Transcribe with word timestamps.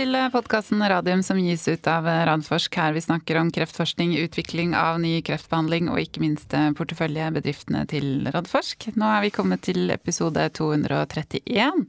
til 0.00 0.16
podkasten 0.32 0.80
Radium 0.88 1.20
som 1.20 1.36
gis 1.36 1.66
ut 1.68 1.88
av 1.90 2.06
Radforsk. 2.08 2.72
Her 2.78 2.94
vi 2.96 3.02
snakker 3.04 3.36
om 3.36 3.50
kreftforskning, 3.52 4.14
utvikling 4.22 4.70
av 4.78 4.96
ny 5.02 5.18
kreftbehandling 5.26 5.90
og 5.92 5.98
ikke 6.00 6.22
minst 6.22 6.54
porteføljebedriftene 6.78 7.82
til 7.90 8.30
Radforsk. 8.32 8.86
Nå 8.96 9.04
er 9.12 9.26
vi 9.26 9.32
kommet 9.34 9.60
til 9.66 9.92
episode 9.92 10.46
231, 10.56 11.82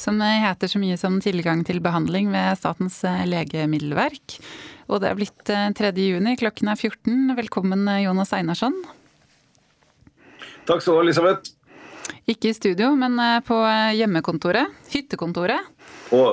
som 0.00 0.22
heter 0.24 0.72
så 0.72 0.80
mye 0.80 0.96
som 1.00 1.18
tilgang 1.20 1.66
til 1.68 1.82
behandling 1.84 2.30
ved 2.32 2.56
Statens 2.62 3.02
legemiddelverk. 3.28 4.38
Og 4.88 5.04
det 5.04 5.10
er 5.10 5.20
blitt 5.20 5.44
3. 5.52 5.92
juni, 6.00 6.38
klokken 6.40 6.72
er 6.72 6.80
14. 6.80 7.36
Velkommen 7.42 7.84
Jonas 8.06 8.32
Einarsson. 8.38 8.80
Takk 10.64 10.80
skal 10.80 10.94
du 10.94 11.02
ha, 11.02 11.04
Elisabeth. 11.04 11.52
Ikke 12.24 12.54
i 12.54 12.56
studio, 12.56 12.94
men 12.96 13.20
på 13.44 13.60
hjemmekontoret. 14.00 14.72
Hyttekontoret. 14.96 15.68
På 16.08 16.24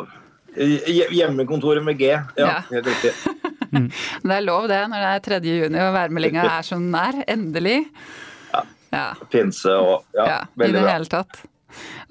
Hjemmekontoret 0.56 1.84
med 1.84 2.00
G, 2.00 2.12
ja, 2.12 2.26
ja. 2.36 2.60
helt 2.72 2.92
riktig. 2.94 3.16
Mm. 3.72 3.86
Det 3.88 4.34
er 4.36 4.42
lov 4.44 4.66
det 4.68 4.82
når 4.92 5.00
det 5.00 5.10
er 5.16 5.22
3. 5.24 5.38
juni 5.48 5.80
og 5.80 5.94
værmeldinga 5.96 6.42
er 6.58 6.66
som 6.68 6.82
den 6.90 6.96
er. 7.00 7.22
Endelig. 7.32 7.78
Ja. 8.52 8.66
ja. 8.92 9.06
Pinse 9.32 9.72
og 9.80 10.02
ja, 10.12 10.26
ja 10.28 10.40
veldig 10.60 10.76
bra. 10.76 10.82
I 10.82 10.90
det 10.90 10.96
hele 10.98 11.08
tatt. 11.14 11.40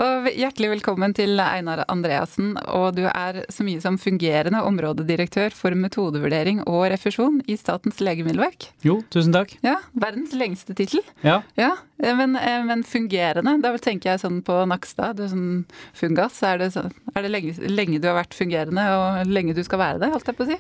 Og 0.01 0.29
hjertelig 0.33 0.71
velkommen 0.75 1.15
til 1.17 1.41
Einar 1.43 1.85
Andreassen. 1.91 2.55
Og 2.71 2.97
du 2.97 3.03
er 3.11 3.43
så 3.53 3.67
mye 3.67 3.83
som 3.83 3.99
fungerende 4.01 4.63
områdedirektør 4.67 5.55
for 5.57 5.77
metodevurdering 5.77 6.63
og 6.67 6.87
refusjon 6.93 7.41
i 7.51 7.59
Statens 7.61 8.01
legemiddelverk. 8.05 8.71
Jo, 8.87 9.01
tusen 9.13 9.35
takk. 9.37 9.57
Ja, 9.67 9.79
Verdens 9.93 10.33
lengste 10.37 10.77
tittel. 10.79 11.05
Ja. 11.27 11.41
ja. 11.61 11.75
Men, 12.01 12.37
eh, 12.37 12.63
men, 12.65 12.85
fungerende, 12.87 13.59
da 13.61 13.75
tenker 13.83 14.15
jeg 14.15 14.23
sånn 14.25 14.41
på 14.47 14.63
Nakstad. 14.71 15.19
Du 15.19 15.27
er 15.27 15.35
sånn 15.35 15.53
fungas. 15.97 16.41
Er 16.47 16.63
det, 16.63 16.73
så, 16.77 16.87
er 17.15 17.27
det 17.27 17.35
lenge, 17.35 17.57
lenge 17.69 18.01
du 18.01 18.09
har 18.09 18.19
vært 18.23 18.37
fungerende, 18.39 18.87
og 18.97 19.31
lenge 19.31 19.57
du 19.57 19.63
skal 19.67 19.83
være 19.83 20.03
det, 20.03 20.13
holdt 20.15 20.33
jeg 20.33 20.39
på 20.39 20.49
å 20.49 20.51
si? 20.55 20.59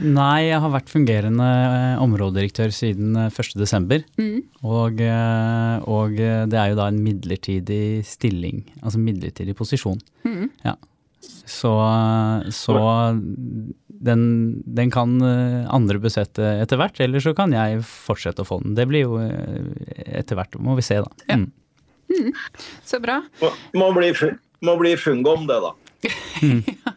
Nei, 0.00 0.48
jeg 0.48 0.60
har 0.62 0.72
vært 0.72 0.90
fungerende 0.92 1.46
eh, 1.46 1.98
områdedirektør 2.00 2.72
siden 2.72 3.16
1.12. 3.26 3.92
Eh, 3.92 4.06
mm. 4.16 4.38
Og, 4.64 5.02
eh, 5.04 5.84
og, 5.84 6.16
det 6.16 6.58
er 6.58 6.72
jo 6.72 6.78
da 6.78 6.86
en 6.88 7.02
midlertidig 7.04 8.00
stilling, 8.08 8.64
altså 8.80 9.02
midlertidig 9.02 9.56
posisjon. 9.58 10.00
Mm. 10.24 10.48
Ja. 10.64 10.78
Så, 11.22 11.70
så 12.54 12.76
den, 14.02 14.22
den, 14.64 14.90
kan 14.90 15.12
andre 15.22 16.00
besette 16.02 16.54
etter 16.62 16.80
hvert, 16.80 16.98
eller 17.04 17.22
så 17.22 17.34
kan 17.36 17.52
jeg 17.54 17.82
fortsette 17.86 18.42
å 18.42 18.48
få 18.48 18.58
den. 18.62 18.74
Det 18.78 18.88
blir 18.90 19.04
jo 19.04 19.20
etter 19.20 20.38
hvert, 20.38 20.56
må 20.58 20.74
vi 20.78 20.86
se 20.86 20.98
da. 21.04 21.12
Ja. 21.28 21.38
Mm. 21.42 21.50
mm. 22.10 22.32
Så 22.88 22.98
bra. 23.04 23.20
Må 23.76 23.92
bli, 23.94 24.10
må 24.66 24.78
bli 24.80 24.96
fungom 24.98 25.46
det, 25.50 25.60
da. 25.62 25.76
ja. 26.72 26.96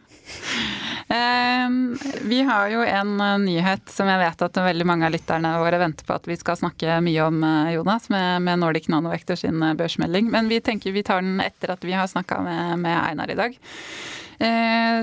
Ehm, 1.08 1.98
vi 2.22 2.42
har 2.42 2.70
jo 2.70 2.82
en 2.82 3.22
eh, 3.22 3.38
nyhet 3.38 3.90
som 3.94 4.10
jeg 4.10 4.22
vet 4.24 4.42
at 4.42 4.58
veldig 4.58 4.88
mange 4.90 5.06
av 5.06 5.14
lytterne 5.14 5.52
våre 5.62 5.78
venter 5.78 6.08
på 6.08 6.16
at 6.18 6.26
vi 6.26 6.38
skal 6.40 6.58
snakke 6.58 6.98
mye 7.06 7.28
om, 7.28 7.44
eh, 7.46 7.74
Jonas, 7.76 8.10
med, 8.10 8.42
med 8.48 8.60
Nordic 8.64 8.90
Nanovektor 8.90 9.38
sin 9.38 9.62
eh, 9.62 9.76
børsmelding. 9.78 10.32
Men 10.34 10.50
vi 10.50 10.62
tenker 10.66 10.96
vi 10.96 11.06
tar 11.06 11.22
den 11.22 11.38
etter 11.46 11.76
at 11.76 11.86
vi 11.86 11.94
har 11.94 12.10
snakka 12.10 12.42
med, 12.42 12.80
med, 12.82 12.98
Einar 13.06 13.32
i 13.32 13.38
dag. 13.38 13.58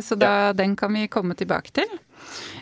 Så 0.04 0.14
da, 0.20 0.28
ja. 0.28 0.52
den 0.52 0.74
kan 0.76 0.92
vi 0.92 1.06
komme 1.08 1.32
tilbake 1.34 1.72
til. 1.72 1.88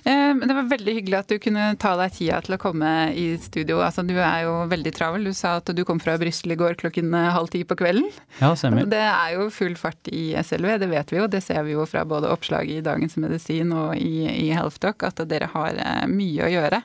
Eh, 0.04 0.34
det 0.46 0.54
var 0.54 0.68
veldig 0.70 0.94
hyggelig 0.96 1.18
at 1.18 1.32
du 1.32 1.38
kunne 1.42 1.66
ta 1.80 1.92
deg 2.00 2.14
tida 2.16 2.40
til 2.44 2.56
å 2.56 2.60
komme 2.60 2.90
i 3.16 3.26
studio. 3.42 3.80
Altså, 3.84 4.04
du 4.06 4.14
er 4.16 4.46
jo 4.46 4.54
veldig 4.70 4.92
travel. 4.96 5.26
Du 5.28 5.34
sa 5.36 5.56
at 5.60 5.70
du 5.76 5.82
kom 5.88 6.00
fra 6.02 6.16
Brussel 6.20 6.54
i 6.54 6.58
går 6.60 6.78
klokken 6.80 7.12
eh, 7.16 7.30
halv 7.34 7.52
ti 7.52 7.62
på 7.68 7.76
kvelden. 7.80 8.08
Ja, 8.40 8.52
stemmer. 8.58 8.88
Det 8.90 9.02
er 9.02 9.36
jo 9.36 9.48
full 9.54 9.76
fart 9.80 10.10
i 10.12 10.30
SLV, 10.40 10.76
det 10.82 10.90
vet 10.92 11.12
vi 11.12 11.20
jo. 11.20 11.28
Det 11.30 11.42
ser 11.44 11.62
vi 11.66 11.76
jo 11.76 11.86
fra 11.90 12.06
både 12.08 12.30
oppslaget 12.32 12.80
i 12.80 12.86
Dagens 12.86 13.18
Medisin 13.20 13.74
og 13.76 13.96
i, 13.98 14.24
i 14.30 14.48
HealthDoc, 14.54 15.04
at 15.10 15.24
dere 15.30 15.50
har 15.52 15.76
eh, 15.76 16.06
mye 16.10 16.46
å 16.46 16.52
gjøre. 16.54 16.82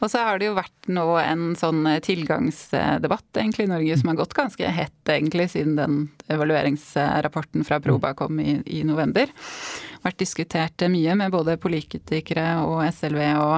Og 0.00 0.12
så 0.12 0.24
har 0.26 0.40
det 0.40 0.50
jo 0.50 0.56
vært 0.56 0.90
nå 0.92 1.06
en 1.20 1.48
sånn 1.58 1.84
tilgangsdebatt 2.04 3.40
egentlig 3.40 3.66
i 3.66 3.72
Norge 3.72 3.98
som 4.00 4.12
har 4.12 4.20
gått 4.20 4.36
ganske 4.36 4.70
hett 4.70 5.10
egentlig 5.10 5.50
siden 5.52 5.76
den 5.78 5.98
evalueringsrapporten 6.32 7.66
fra 7.66 7.80
Proba 7.82 8.12
kom 8.18 8.40
i, 8.42 8.58
i 8.66 8.82
november 8.86 9.30
vært 10.06 10.20
diskutert 10.22 10.86
mye 10.92 11.16
med 11.18 11.34
både 11.34 11.58
politikere 11.60 12.46
og 12.64 12.82
SLV 12.88 13.22
og 13.42 13.56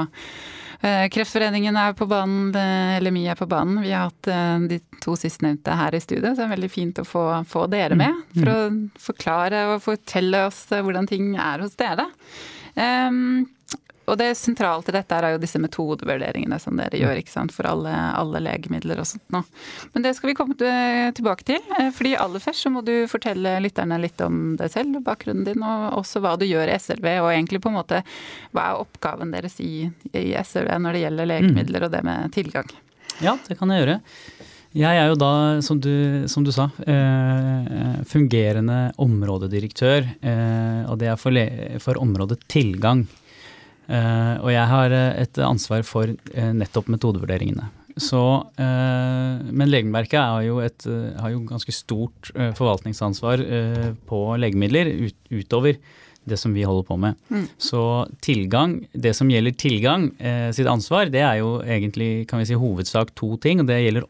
eh, 0.80 1.06
Kreftforeningen 1.12 1.76
er 1.80 1.96
på 1.98 2.08
banen, 2.10 2.48
eller 2.54 3.08
LMI 3.08 3.26
er 3.32 3.38
på 3.38 3.48
banen. 3.50 3.82
Vi 3.84 3.92
har 3.92 4.08
hatt 4.08 4.30
eh, 4.32 4.68
de 4.70 4.80
to 5.04 5.16
sistnevnte 5.18 5.76
her 5.78 5.94
i 5.94 6.02
studio, 6.02 6.32
så 6.32 6.42
det 6.42 6.48
er 6.48 6.54
veldig 6.56 6.72
fint 6.72 7.02
å 7.02 7.06
få, 7.08 7.26
få 7.48 7.66
dere 7.72 7.98
med. 7.98 8.22
Mm. 8.32 8.38
For 8.38 8.52
å 8.54 8.58
forklare 9.10 9.66
og 9.74 9.84
fortelle 9.84 10.46
oss 10.48 10.64
eh, 10.72 10.84
hvordan 10.84 11.10
ting 11.10 11.34
er 11.36 11.64
hos 11.66 11.78
dere. 11.78 12.08
Um, 12.78 13.48
og 14.08 14.18
det 14.20 14.32
sentrale 14.38 14.84
til 14.84 14.96
dette 14.96 15.16
er 15.18 15.34
jo 15.34 15.40
disse 15.42 15.60
metodevurderingene 15.62 16.58
som 16.62 16.78
dere 16.80 17.00
gjør 17.00 17.20
ikke 17.20 17.32
sant, 17.32 17.54
for 17.54 17.68
alle, 17.70 17.92
alle 17.92 18.42
legemidler 18.44 19.02
og 19.02 19.08
sånt 19.10 19.34
nå. 19.34 19.42
Men 19.94 20.06
det 20.06 20.14
skal 20.16 20.32
vi 20.32 20.36
komme 20.38 20.56
tilbake 20.58 21.46
til. 21.48 21.62
Eh, 21.78 21.90
fordi 21.94 22.16
aller 22.18 22.42
først 22.42 22.66
så 22.66 22.72
må 22.72 22.82
du 22.86 22.94
fortelle 23.10 23.58
lytterne 23.64 24.00
litt 24.02 24.20
om 24.24 24.56
deg 24.58 24.72
selv, 24.72 25.00
bakgrunnen 25.06 25.46
din, 25.46 25.64
og 25.64 26.00
også 26.00 26.22
hva 26.24 26.34
du 26.40 26.46
gjør 26.48 26.72
i 26.72 26.76
SLV. 26.80 27.08
Og 27.22 27.30
egentlig 27.32 27.62
på 27.64 27.72
en 27.72 27.78
måte 27.78 28.02
hva 28.56 28.70
er 28.72 28.82
oppgaven 28.82 29.32
deres 29.34 29.58
i, 29.64 29.88
i 30.12 30.28
SLV 30.42 30.74
når 30.82 30.96
det 30.96 31.06
gjelder 31.06 31.32
legemidler 31.34 31.88
og 31.88 31.96
det 31.96 32.04
med 32.06 32.32
tilgang? 32.36 32.70
Ja, 33.24 33.38
det 33.48 33.58
kan 33.58 33.72
jeg 33.74 33.84
gjøre. 33.84 34.00
Jeg 34.76 35.00
er 35.00 35.06
jo 35.08 35.16
da, 35.16 35.30
som 35.64 35.78
du, 35.80 36.28
som 36.28 36.44
du 36.44 36.52
sa, 36.52 36.68
eh, 36.86 38.02
fungerende 38.06 38.92
områdedirektør. 39.00 40.04
Eh, 40.20 40.82
og 40.90 40.98
det 41.00 41.08
er 41.08 41.16
for, 41.16 41.34
for 41.82 42.00
området 42.02 42.42
tilgang. 42.52 43.06
Uh, 43.88 44.36
og 44.44 44.50
jeg 44.52 44.68
har 44.68 44.92
eh, 44.92 45.22
et 45.22 45.38
ansvar 45.40 45.84
for 45.88 46.10
uh, 46.12 46.50
nettopp 46.52 46.90
metodevurderingene. 46.92 47.70
Så, 47.98 48.20
men 48.54 49.66
Legemiddelverket 49.72 50.20
har 50.22 50.44
jo, 50.46 50.60
et, 50.62 50.84
har 51.18 51.32
jo 51.32 51.40
ganske 51.48 51.72
stort 51.74 52.28
forvaltningsansvar 52.54 53.40
på 54.06 54.20
legemidler 54.38 54.86
ut, 54.86 55.16
utover 55.34 55.80
det 56.22 56.38
som 56.38 56.54
vi 56.54 56.62
holder 56.62 56.86
på 56.86 56.98
med. 57.02 57.18
Mm. 57.26 57.48
Så 57.58 57.82
tilgang, 58.22 58.76
det 58.94 59.16
som 59.18 59.32
gjelder 59.34 59.58
tilgang 59.58 60.06
sitt 60.54 60.70
ansvar, 60.70 61.10
det 61.10 61.24
er 61.26 61.40
jo 61.40 61.56
egentlig 61.66 62.28
kan 62.30 62.38
vi 62.38 62.46
si, 62.52 62.60
hovedsak 62.62 63.10
to 63.18 63.32
ting. 63.42 63.64
og 63.64 63.66
Det 63.66 63.80
gjelder 63.82 64.06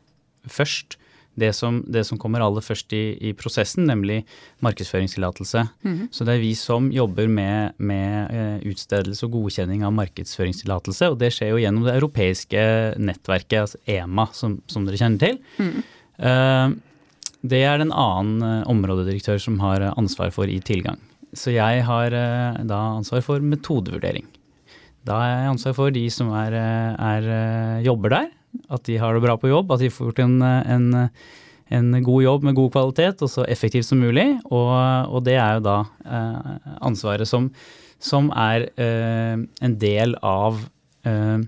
først 0.52 0.98
det 1.38 1.52
som, 1.56 1.80
det 1.86 2.04
som, 2.08 2.18
kommer 2.20 2.42
aller 2.44 2.64
først 2.64 2.92
i, 2.96 3.02
i 3.30 3.32
prosessen, 3.36 3.86
nemlig 3.88 4.22
markedsføringstillatelse. 4.64 5.64
Mm. 5.86 6.00
Så 6.14 6.26
det 6.26 6.36
er 6.36 6.42
vi 6.42 6.52
som 6.58 6.90
jobber 6.94 7.30
med, 7.30 7.76
med 7.78 8.32
uh, 8.32 8.68
utstedelse 8.68 9.26
og 9.26 9.36
godkjenning 9.36 9.84
av 9.86 9.94
markedsføringstillatelse. 9.98 11.12
Og 11.12 11.18
det 11.20 11.32
skjer 11.36 11.52
jo 11.54 11.62
gjennom 11.62 11.86
det 11.86 11.96
europeiske 11.98 12.64
nettverket, 13.02 13.58
altså 13.64 13.82
EMA, 13.98 14.28
som, 14.36 14.58
som 14.70 14.88
dere 14.88 15.00
kjenner 15.00 15.22
til. 15.24 15.38
Mm. 15.58 15.76
Uh, 16.18 17.04
det 17.48 17.62
er 17.64 17.84
en 17.84 17.94
annen 17.94 18.42
uh, 18.42 18.70
områdedirektør 18.70 19.38
som 19.42 19.60
har 19.62 19.90
ansvar 19.94 20.34
for 20.34 20.50
i 20.50 20.58
tilgang. 20.64 20.98
Så 21.36 21.52
jeg 21.52 21.84
har 21.84 22.14
da 22.64 22.76
ansvar 22.96 23.20
for 23.20 23.42
metodevurdering. 23.44 24.24
Da 25.04 25.18
har 25.20 25.28
jeg 25.28 25.50
ansvar 25.52 25.74
for 25.76 25.92
de 25.92 26.06
som 26.10 26.30
er, 26.32 26.56
er, 26.56 27.26
jobber 27.84 28.14
der, 28.14 28.30
at 28.68 28.84
de 28.88 28.96
har 29.00 29.14
det 29.14 29.24
bra 29.24 29.36
på 29.40 29.50
jobb, 29.50 29.72
at 29.72 29.82
de 29.82 29.90
får 29.92 30.10
gjort 30.10 30.22
en, 30.24 30.40
en, 30.42 31.10
en 31.78 31.90
god 32.04 32.22
jobb 32.24 32.48
med 32.48 32.56
god 32.58 32.72
kvalitet 32.76 33.22
og 33.24 33.32
så 33.32 33.44
effektivt 33.50 33.88
som 33.88 34.00
mulig. 34.02 34.26
Og, 34.48 34.72
og 35.08 35.22
det 35.26 35.36
er 35.36 35.58
jo 35.58 35.66
da 35.66 35.78
eh, 36.06 36.56
ansvaret 36.88 37.28
som, 37.28 37.50
som 38.00 38.32
er 38.36 38.68
eh, 38.80 39.36
en 39.36 39.78
del 39.78 40.18
av 40.22 40.60
eh, 41.08 41.38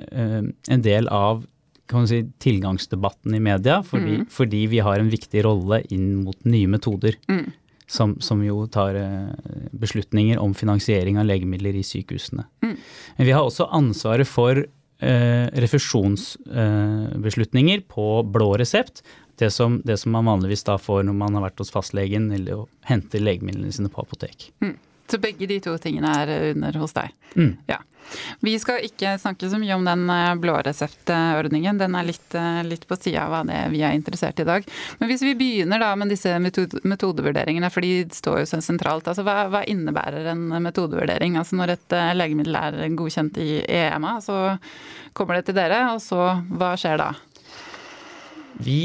eh 0.00 0.42
en 0.72 0.82
del 0.82 1.08
av 1.12 1.44
kan 1.90 2.06
si, 2.08 2.22
tilgangsdebatten 2.38 3.34
i 3.34 3.42
media, 3.42 3.80
fordi, 3.82 4.20
mm. 4.22 4.28
fordi, 4.30 4.66
vi 4.70 4.82
har 4.84 5.00
en 5.00 5.10
viktig 5.10 5.42
rolle 5.44 5.82
inn 5.90 6.22
mot 6.24 6.38
nye 6.46 6.70
metoder. 6.70 7.18
Mm. 7.30 7.48
Som, 7.90 8.12
som, 8.22 8.38
jo 8.46 8.68
tar 8.70 8.94
eh, 8.94 9.30
beslutninger 9.74 10.38
om 10.38 10.52
finansiering 10.54 11.16
av 11.18 11.26
legemidler 11.26 11.74
i 11.74 11.82
sykehusene. 11.82 12.44
Mm. 12.62 12.76
Men 13.16 13.26
vi 13.26 13.32
har 13.34 13.42
også 13.42 13.66
ansvaret 13.74 14.30
for 14.30 14.62
refusjonsbeslutninger 15.00 17.80
på 17.88 18.22
blå 18.28 18.56
resept. 18.60 19.00
Det 19.40 19.48
som, 19.50 19.80
det 19.84 19.96
som, 19.96 20.12
man 20.12 20.24
vanligvis 20.28 20.64
da 20.66 20.78
får 20.78 21.02
når 21.08 21.14
man 21.16 21.34
har 21.38 21.42
vært 21.46 21.58
hos 21.62 21.72
fastlegen 21.72 22.32
eller 22.36 22.66
henter 22.84 23.20
legemidlene 23.24 23.72
sine 23.72 23.88
på 23.92 24.02
apotek. 24.04 24.50
Mm. 24.60 24.76
Så 25.10 25.18
begge 25.22 25.48
de 25.50 25.60
to 25.62 25.76
tingene 25.82 26.10
er 26.22 26.52
under 26.52 26.80
hos 26.80 26.94
deg. 26.96 27.14
Mm. 27.34 27.54
Ja. 27.70 27.80
Vi 28.40 28.54
skal 28.58 28.84
ikke 28.84 29.14
snakke 29.20 29.48
så 29.50 29.58
mye 29.60 29.74
om 29.76 29.84
den 29.86 30.04
eh, 30.10 30.34
blåreseptordningen. 30.40 31.78
Den 31.78 31.96
er 31.98 32.06
litt, 32.08 32.34
eh, 32.34 32.62
litt 32.66 32.86
på 32.88 32.96
sida 32.98 33.26
av 33.28 33.46
det 33.48 33.60
vi 33.74 33.82
er 33.86 33.94
interessert 33.96 34.40
i 34.40 34.44
i 34.44 34.48
dag. 34.48 34.66
Men 34.98 35.10
hvis 35.10 35.24
vi 35.24 35.36
begynner 35.38 35.82
da 35.82 35.90
med 35.98 36.10
disse 36.12 36.32
metode, 36.42 36.80
metodevurderingene, 36.88 37.70
for 37.72 37.84
de 37.84 38.06
står 38.14 38.42
jo 38.42 38.48
så 38.50 38.62
sentralt. 38.64 39.08
Altså 39.10 39.24
hva, 39.26 39.44
hva, 39.52 39.64
innebærer 39.68 40.30
en 40.32 40.46
metodevurdering? 40.64 41.38
Altså 41.40 41.58
når 41.60 41.76
et 41.76 41.96
eh, 41.96 42.12
legemiddel 42.16 42.58
er 42.60 42.80
godkjent 42.98 43.38
i 43.42 43.50
EMA, 43.66 44.16
så 44.24 44.40
kommer 45.16 45.38
det 45.38 45.50
til 45.50 45.58
dere, 45.60 45.84
og 45.94 46.02
så 46.04 46.32
hva 46.50 46.74
skjer 46.80 47.00
da? 47.02 47.12
Vi 48.60 48.80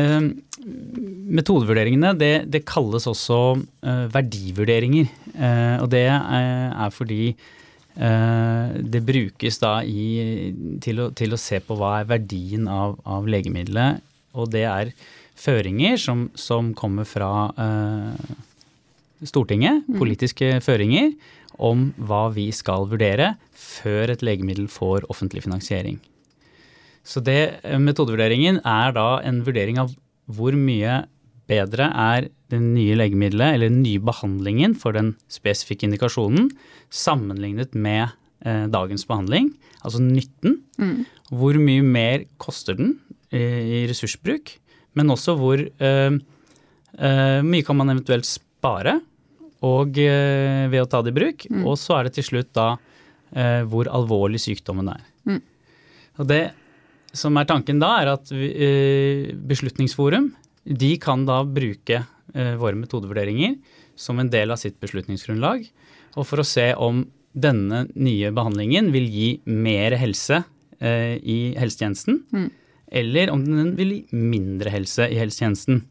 eh, 0.00 0.30
metodevurderingene 0.64 2.14
det, 2.18 2.32
det, 2.52 2.64
kalles 2.68 3.08
også 3.10 3.40
uh, 3.58 4.06
verdivurderinger. 4.14 5.10
Uh, 5.34 5.82
og 5.82 5.90
det 5.92 6.06
er, 6.08 6.72
er 6.72 6.94
fordi 6.94 7.34
uh, 7.34 8.72
det 8.80 9.02
brukes 9.04 9.60
da 9.62 9.76
i, 9.84 10.52
til, 10.84 11.04
å, 11.04 11.10
til, 11.16 11.36
å, 11.36 11.40
se 11.40 11.60
på 11.64 11.76
hva 11.80 11.98
er 12.00 12.08
verdien 12.14 12.70
av, 12.70 12.96
av 13.04 13.28
legemiddelet. 13.28 14.02
Og 14.34 14.50
det 14.50 14.64
er 14.66 14.94
føringer 15.38 15.98
som, 16.00 16.28
som 16.38 16.72
kommer 16.78 17.06
fra 17.08 17.30
eh, 17.58 18.34
Stortinget, 19.24 19.86
mm. 19.88 19.98
politiske 19.98 20.58
føringer, 20.64 21.14
om 21.54 21.92
hva 22.02 22.26
vi 22.34 22.48
skal 22.54 22.88
vurdere 22.90 23.34
før 23.54 24.10
et 24.10 24.24
legemiddel 24.26 24.66
får 24.70 25.06
offentlig 25.12 25.44
finansiering. 25.44 26.00
Så 27.06 27.22
det, 27.24 27.60
eh, 27.62 27.78
metodevurderingen 27.78 28.60
er 28.64 28.94
da 28.96 29.20
en 29.22 29.42
vurdering 29.46 29.80
av 29.82 29.94
hvor 30.30 30.56
mye 30.56 31.04
bedre 31.50 31.90
er 31.90 32.28
det 32.52 32.60
nye 32.62 32.96
legemiddelet 32.96 33.56
eller 33.56 33.72
den 33.72 33.82
nye 33.84 34.02
behandlingen 34.04 34.76
for 34.78 34.96
den 34.96 35.14
spesifikke 35.32 35.88
indikasjonen 35.88 36.50
sammenlignet 36.94 37.74
med 37.76 38.06
eh, 38.46 38.66
dagens 38.72 39.06
behandling, 39.08 39.50
altså 39.82 40.00
nytten. 40.02 40.60
Mm. 40.80 41.04
Hvor 41.34 41.58
mye 41.60 41.84
mer 41.84 42.24
koster 42.40 42.78
den 42.78 42.96
eh, 43.34 43.82
i 43.82 43.82
ressursbruk, 43.90 44.56
men 44.94 45.12
også 45.12 45.36
hvor 45.40 45.60
eh, 45.60 46.20
eh 46.94 47.40
mye 47.42 47.66
kan 47.66 47.76
man 47.76 47.90
eventuelt 47.90 48.28
spare 48.28 49.00
og, 49.64 49.98
eh, 49.98 50.68
ved 50.70 50.84
å 50.84 50.88
ta 50.88 51.02
det 51.02 51.14
i 51.14 51.18
bruk. 51.20 51.46
Mm. 51.50 51.64
Og 51.66 51.78
så 51.80 51.98
er 51.98 52.08
det 52.08 52.18
til 52.18 52.30
slutt 52.32 52.52
da 52.56 52.74
hvor 53.66 53.88
alvorlig 53.90 54.38
sykdommen 54.38 54.86
er. 54.92 55.00
Mm. 55.26 55.40
Og 56.22 56.26
det 56.30 56.42
som 57.14 57.36
er 57.38 57.48
tanken 57.48 57.80
da, 57.82 57.92
er 58.02 58.12
at 58.16 58.32
eh, 58.34 59.30
Beslutningsforum 59.34 60.32
de 60.64 60.94
kan 61.00 61.26
da 61.28 61.42
bruke 61.44 62.00
eh, 62.00 62.54
våre 62.60 62.76
metodevurderinger 62.78 63.58
som 64.00 64.18
en 64.18 64.30
del 64.32 64.50
av 64.50 64.58
sitt 64.58 64.78
beslutningsgrunnlag, 64.82 65.66
og 66.18 66.26
for 66.26 66.40
å 66.40 66.46
se 66.46 66.72
om 66.74 67.04
denne 67.34 67.84
nye 67.94 68.30
behandlingen 68.34 68.90
vil 68.94 69.06
gi 69.10 69.28
mer 69.50 69.96
helse 69.98 70.40
eh, 70.80 71.20
i 71.20 71.38
helsetjenesten, 71.58 72.22
mm. 72.32 72.48
eller 73.00 73.32
om 73.34 73.44
den 73.44 73.74
vil 73.78 73.92
gi 73.96 74.24
mindre 74.34 74.72
helse 74.74 75.06
i 75.10 75.18
helsetjenesten. 75.20 75.82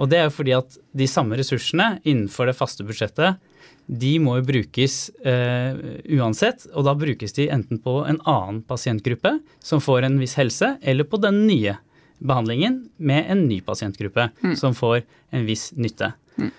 Og 0.00 0.08
det 0.10 0.18
er 0.18 0.28
jo 0.28 0.34
fordi 0.34 0.54
at 0.56 0.76
de 0.96 1.08
samme 1.08 1.36
ressursene 1.38 1.98
innenfor 2.02 2.48
det 2.48 2.56
faste 2.58 2.84
budsjettet 2.88 3.40
de 3.86 4.12
må 4.22 4.36
jo 4.38 4.46
brukes 4.46 4.96
eh, 5.26 5.78
uansett, 6.16 6.66
og 6.72 6.86
da 6.86 6.94
brukes 6.98 7.34
de 7.36 7.48
enten 7.52 7.80
på 7.82 7.98
en 8.08 8.20
annen 8.28 8.62
pasientgruppe 8.66 9.36
som 9.62 9.82
får 9.82 10.06
en 10.06 10.20
viss 10.22 10.36
helse, 10.38 10.76
eller 10.80 11.08
på 11.08 11.20
den 11.22 11.44
nye 11.48 11.76
behandlingen 12.22 12.84
med 13.02 13.26
en 13.32 13.46
ny 13.48 13.60
pasientgruppe 13.66 14.28
mm. 14.42 14.56
som 14.56 14.76
får 14.78 15.02
en 15.34 15.46
viss 15.48 15.72
nytte. 15.74 16.12
Mm. 16.38 16.52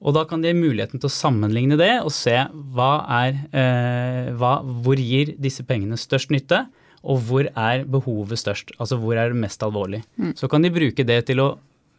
Og 0.00 0.16
da 0.16 0.24
kan 0.28 0.40
de 0.40 0.54
ha 0.54 0.56
muligheten 0.56 1.00
til 1.00 1.10
å 1.10 1.12
sammenligne 1.12 1.76
det 1.80 1.92
og 2.00 2.12
se 2.16 2.36
hva 2.74 2.92
er, 3.20 3.42
eh, 3.52 4.30
hva, 4.40 4.58
hvor 4.64 5.00
gir 5.00 5.34
disse 5.36 5.66
pengene 5.68 6.00
størst 6.00 6.32
nytte, 6.32 6.64
og 7.00 7.20
hvor 7.28 7.46
er 7.48 7.84
behovet 7.88 8.40
størst, 8.40 8.74
altså 8.80 8.98
hvor 9.00 9.16
er 9.16 9.32
det 9.32 9.40
mest 9.40 9.62
alvorlig. 9.64 10.02
Mm. 10.20 10.34
Så 10.36 10.48
kan 10.52 10.64
de 10.64 10.72
bruke 10.72 11.04
det 11.06 11.22
til 11.28 11.40
å 11.44 11.50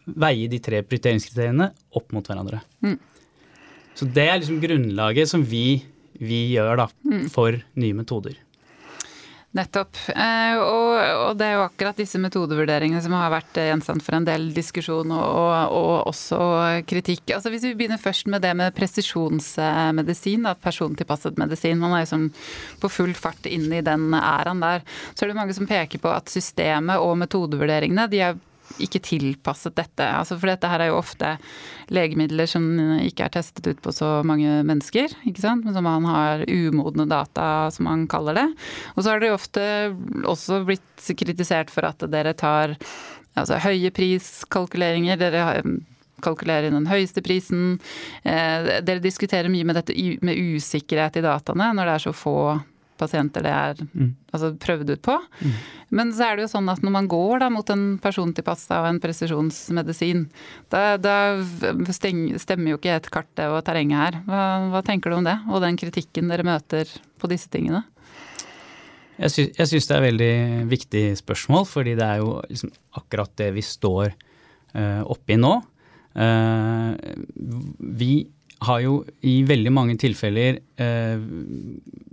veie 0.06 0.50
de 0.50 0.60
tre 0.62 0.82
prioriteringskriteriene 0.86 1.72
opp 1.98 2.14
mot 2.14 2.26
hverandre. 2.26 2.62
Mm. 2.86 2.98
Så 4.02 4.08
det 4.10 4.24
er 4.26 4.40
liksom 4.40 4.62
grunnlaget 4.64 5.30
som 5.30 5.44
vi, 5.46 5.84
vi 6.18 6.48
gjør 6.56 6.88
da, 6.88 6.88
mm. 7.06 7.28
for 7.30 7.60
nye 7.78 7.94
metoder. 7.94 8.40
Nettopp. 9.54 9.98
Eh, 10.10 10.58
og, 10.58 10.96
og, 10.96 11.34
det 11.38 11.50
er 11.50 11.58
jo 11.58 11.66
akkurat 11.66 11.98
disse 12.00 12.18
metodevurderingene 12.24 13.02
som 13.04 13.14
har 13.14 13.30
vært 13.34 13.60
gjenstand 13.60 14.02
for 14.02 14.16
en 14.18 14.26
del 14.26 14.48
diskusjon 14.56 15.12
og, 15.12 15.22
og, 15.22 15.76
og 15.76 16.08
også 16.14 16.40
kritikk. 16.88 17.34
Altså 17.36 17.52
Hvis 17.52 17.68
vi 17.68 17.76
begynner 17.76 18.02
først 18.02 18.32
med 18.32 18.42
det 18.42 18.56
med 18.58 18.74
presisjonsmedisin, 18.74 20.48
da, 20.48 20.56
persontilpasset 20.56 21.38
medisin. 21.38 21.84
Man 21.84 21.94
er 21.94 22.06
jo 22.06 22.14
som 22.14 22.30
på 22.82 22.90
full 22.90 23.14
fart 23.14 23.46
inn 23.46 23.68
i 23.76 23.84
den 23.86 24.16
æraen 24.18 24.64
der. 24.64 24.88
Så 25.12 25.28
er 25.28 25.34
det 25.34 25.42
mange 25.44 25.58
som 25.58 25.70
peker 25.70 26.02
på 26.02 26.10
at 26.16 26.32
systemet 26.32 27.04
og 27.04 27.20
metodevurderingene 27.22 28.08
de 28.10 28.24
er 28.32 28.40
ikke 28.82 29.02
tilpasset 29.04 29.76
dette. 29.78 30.06
Altså 30.06 30.38
for 30.40 30.52
dette 30.52 30.70
her 30.72 30.84
er 30.84 30.92
jo 30.92 31.00
ofte 31.00 31.34
legemidler 31.92 32.50
som 32.50 32.66
ikke 33.02 33.28
er 33.28 33.36
testet 33.36 33.68
ut 33.68 33.82
på 33.84 33.94
så 33.96 34.20
mange 34.28 34.62
mennesker, 34.68 35.14
ikke 35.28 35.44
sant? 35.44 35.66
men 35.66 35.76
som 35.76 35.88
man 35.88 36.08
har 36.08 36.46
umodne 36.48 37.08
data, 37.10 37.70
som 37.74 37.90
man 37.90 38.08
kaller 38.12 38.38
det. 38.40 38.48
Og 38.96 39.04
så 39.04 39.14
har 39.14 39.22
det 39.22 39.32
jo 39.32 39.38
ofte 39.40 39.66
også 40.30 40.62
blitt 40.68 41.12
kritisert 41.20 41.74
for 41.74 41.90
at 41.90 42.04
dere 42.12 42.36
tar 42.38 42.78
altså, 43.36 43.60
høye 43.62 43.92
priskalkuleringer. 43.96 45.20
Dere 45.20 45.46
kalkulerer 46.22 46.70
inn 46.70 46.78
den 46.78 46.90
høyeste 46.90 47.24
prisen. 47.26 47.80
Eh, 48.24 48.82
dere 48.86 49.02
diskuterer 49.04 49.52
mye 49.52 49.68
med 49.68 49.80
dette 49.80 49.96
med 50.26 50.38
usikkerhet 50.38 51.18
i 51.20 51.26
dataene 51.26 51.72
når 51.76 51.88
det 51.88 51.96
er 51.96 52.06
så 52.06 52.14
få 52.16 52.36
pasienter 53.02 53.44
det 53.46 53.52
er 53.52 53.80
mm. 53.82 54.10
altså, 54.32 54.52
prøvd 54.62 54.94
ut 54.94 55.04
på. 55.06 55.18
Mm. 55.42 55.56
Men 56.00 56.12
så 56.16 56.30
er 56.30 56.38
det 56.38 56.46
jo 56.46 56.52
sånn 56.54 56.70
at 56.72 56.84
når 56.86 56.94
man 56.96 57.10
går 57.12 57.42
da, 57.44 57.50
mot 57.52 57.74
en 57.74 57.86
persontilpassa 58.02 58.80
og 58.84 58.90
en 58.92 59.02
presisjonsmedisin, 59.04 60.26
da, 60.72 60.96
da 61.02 61.16
stemmer 61.92 62.74
jo 62.74 62.80
ikke 62.80 62.96
et 62.96 63.10
kartet 63.12 63.48
og 63.50 63.60
terrenget 63.68 64.00
her. 64.00 64.20
Hva, 64.28 64.44
hva, 64.72 64.84
tenker 64.88 65.12
du 65.12 65.20
om 65.20 65.28
det, 65.28 65.38
og 65.52 65.64
den 65.66 65.80
kritikken 65.82 66.32
dere 66.32 66.48
møter 66.48 66.90
på 67.22 67.32
disse 67.32 67.52
tingene? 67.52 67.84
Jeg 69.22 69.34
syns, 69.34 69.58
jeg 69.60 69.70
syns 69.70 69.90
det 69.90 69.98
er 69.98 70.06
veldig 70.08 70.36
viktig 70.72 71.04
spørsmål, 71.20 71.68
fordi 71.70 71.98
det 72.00 72.08
er 72.08 72.22
jo 72.24 72.38
liksom 72.48 72.72
akkurat 72.98 73.34
det 73.38 73.52
vi 73.58 73.66
står 73.66 74.16
uh, 74.16 75.02
oppi 75.12 75.38
nå. 75.38 75.58
Uh, 76.16 76.96
vi 78.00 78.14
har 78.68 78.82
jo 78.84 79.02
i 79.26 79.42
veldig 79.48 79.74
mange 79.74 79.98
tilfeller 80.02 80.60
eh, 80.82 81.22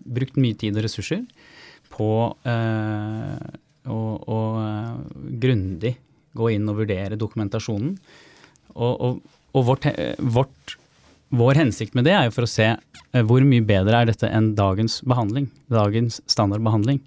brukt 0.09 0.39
mye 0.41 0.57
tid 0.59 0.79
og 0.79 0.87
ressurser 0.87 1.25
på 1.93 2.11
eh, 2.49 3.49
å, 3.89 4.01
å 4.19 4.39
eh, 4.63 4.93
grundig 5.43 5.95
gå 6.39 6.53
inn 6.55 6.69
og 6.71 6.83
vurdere 6.83 7.19
dokumentasjonen. 7.21 7.97
Og, 8.79 8.93
og, 8.95 9.39
og 9.57 9.67
vårt, 9.73 9.89
vårt, 10.23 10.77
vår 11.35 11.65
hensikt 11.65 11.97
med 11.99 12.07
det 12.07 12.15
er 12.15 12.29
jo 12.29 12.37
for 12.37 12.47
å 12.47 12.51
se 12.51 12.71
eh, 12.71 13.25
hvor 13.27 13.45
mye 13.45 13.67
bedre 13.67 14.03
er 14.03 14.13
dette 14.13 14.31
enn 14.31 14.55
dagens 14.59 15.01
behandling, 15.09 15.51
dagens 15.73 16.23
standardbehandling. 16.31 17.03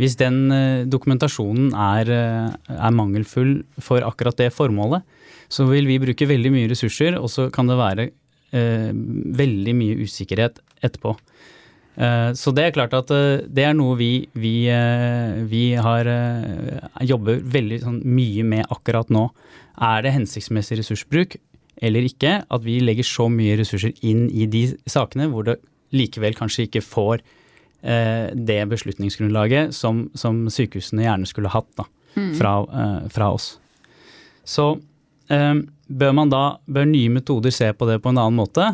Hvis 0.00 0.16
den 0.16 0.48
dokumentasjonen 0.88 1.74
er, 1.76 2.08
er 2.08 2.94
mangelfull 2.94 3.58
for 3.84 4.00
akkurat 4.06 4.38
det 4.40 4.48
formålet, 4.56 5.04
så 5.50 5.66
vil 5.68 5.88
vi 5.90 5.98
bruke 6.00 6.28
veldig 6.30 6.52
mye 6.54 6.70
ressurser, 6.70 7.18
og 7.18 7.28
så 7.32 7.48
kan 7.52 7.68
det 7.68 7.78
være 7.78 8.06
eh, 8.06 8.14
veldig 8.50 9.74
mye 9.78 10.00
usikkerhet 10.04 10.58
etterpå. 10.82 11.14
Eh, 12.00 12.30
så 12.38 12.52
det 12.54 12.64
er 12.64 12.74
klart 12.74 12.94
at 12.96 13.10
eh, 13.12 13.42
det 13.44 13.66
er 13.66 13.74
noe 13.76 13.96
vi, 13.98 14.12
vi, 14.38 14.54
eh, 14.72 15.40
vi 15.50 15.64
har 15.74 16.08
jobber 17.04 17.42
veldig 17.42 17.80
sånn, 17.82 18.00
mye 18.06 18.46
med 18.46 18.70
akkurat 18.72 19.10
nå. 19.12 19.28
Er 19.80 20.04
det 20.04 20.14
hensiktsmessig 20.14 20.80
ressursbruk 20.80 21.36
eller 21.80 22.04
ikke 22.04 22.40
at 22.44 22.64
vi 22.64 22.78
legger 22.84 23.06
så 23.06 23.28
mye 23.32 23.56
ressurser 23.60 23.94
inn 24.06 24.28
i 24.28 24.46
de 24.50 24.66
sakene 24.90 25.28
hvor 25.32 25.46
det 25.48 25.60
likevel 25.96 26.36
kanskje 26.38 26.68
ikke 26.68 26.84
får 26.84 27.22
eh, 27.82 28.28
det 28.36 28.60
beslutningsgrunnlaget 28.70 29.74
som, 29.74 30.06
som, 30.14 30.44
sykehusene 30.52 31.06
gjerne 31.06 31.28
skulle 31.28 31.52
hatt 31.52 31.68
da, 31.80 31.88
mm. 32.16 32.34
fra, 32.38 32.54
eh, 32.68 33.08
fra, 33.12 33.32
oss. 33.34 33.54
Så 34.44 34.68
eh, 34.76 34.84
bør 35.30 36.14
man 36.16 36.30
da, 36.32 36.44
bør 36.66 36.88
nye 36.90 37.10
metoder 37.14 37.54
se 37.54 37.68
på 37.76 37.86
det 37.86 38.00
på 38.02 38.10
en 38.10 38.18
annen 38.18 38.38
måte, 38.38 38.64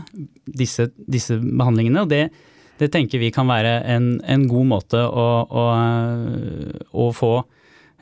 disse, 0.47 0.89
disse 1.05 1.37
behandlingene. 1.37 2.07
og 2.07 2.13
det 2.13 2.23
det 2.81 2.91
tenker 2.93 3.21
vi 3.21 3.33
kan 3.33 3.49
være 3.49 3.79
en, 3.89 4.17
en 4.29 4.47
god 4.49 4.69
måte 4.69 5.01
å, 5.01 5.27
å, 5.49 5.65
å 6.93 7.07
få 7.17 7.33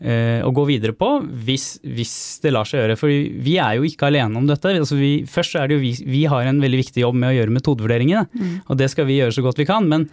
eh, 0.01 0.41
å 0.43 0.51
gå 0.55 0.65
videre 0.69 0.97
på, 0.99 1.11
hvis, 1.47 1.67
hvis, 1.87 2.15
det 2.43 2.55
lar 2.55 2.69
seg 2.69 2.83
gjøre. 2.83 2.99
For 2.99 3.13
vi 3.47 3.57
er 3.63 3.79
jo 3.79 3.87
ikke 3.87 4.09
alene 4.11 4.41
om 4.41 4.49
dette. 4.51 4.75
Altså 4.81 4.99
vi, 4.99 5.13
først 5.31 5.59
er 5.61 5.71
det 5.71 5.79
jo 5.79 5.85
vi, 5.85 5.95
vi 6.17 6.25
har 6.31 6.51
en 6.51 6.63
veldig 6.63 6.83
viktig 6.83 7.05
jobb 7.05 7.21
med 7.21 7.31
å 7.31 7.37
gjøre 7.39 7.55
metodevurderingene, 7.55 8.27
mm. 8.33 8.57
og 8.67 8.81
det 8.81 8.91
skal 8.93 9.09
vi 9.11 9.21
gjøre 9.21 9.37
så 9.37 9.47
godt 9.47 9.63
vi 9.63 9.69
kan. 9.69 9.87
Men, 9.91 10.09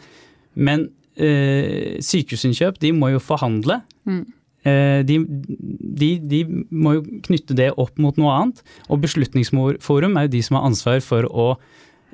men 0.54 0.86
øh, 1.18 1.98
sykehusinnkjøp, 2.06 2.82
de 2.84 2.94
må 2.98 3.14
jo 3.16 3.24
forhandle. 3.24 3.82
Mm. 4.10 4.24
Eh, 4.62 5.02
de, 5.08 5.18
de, 5.26 6.10
de, 6.22 6.42
må 6.70 6.98
jo 7.00 7.06
knytte 7.28 7.58
det 7.58 7.72
opp 7.82 7.98
mot 8.02 8.18
noe 8.22 8.34
annet. 8.36 8.62
Og 8.90 9.02
Beslutningsforum 9.04 10.18
er 10.18 10.28
jo 10.28 10.36
de 10.36 10.44
som 10.46 10.60
har 10.60 10.68
ansvar 10.70 11.02
for 11.06 11.28
å 11.30 11.48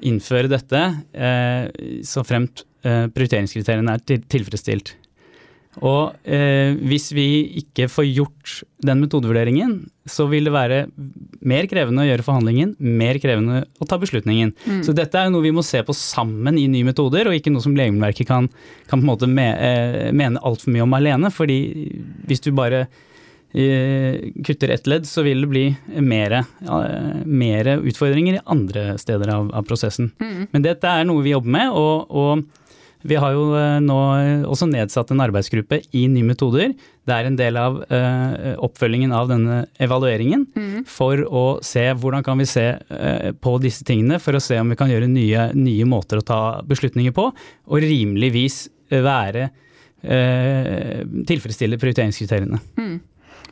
innføre 0.05 0.49
dette 0.51 0.81
eh, 1.17 1.65
så 2.05 2.23
fremt 2.27 2.63
eh, 2.85 3.07
prioriteringskriteriene 3.11 3.97
er 3.97 4.25
tilfredsstilt. 4.29 4.93
Og 5.85 6.15
eh, 6.25 6.73
hvis 6.89 7.11
vi 7.13 7.27
ikke 7.61 7.85
får 7.91 8.07
gjort 8.09 8.53
den 8.85 9.01
metodevurderingen, 9.03 9.75
så 10.09 10.25
vil 10.31 10.47
det 10.47 10.53
være 10.55 10.79
mer 11.45 11.67
krevende 11.69 12.03
å 12.03 12.07
gjøre 12.07 12.25
forhandlingen, 12.25 12.73
mer 12.79 13.19
krevende 13.21 13.63
å 13.77 13.87
ta 13.89 13.99
beslutningen. 14.01 14.53
Mm. 14.65 14.81
Så 14.87 14.95
dette 14.97 15.19
er 15.19 15.27
jo 15.27 15.35
noe 15.35 15.45
vi 15.45 15.53
må 15.53 15.65
se 15.65 15.83
på 15.85 15.95
sammen 15.97 16.57
i 16.57 16.67
nye 16.71 16.87
metoder, 16.87 17.29
og 17.29 17.37
ikke 17.37 17.53
noe 17.53 17.65
som 17.65 17.75
Legemiddelverket 17.77 18.29
kan, 18.29 18.49
kan, 18.87 18.97
på 18.97 19.03
en 19.03 19.11
måte 19.11 19.29
me, 19.29 19.51
eh, 19.53 20.07
mene 20.15 20.41
altfor 20.41 20.73
mye 20.73 20.87
om 20.87 20.97
alene. 20.97 21.33
fordi 21.33 21.59
hvis 22.27 22.41
du 22.45 22.51
bare 22.55 22.87
kutter 24.43 24.69
ett 24.69 24.85
ledd, 24.91 25.05
så 25.07 25.23
vil 25.23 25.39
det 25.41 25.47
bli 25.49 25.63
mer, 26.03 26.33
mer 27.25 27.69
utfordringer 27.79 28.35
i 28.35 28.41
andre 28.53 28.97
steder 28.99 29.31
av, 29.33 29.47
av 29.55 29.63
prosessen. 29.65 30.11
Mm. 30.19 30.49
Men 30.51 30.65
dette 30.65 30.91
er 30.91 31.07
noe 31.07 31.23
vi 31.25 31.31
jobber 31.31 31.53
med, 31.55 31.71
og, 31.71 32.11
og 32.11 32.43
vi 33.05 33.17
har 33.19 33.33
jo 33.35 33.49
eh, 33.57 33.77
nå 33.83 33.97
også 34.49 34.67
nedsatt 34.69 35.11
en 35.13 35.21
arbeidsgruppe 35.23 35.81
i 35.97 36.07
Nye 36.11 36.25
metoder. 36.25 36.73
Det 37.07 37.15
er 37.15 37.29
en 37.29 37.37
del 37.39 37.55
av 37.55 37.77
uh, 37.87 38.55
oppfølgingen 38.65 39.13
av 39.15 39.29
denne 39.29 39.61
evalueringen 39.79 40.41
mm. 40.51 40.81
for 40.91 41.21
å 41.23 41.43
se 41.63 41.85
hvordan 41.95 42.25
kan 42.25 42.35
vi 42.41 42.47
se 42.49 42.65
uh, 42.75 43.29
på 43.31 43.53
disse 43.63 43.85
tingene 43.87 44.19
for 44.19 44.35
å 44.35 44.41
se 44.43 44.57
om 44.59 44.73
vi 44.73 44.75
kan 44.79 44.91
gjøre 44.91 45.07
nye, 45.07 45.45
nye 45.55 45.87
måter 45.87 46.19
å 46.19 46.25
ta 46.27 46.39
beslutninger 46.67 47.15
på, 47.15 47.29
og 47.31 47.85
rimeligvis 47.85 48.65
være 48.91 49.47
tilfredsstille 49.97 51.79
prioriteringskriteriene. 51.81 52.59
Mm. 52.77 52.99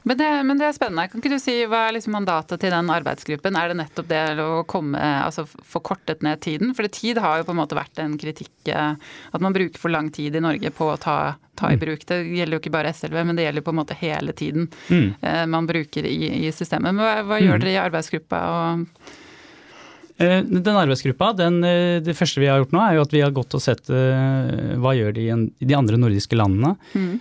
Men 0.03 0.17
det, 0.17 0.27
men 0.45 0.59
det, 0.59 0.67
er 0.67 0.75
spennende. 0.75 1.07
Kan 1.09 1.21
ikke 1.21 1.33
du 1.33 1.41
si 1.41 1.55
hva 1.65 1.87
er 1.87 1.95
liksom 1.95 2.13
mandatet 2.13 2.61
til 2.61 2.73
den 2.73 2.91
arbeidsgruppen? 2.93 3.55
Er 3.57 3.71
det 3.71 3.77
nettopp 3.79 4.09
det 4.11 4.21
å 4.43 4.61
komme, 4.69 4.99
altså 4.99 5.47
få 5.49 5.81
kortet 5.85 6.21
ned 6.25 6.43
tiden? 6.45 6.75
For 6.77 6.85
tid 6.93 7.17
har 7.23 7.41
jo 7.41 7.47
på 7.47 7.55
en 7.55 7.61
måte 7.63 7.77
vært 7.77 7.97
en 8.03 8.13
kritikk 8.21 8.69
eh, 8.69 8.93
at 9.33 9.41
man 9.41 9.55
bruker 9.55 9.81
for 9.81 9.93
lang 9.93 10.11
tid 10.13 10.37
i 10.37 10.43
Norge 10.45 10.69
på 10.77 10.91
å 10.93 10.99
ta, 11.01 11.17
ta 11.57 11.73
i 11.73 11.81
bruk. 11.81 12.05
Det 12.05 12.21
gjelder 12.21 12.57
jo 12.57 12.61
ikke 12.61 12.75
bare 12.77 12.93
SLV, 12.93 13.17
men 13.25 13.39
det 13.39 13.47
gjelder 13.47 13.65
på 13.65 13.73
en 13.73 13.81
måte 13.81 13.97
hele 13.97 14.37
tiden 14.37 14.69
mm. 14.89 15.05
Eh, 15.25 15.43
man 15.49 15.65
bruker 15.65 16.05
i, 16.05 16.17
i 16.45 16.53
systemet. 16.53 16.93
Men 16.93 17.01
hva, 17.01 17.19
hva 17.25 17.41
gjør 17.41 17.57
mm. 17.57 17.65
dere 17.65 17.73
i 17.73 17.83
arbeidsgruppa? 17.87 18.45
og 18.53 19.11
eh, 20.21 20.41
den 20.45 20.73
arbeidsgruppa, 20.85 21.33
den, 21.41 21.63
Det 22.05 22.13
første 22.13 22.45
vi 22.45 22.53
har 22.53 22.61
gjort 22.61 22.77
nå, 22.77 22.85
er 22.85 22.99
jo 22.99 23.09
at 23.09 23.15
vi 23.17 23.25
har 23.25 23.33
gått 23.33 23.57
og 23.57 23.63
sett 23.63 23.89
hva 23.89 24.93
gjør 24.93 25.17
de 25.17 25.31
i 25.33 25.65
de 25.65 25.81
andre 25.81 25.97
nordiske 25.97 26.37
landene. 26.37 26.77
Mm 26.93 27.15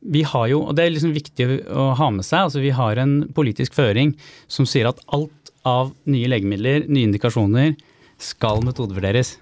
vi 0.00 0.22
har 0.22 0.46
jo, 0.50 0.62
og 0.68 0.76
det 0.78 0.84
er 0.84 0.94
liksom 0.94 1.14
viktig 1.16 1.48
å 1.74 1.90
ha 1.98 2.08
med 2.14 2.26
seg, 2.26 2.46
altså 2.46 2.62
vi 2.62 2.70
har 2.74 3.00
en 3.02 3.20
politisk 3.34 3.74
føring 3.74 4.14
som 4.50 4.68
sier 4.68 4.88
at 4.90 5.00
alt 5.14 5.52
av 5.66 5.90
nye 6.08 6.30
legemidler, 6.30 6.86
nye 6.86 7.08
indikasjoner, 7.08 7.74
skal 8.18 8.62
metodevurderes. 8.66 9.36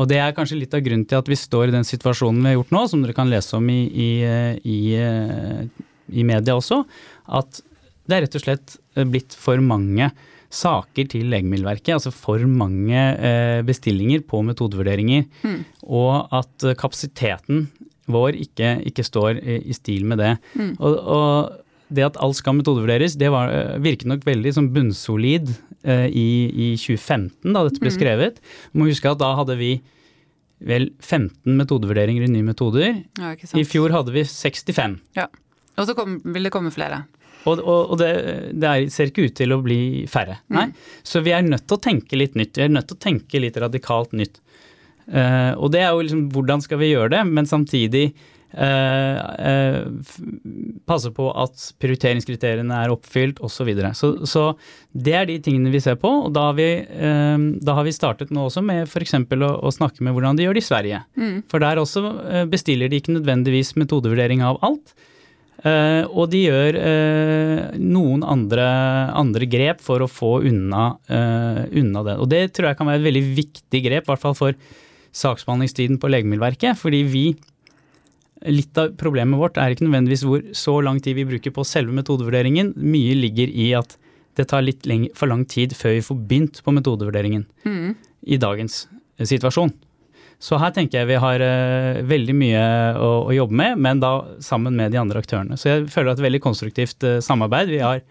Og 0.00 0.08
det 0.08 0.18
er 0.20 0.34
kanskje 0.36 0.58
litt 0.62 0.74
av 0.76 0.82
grunnen 0.84 1.04
til 1.08 1.20
at 1.20 1.28
vi 1.28 1.36
står 1.36 1.68
i 1.68 1.74
den 1.74 1.84
situasjonen 1.84 2.40
vi 2.40 2.50
har 2.50 2.58
gjort 2.58 2.72
nå, 2.72 2.82
som 2.88 3.04
dere 3.04 3.16
kan 3.16 3.28
lese 3.28 3.56
om 3.58 3.68
i, 3.72 3.80
i, 3.92 4.10
i, 4.64 4.78
i 6.20 6.26
media 6.28 6.56
også, 6.56 6.82
at 7.28 7.60
det 8.08 8.16
er 8.16 8.24
rett 8.24 8.38
og 8.38 8.44
slett 8.44 8.76
blitt 9.12 9.36
for 9.38 9.60
mange 9.64 10.08
saker 10.52 11.08
til 11.08 11.30
Legemiddelverket, 11.32 11.94
altså 11.96 12.12
for 12.12 12.42
mange 12.44 12.96
eh, 12.96 13.60
bestillinger 13.64 14.24
på 14.28 14.42
metodevurderinger, 14.44 15.28
mm. 15.44 15.60
og 15.88 16.34
at 16.40 16.66
kapasiteten 16.80 17.66
vår 18.10 18.38
ikke, 18.42 18.76
ikke 18.88 19.04
står 19.06 19.38
i, 19.40 19.58
i, 19.62 19.76
stil 19.76 20.06
med 20.08 20.22
det. 20.22 20.32
Mm. 20.58 20.72
Og, 20.78 20.96
og, 21.16 21.58
det 21.92 22.06
at 22.06 22.16
alt 22.24 22.38
skal 22.38 22.56
metodevurderes, 22.56 23.18
det 23.20 23.28
var, 23.28 23.50
eh, 23.52 23.80
virket 23.84 24.08
nok 24.08 24.22
veldig 24.24 24.54
som 24.56 24.70
bunnsolid 24.72 25.50
eh, 25.84 26.06
i, 26.08 26.28
i, 26.48 26.68
2015, 26.80 27.52
da 27.52 27.66
dette 27.66 27.82
ble 27.82 27.92
mm. 27.92 27.96
skrevet. 27.98 28.38
Du 28.72 28.80
må 28.80 28.88
huske 28.88 29.10
at 29.10 29.20
da 29.20 29.34
hadde 29.36 29.58
vi 29.60 29.74
vel 30.64 30.88
15 31.02 31.52
metodevurderinger 31.58 32.24
i 32.24 32.30
nye 32.32 32.46
metoder. 32.46 33.02
Ja, 33.20 33.34
I 33.36 33.66
fjor 33.68 33.92
hadde 33.92 34.14
vi 34.14 34.24
65. 34.24 34.96
Ja. 35.18 35.28
Og 35.76 35.88
så 35.88 35.96
kom, 35.98 36.16
vil 36.32 36.48
det 36.48 36.52
komme 36.54 36.72
flere. 36.72 37.02
Og, 37.42 37.58
og, 37.58 37.92
og 37.92 37.98
det, 37.98 38.10
det 38.54 38.68
er, 38.68 38.88
ser 38.94 39.10
ikke 39.10 39.26
ut 39.26 39.36
til 39.38 39.54
å 39.54 39.60
bli 39.64 39.80
færre. 40.10 40.38
Nei. 40.54 40.68
Mm. 40.70 40.76
Så 41.12 41.22
vi 41.26 41.34
er 41.34 41.44
nødt 41.44 41.66
til 41.66 41.78
å 41.78 41.82
tenke 41.82 42.18
litt 42.18 42.38
nytt. 42.38 42.56
Vi 42.58 42.66
er 42.66 42.72
nødt 42.72 42.88
til 42.92 42.98
å 42.98 43.02
tenke 43.02 43.42
litt 43.42 43.58
radikalt 43.60 44.14
nytt. 44.16 44.38
Uh, 45.08 45.58
og 45.58 45.72
det 45.74 45.82
er 45.82 45.90
jo 45.90 46.04
liksom 46.04 46.28
hvordan 46.34 46.62
skal 46.62 46.80
vi 46.82 46.92
gjøre 46.92 47.12
det, 47.16 47.22
men 47.26 47.48
samtidig 47.48 48.04
uh, 48.54 49.18
uh, 49.18 50.12
passe 50.88 51.10
på 51.14 51.28
at 51.42 51.66
prioriteringskriteriene 51.82 52.82
er 52.84 52.94
oppfylt 52.94 53.42
osv. 53.42 53.62
Så, 53.62 53.68
videre. 53.68 53.92
så 53.98 54.12
Så 54.26 54.44
det 54.92 55.16
er 55.18 55.28
de 55.30 55.38
tingene 55.42 55.72
vi 55.74 55.82
ser 55.82 55.98
på. 56.00 56.10
Og 56.26 56.32
da 56.34 56.48
har 56.50 56.58
vi, 56.58 56.68
da 57.62 57.78
har 57.78 57.86
vi 57.86 57.94
startet 57.94 58.30
nå 58.34 58.48
også 58.48 58.64
med 58.64 58.84
f.eks. 58.86 59.16
Å, 59.18 59.52
å 59.62 59.74
snakke 59.74 60.04
med 60.04 60.14
hvordan 60.14 60.38
de 60.38 60.46
gjør 60.46 60.58
det 60.58 60.64
i 60.64 60.70
Sverige. 60.70 61.04
Mm. 61.16 61.38
For 61.50 61.62
der 61.62 61.80
også 61.82 62.04
bestiller 62.50 62.92
de 62.92 63.00
ikke 63.00 63.16
nødvendigvis 63.16 63.74
metodevurdering 63.80 64.44
av 64.46 64.60
alt. 64.66 64.94
Uh, 65.62 66.02
og 66.10 66.26
de 66.32 66.40
gjør 66.48 66.74
uh, 66.74 67.58
noen 67.78 68.24
andre, 68.26 68.64
andre, 69.14 69.46
grep 69.46 69.82
for 69.84 70.02
å 70.02 70.08
få 70.10 70.40
unna, 70.48 70.88
uh, 71.06 71.60
unna, 71.70 72.02
det. 72.08 72.16
Og 72.18 72.26
det 72.32 72.40
tror 72.50 72.72
jeg 72.72 72.80
kan 72.80 72.90
være 72.90 72.98
et 72.98 73.06
veldig 73.06 73.22
viktig 73.36 73.82
grep, 73.84 74.08
i 74.08 74.10
hvert 74.10 74.24
fall 74.24 74.34
for 74.34 74.56
saksbehandlingstiden 75.16 76.00
på 76.02 76.10
Legemiddelverket. 76.12 76.78
Fordi 76.80 77.02
vi 77.08 77.26
Litt 78.42 78.74
av 78.74 78.96
problemet 78.98 79.38
vårt 79.38 79.58
er 79.60 79.70
ikke 79.70 79.84
nødvendigvis 79.86 80.24
hvor 80.26 80.40
så 80.58 80.72
lang 80.82 80.96
tid 80.98 81.14
vi 81.14 81.26
bruker 81.28 81.52
på 81.54 81.62
selve 81.62 81.94
metodevurderingen. 81.94 82.72
Mye 82.74 83.14
ligger 83.14 83.46
i 83.46 83.68
at 83.78 83.94
det 84.34 84.48
tar 84.50 84.64
litt 84.66 84.86
lenge, 84.88 85.12
for 85.14 85.30
lang 85.30 85.44
tid 85.46 85.76
før 85.78 85.94
vi 85.94 86.02
får 86.02 86.18
begynt 86.26 86.58
på 86.64 86.74
metodevurderingen 86.74 87.44
mm. 87.62 87.92
i 88.34 88.40
dagens 88.42 88.86
situasjon. 89.22 89.70
Så 90.42 90.58
her 90.58 90.72
tenker 90.74 90.98
jeg 90.98 91.12
vi 91.12 91.20
har 91.22 91.44
uh, 91.44 92.00
veldig 92.02 92.34
mye 92.34 92.62
å, 92.98 93.10
å, 93.28 93.34
jobbe 93.36 93.54
med, 93.60 93.78
men 93.84 94.02
da 94.02 94.12
sammen 94.42 94.74
med 94.74 94.90
de 94.90 94.98
andre 94.98 95.22
aktørene. 95.22 95.54
Så 95.54 95.68
jeg 95.68 95.86
føler 95.92 96.10
at 96.10 96.18
det 96.18 96.24
er 96.24 96.24
et 96.24 96.28
veldig 96.32 96.42
konstruktivt 96.42 97.06
uh, 97.06 97.20
samarbeid. 97.22 97.70
Vi 97.70 97.82
har 97.84 98.02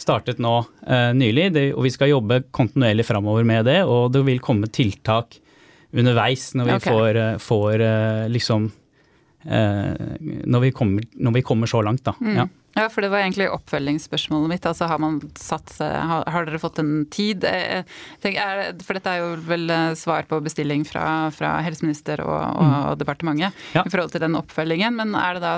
startet 0.00 0.40
nå 0.40 0.54
uh, 0.64 1.10
nylig, 1.16 1.50
det, 1.52 1.66
og 1.74 1.84
vi 1.84 1.92
skal 1.92 2.14
jobbe 2.14 2.46
kontinuerlig 2.56 3.04
framover 3.04 3.44
med 3.44 3.68
det. 3.68 3.82
Og 3.84 4.08
det 4.14 4.24
vil 4.24 4.40
komme 4.44 4.72
tiltak 4.72 5.36
underveis 6.02 6.50
når 6.56 6.68
vi 6.68 6.76
okay. 6.76 6.92
får, 6.92 7.22
eh, 7.22 7.38
får, 7.42 7.86
eh, 7.86 8.28
liksom 8.32 8.70
eh, 9.44 10.06
når 10.20 10.64
vi, 10.66 10.70
kommer, 10.76 11.08
når 11.14 11.36
vi, 11.38 11.42
kommer, 11.46 11.70
så 11.70 11.82
langt, 11.86 12.04
da. 12.06 12.16
Mm. 12.20 12.38
Ja. 12.42 12.48
Ja, 12.76 12.90
for 12.92 13.00
det 13.00 13.08
var 13.08 13.22
egentlig 13.22 13.46
oppfølgingsspørsmålet 13.48 14.50
mitt. 14.52 14.66
Altså 14.68 14.84
har 14.84 14.98
man 15.00 15.14
satt 15.40 15.78
har, 15.80 16.26
har 16.28 16.44
dere 16.44 16.58
fått 16.60 16.82
en 16.82 17.06
tid? 17.08 17.46
Er, 17.48 17.86
for 18.84 18.98
dette 18.98 19.14
er 19.14 19.22
jo 19.22 19.30
vel 19.48 19.72
svar 19.96 20.28
på 20.28 20.42
bestilling 20.44 20.84
fra, 20.84 21.30
fra 21.32 21.54
helseminister 21.64 22.20
og, 22.20 22.36
og 22.36 22.66
mm. 22.68 22.98
departementet 23.00 23.62
ja. 23.72 23.80
i 23.80 23.88
forhold 23.88 24.12
til 24.12 24.20
den 24.26 24.36
oppfølgingen. 24.36 24.92
Men 25.00 25.16
er 25.16 25.38
det 25.38 25.46
da 25.46 25.54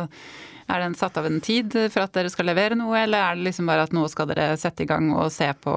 er 0.68 0.84
den 0.84 0.94
satt 0.94 1.18
av 1.18 1.26
en 1.26 1.40
tid 1.42 1.74
for 1.90 2.04
at 2.04 2.14
dere 2.14 2.30
skal 2.30 2.46
levere 2.52 2.76
noe, 2.78 2.94
eller 3.00 3.24
er 3.24 3.38
det 3.38 3.48
liksom 3.48 3.66
bare 3.66 3.88
at 3.88 3.94
nå 3.96 4.04
skal 4.12 4.28
dere 4.30 4.52
sette 4.60 4.84
i 4.84 4.88
gang 4.88 5.10
og 5.16 5.32
se 5.34 5.48
på 5.58 5.74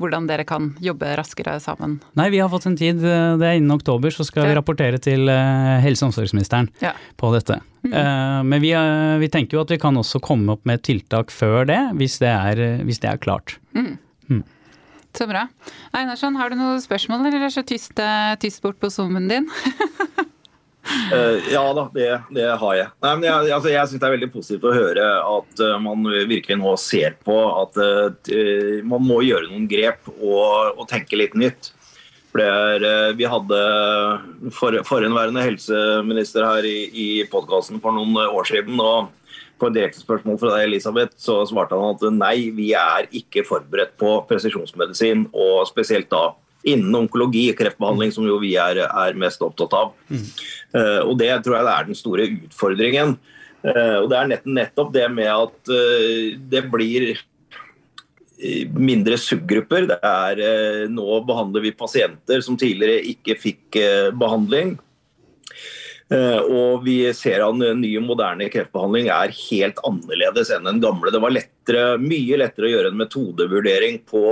hvordan 0.00 0.26
dere 0.28 0.44
kan 0.48 0.70
jobbe 0.82 1.08
raskere 1.18 1.56
sammen? 1.62 1.98
Nei, 2.18 2.28
vi 2.34 2.40
har 2.42 2.50
fått 2.52 2.68
en 2.68 2.76
tid. 2.78 3.00
Det 3.00 3.46
er 3.46 3.58
innen 3.58 3.74
oktober, 3.76 4.12
så 4.12 4.26
skal 4.28 4.44
ja. 4.44 4.50
vi 4.50 4.58
rapportere 4.58 5.00
til 5.02 5.30
eh, 5.32 5.76
helse- 5.84 6.04
og 6.04 6.10
omsorgsministeren 6.10 6.68
ja. 6.82 6.92
på 7.16 7.32
dette. 7.34 7.60
Mm. 7.86 7.92
Uh, 7.92 8.40
men 8.50 8.62
vi, 8.64 8.72
vi, 9.22 9.30
tenker 9.32 9.56
jo 9.56 9.64
at 9.64 9.72
vi 9.72 9.80
kan 9.80 9.96
også 9.96 10.20
komme 10.24 10.56
opp 10.56 10.66
med 10.68 10.82
tiltak 10.86 11.32
før 11.32 11.68
det, 11.68 11.80
hvis 12.00 12.18
det 12.22 12.32
er, 12.32 12.62
hvis 12.84 13.00
det 13.02 13.12
er 13.12 13.22
klart. 13.22 13.56
Mm. 13.78 13.94
Mm. 14.28 14.44
Så 15.16 15.28
bra. 15.30 15.46
Einarsson, 15.96 16.36
har 16.36 16.52
du 16.52 16.58
noen 16.60 16.82
spørsmål, 16.82 17.24
eller 17.24 17.38
er 17.38 17.46
det 17.48 17.54
så 17.54 17.64
tyst, 17.64 17.96
tyst 18.42 18.64
bort 18.64 18.80
på 18.82 18.92
zoomen 18.92 19.30
din? 19.32 19.48
Uh, 20.86 21.38
ja 21.50 21.62
da, 21.74 21.86
det, 21.94 22.08
det, 22.34 22.46
har 22.60 22.74
jeg. 22.78 22.90
Nei, 23.02 23.14
jeg, 23.26 23.52
altså, 23.56 23.70
jeg 23.72 23.90
syns 23.90 24.02
det 24.02 24.08
er 24.08 24.14
veldig 24.16 24.32
positivt 24.32 24.66
å 24.66 24.74
høre 24.74 25.06
at 25.18 25.62
uh, 25.62 25.76
man 25.82 26.06
virkelig 26.30 26.58
nå 26.60 26.74
ser 26.80 27.16
på 27.26 27.36
at 27.62 27.78
uh, 27.80 28.84
man 28.86 29.06
må 29.06 29.20
gjøre 29.26 29.50
noen 29.50 29.66
grep 29.70 30.06
og, 30.16 30.76
og 30.76 30.86
tenke 30.90 31.18
litt 31.18 31.36
nytt. 31.38 31.72
For 32.32 32.42
er, 32.44 32.82
vi 33.16 33.24
hadde 33.24 33.58
for, 34.52 34.74
forhenværende 34.84 35.40
helseminister 35.40 36.44
her 36.44 36.66
i, 36.68 36.78
i 36.92 37.06
podkasten 37.32 37.80
for 37.80 37.96
noen 37.96 38.18
år 38.26 38.50
siden. 38.50 38.76
og 38.82 39.12
på 39.56 39.70
et 39.70 39.76
direkte 39.78 40.02
spørsmål 40.02 40.36
fra 40.40 40.50
deg, 40.52 40.66
Elisabeth, 40.66 41.14
så 41.16 41.38
svarte 41.48 41.78
han 41.78 41.94
at 41.94 42.02
nei, 42.12 42.50
vi 42.52 42.74
er 42.76 43.06
ikke 43.16 43.44
forberedt 43.48 43.94
på 43.96 44.18
presisjonsmedisin, 44.28 45.30
og 45.32 45.62
spesielt 45.70 46.10
da 46.12 46.34
innen 46.66 46.94
onkologi, 46.98 47.46
kreftbehandling, 47.56 48.12
som 48.14 48.26
jo 48.26 48.40
vi 48.42 48.54
er, 48.60 48.82
er 48.86 49.18
mest 49.18 49.42
opptatt 49.44 49.74
av. 49.76 49.94
Mm. 50.10 50.26
Uh, 50.74 51.00
og 51.06 51.14
Det 51.20 51.30
tror 51.44 51.58
jeg 51.58 51.72
er 51.72 51.88
den 51.88 51.98
store 51.98 52.28
utfordringen. 52.34 53.16
Uh, 53.62 54.02
og 54.02 54.10
Det 54.10 54.18
er 54.18 54.30
nett, 54.34 54.46
nettopp 54.58 54.92
det 54.94 55.06
med 55.14 55.30
at 55.30 55.72
uh, 55.72 56.36
det 56.50 56.66
blir 56.72 57.14
mindre 58.76 59.16
subgrupper. 59.16 59.86
Det 59.88 59.96
er, 60.04 60.40
nå 60.92 61.22
behandler 61.24 61.62
vi 61.64 61.70
pasienter 61.72 62.42
som 62.44 62.58
tidligere 62.60 62.98
ikke 63.08 63.32
fikk 63.40 63.78
behandling. 64.20 64.74
Og 66.12 66.84
vi 66.84 66.98
ser 67.16 67.40
at 67.46 67.56
ny 67.80 67.94
moderne 68.04 68.50
kreftbehandling 68.52 69.08
er 69.08 69.32
helt 69.38 69.80
annerledes 69.88 70.52
enn 70.52 70.68
den 70.68 70.82
gamle. 70.84 71.08
Det 71.14 71.22
var 71.24 71.32
lettere, 71.32 71.86
mye 71.96 72.36
lettere 72.44 72.68
å 72.68 72.74
gjøre 72.74 72.92
en 72.92 73.00
metodevurdering 73.00 74.02
på 74.04 74.26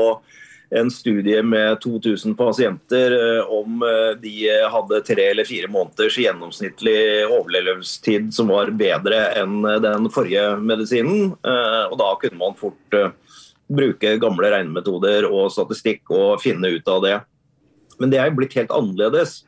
en 0.71 0.91
studie 0.91 1.43
med 1.43 1.81
2000 1.85 2.37
pasienter 2.39 3.15
eh, 3.19 3.51
om 3.53 3.83
eh, 3.83 4.15
de 4.21 4.33
hadde 4.73 5.03
tre 5.07 5.29
eller 5.31 5.49
fire 5.49 5.69
måneders 5.71 6.17
gjennomsnittlig 6.19 6.97
overlevelsestid 7.29 8.33
som 8.35 8.51
var 8.55 8.73
bedre 8.75 9.21
enn 9.41 9.61
den 9.85 10.09
forrige 10.15 10.55
medisinen. 10.63 11.35
Eh, 11.45 11.85
og 11.91 11.99
da 12.01 12.11
kunne 12.23 12.41
man 12.41 12.59
fort 12.59 12.99
bruke 13.75 14.17
gamle 14.21 14.51
regnemetoder 14.53 15.29
og 15.31 15.53
statistikk 15.53 16.11
og 16.13 16.43
finne 16.43 16.75
ut 16.75 16.91
av 16.91 17.05
det. 17.05 17.15
Men 18.01 18.11
det 18.13 18.21
er 18.21 18.35
blitt 18.35 18.57
helt 18.59 18.75
annerledes. 18.75 19.43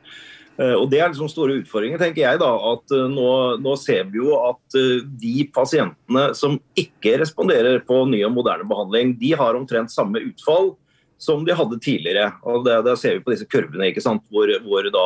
Eh, 0.57 0.73
og 0.73 0.89
Det 0.89 0.99
er 0.99 1.11
liksom 1.11 1.29
store 1.29 1.59
utfordringer, 1.61 1.99
tenker 2.01 2.23
jeg. 2.23 2.39
da, 2.41 2.49
at 2.71 2.95
eh, 2.95 3.05
nå, 3.13 3.29
nå, 3.61 3.75
ser 3.77 4.09
vi 4.09 4.21
jo 4.23 4.33
at 4.41 4.77
eh, 4.79 5.05
de 5.05 5.45
pasientene 5.53 6.31
som 6.37 6.57
ikke 6.77 7.19
responderer 7.21 7.83
på 7.85 8.03
ny 8.09 8.23
og 8.25 8.33
moderne 8.39 8.65
behandling, 8.67 9.13
de 9.19 9.35
har 9.37 9.57
omtrent 9.57 9.93
samme 9.93 10.23
utfall 10.25 10.73
som 11.21 11.45
de 11.45 11.55
hadde 11.57 11.79
tidligere. 11.81 12.31
og 12.43 12.65
Det, 12.65 12.79
det 12.85 12.97
ser 13.01 13.17
vi 13.17 13.25
på 13.25 13.33
disse 13.33 13.47
kurvene? 13.49 13.91
Hvor, 14.29 14.51
hvor, 14.65 14.89
da, 14.93 15.05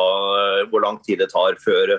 hvor 0.70 0.84
lang 0.84 1.00
tid 1.04 1.22
det 1.22 1.30
tar 1.32 1.56
før, 1.62 1.98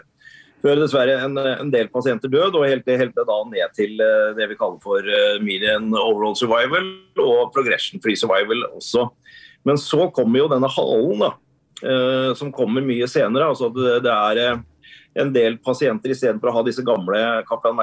før 0.64 0.82
dessverre 0.82 1.20
en, 1.26 1.38
en, 1.38 1.72
del 1.74 1.90
pasienter 1.94 2.32
død, 2.32 2.56
og 2.56 2.68
helt, 2.70 2.88
helt 2.88 3.16
da 3.18 3.40
ned 3.50 3.78
til 3.78 3.98
det 4.38 4.50
vi 4.52 4.60
kaller 4.60 4.82
for 4.84 5.14
median 5.44 5.90
overall 5.92 6.38
survival 6.38 6.92
og 7.20 7.54
progression 7.56 8.02
free 8.04 8.20
survival 8.20 8.68
også. 8.74 9.10
Men 9.64 9.80
så 9.80 10.10
kommer 10.12 10.44
jo 10.44 10.52
denne 10.52 10.70
halen, 10.70 11.24
da 11.24 11.34
Eh, 11.84 12.34
som 12.36 12.52
kommer 12.52 12.84
mye 12.86 13.08
senere. 13.12 13.50
altså 13.50 13.68
det, 13.74 13.98
det 14.06 14.12
er 14.14 14.40
eh, 14.40 14.62
en 15.20 15.34
del 15.34 15.60
pasienter 15.62 16.14
istedenfor 16.14 16.50
å 16.50 16.56
ha 16.58 16.64
disse 16.66 16.86
gamle 16.86 17.20
Kaplan 17.50 17.82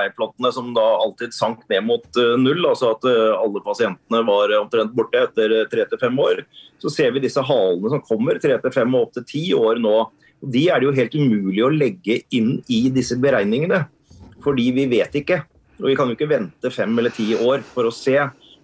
som 0.55 0.73
da 0.75 0.87
alltid 1.05 1.35
sank 1.35 1.63
ned 1.71 1.85
mot 1.87 2.07
eh, 2.19 2.37
null, 2.41 2.65
altså 2.67 2.95
at 2.97 3.07
alle 3.11 3.63
pasientene 3.65 4.23
var 4.27 4.55
omtrent 4.59 4.95
borte 4.97 5.23
etter 5.29 5.55
tre 5.71 5.87
til 5.91 6.01
fem 6.01 6.19
år, 6.19 6.43
så 6.81 6.91
ser 6.93 7.15
vi 7.15 7.23
disse 7.23 7.43
halene 7.45 7.93
som 7.93 8.03
kommer 8.07 8.41
tre 8.43 8.57
til 8.63 8.75
fem 8.75 8.97
og 8.97 9.09
opp 9.09 9.17
til 9.19 9.29
ti 9.29 9.45
år 9.57 9.81
nå. 9.83 9.95
De 10.41 10.67
er 10.73 10.81
det 10.81 10.89
jo 10.89 10.97
helt 10.97 11.17
umulig 11.17 11.65
å 11.65 11.73
legge 11.73 12.23
inn 12.35 12.55
i 12.73 12.83
disse 12.95 13.19
beregningene, 13.21 13.85
fordi 14.45 14.71
vi 14.77 14.87
vet 14.91 15.19
ikke. 15.21 15.43
Og 15.81 15.89
Vi 15.89 15.97
kan 15.97 16.09
jo 16.09 16.17
ikke 16.17 16.31
vente 16.31 16.73
fem 16.73 16.99
eller 16.99 17.13
ti 17.15 17.33
år 17.37 17.65
for 17.65 17.89
å 17.89 17.95
se 17.95 18.17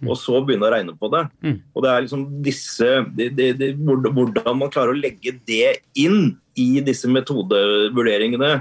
og 0.05 0.17
så 0.19 0.41
begynne 0.45 0.67
å 0.67 0.71
regne 0.73 0.93
på 0.97 1.09
det. 1.13 1.23
Mm. 1.41 1.55
Og 1.73 1.83
det 1.83 1.91
er 1.91 2.03
liksom 2.05 2.25
disse, 2.45 2.89
de, 3.17 3.29
de, 3.33 3.47
de, 3.57 3.69
Hvordan 3.77 4.59
man 4.59 4.71
klarer 4.73 4.93
å 4.93 4.99
legge 4.99 5.33
det 5.47 5.79
inn 5.97 6.35
i 6.57 6.81
disse 6.85 7.09
metodevurderingene, 7.09 8.51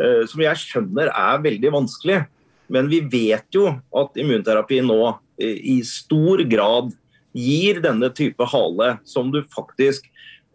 eh, 0.00 0.22
som 0.30 0.44
jeg 0.44 0.62
skjønner 0.62 1.12
er 1.12 1.42
veldig 1.44 1.74
vanskelig. 1.76 2.22
Men 2.70 2.88
vi 2.90 3.02
vet 3.12 3.48
jo 3.54 3.66
at 3.68 4.16
immunterapi 4.20 4.80
nå 4.86 5.00
eh, 5.10 5.58
i 5.74 5.80
stor 5.86 6.44
grad 6.48 6.94
gir 7.36 7.82
denne 7.84 8.10
type 8.14 8.46
hale 8.52 8.94
som 9.06 9.30
du 9.34 9.42
faktisk 9.54 10.08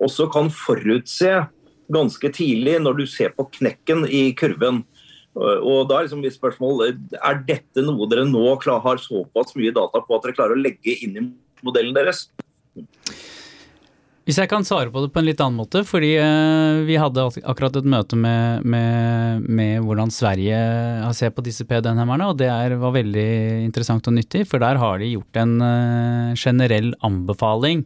også 0.04 0.28
kan 0.34 0.50
forutse 0.52 1.46
ganske 1.94 2.32
tidlig 2.34 2.80
når 2.82 3.00
du 3.00 3.06
ser 3.10 3.32
på 3.36 3.46
knekken 3.60 4.06
i 4.10 4.30
kurven. 4.38 4.84
Og 5.36 5.90
da 5.90 6.00
Er 6.00 6.08
liksom 6.08 6.24
mitt 6.24 6.36
spørsmål, 6.38 6.86
er 7.20 7.42
dette 7.48 7.84
noe 7.84 8.08
dere 8.12 8.24
nå 8.28 8.46
har 8.56 9.02
såpass 9.04 9.56
mye 9.60 9.74
data 9.76 10.00
på 10.02 10.16
at 10.16 10.24
dere 10.24 10.38
klarer 10.38 10.56
å 10.56 10.62
legge 10.62 10.96
inn 11.04 11.18
i 11.20 11.26
modellen 11.66 11.96
deres? 11.96 12.30
Hvis 14.26 14.40
jeg 14.42 14.50
kan 14.50 14.66
svare 14.66 14.90
på 14.90 15.04
det 15.04 15.12
på 15.14 15.22
en 15.22 15.28
litt 15.28 15.42
annen 15.44 15.60
måte, 15.60 15.84
fordi 15.86 16.16
uh, 16.18 16.82
vi 16.88 16.96
hadde 16.98 17.28
akkurat 17.44 17.76
et 17.78 17.86
møte 17.86 18.18
med, 18.18 18.64
med, 18.66 19.44
med 19.46 19.84
hvordan 19.86 20.10
Sverige 20.10 20.58
har 21.04 21.14
sett 21.14 21.36
på 21.36 21.44
disse 21.46 21.68
PDN-hemmerne, 21.68 22.32
og 22.32 22.40
det 22.40 22.50
er, 22.50 22.74
var 22.82 22.96
veldig 22.96 23.28
interessant 23.68 24.08
og 24.10 24.16
nyttig, 24.18 24.48
for 24.50 24.64
der 24.64 24.82
har 24.82 25.04
de 25.04 25.12
gjort 25.14 25.44
en 25.44 25.56
generell 26.40 26.96
anbefaling 27.06 27.86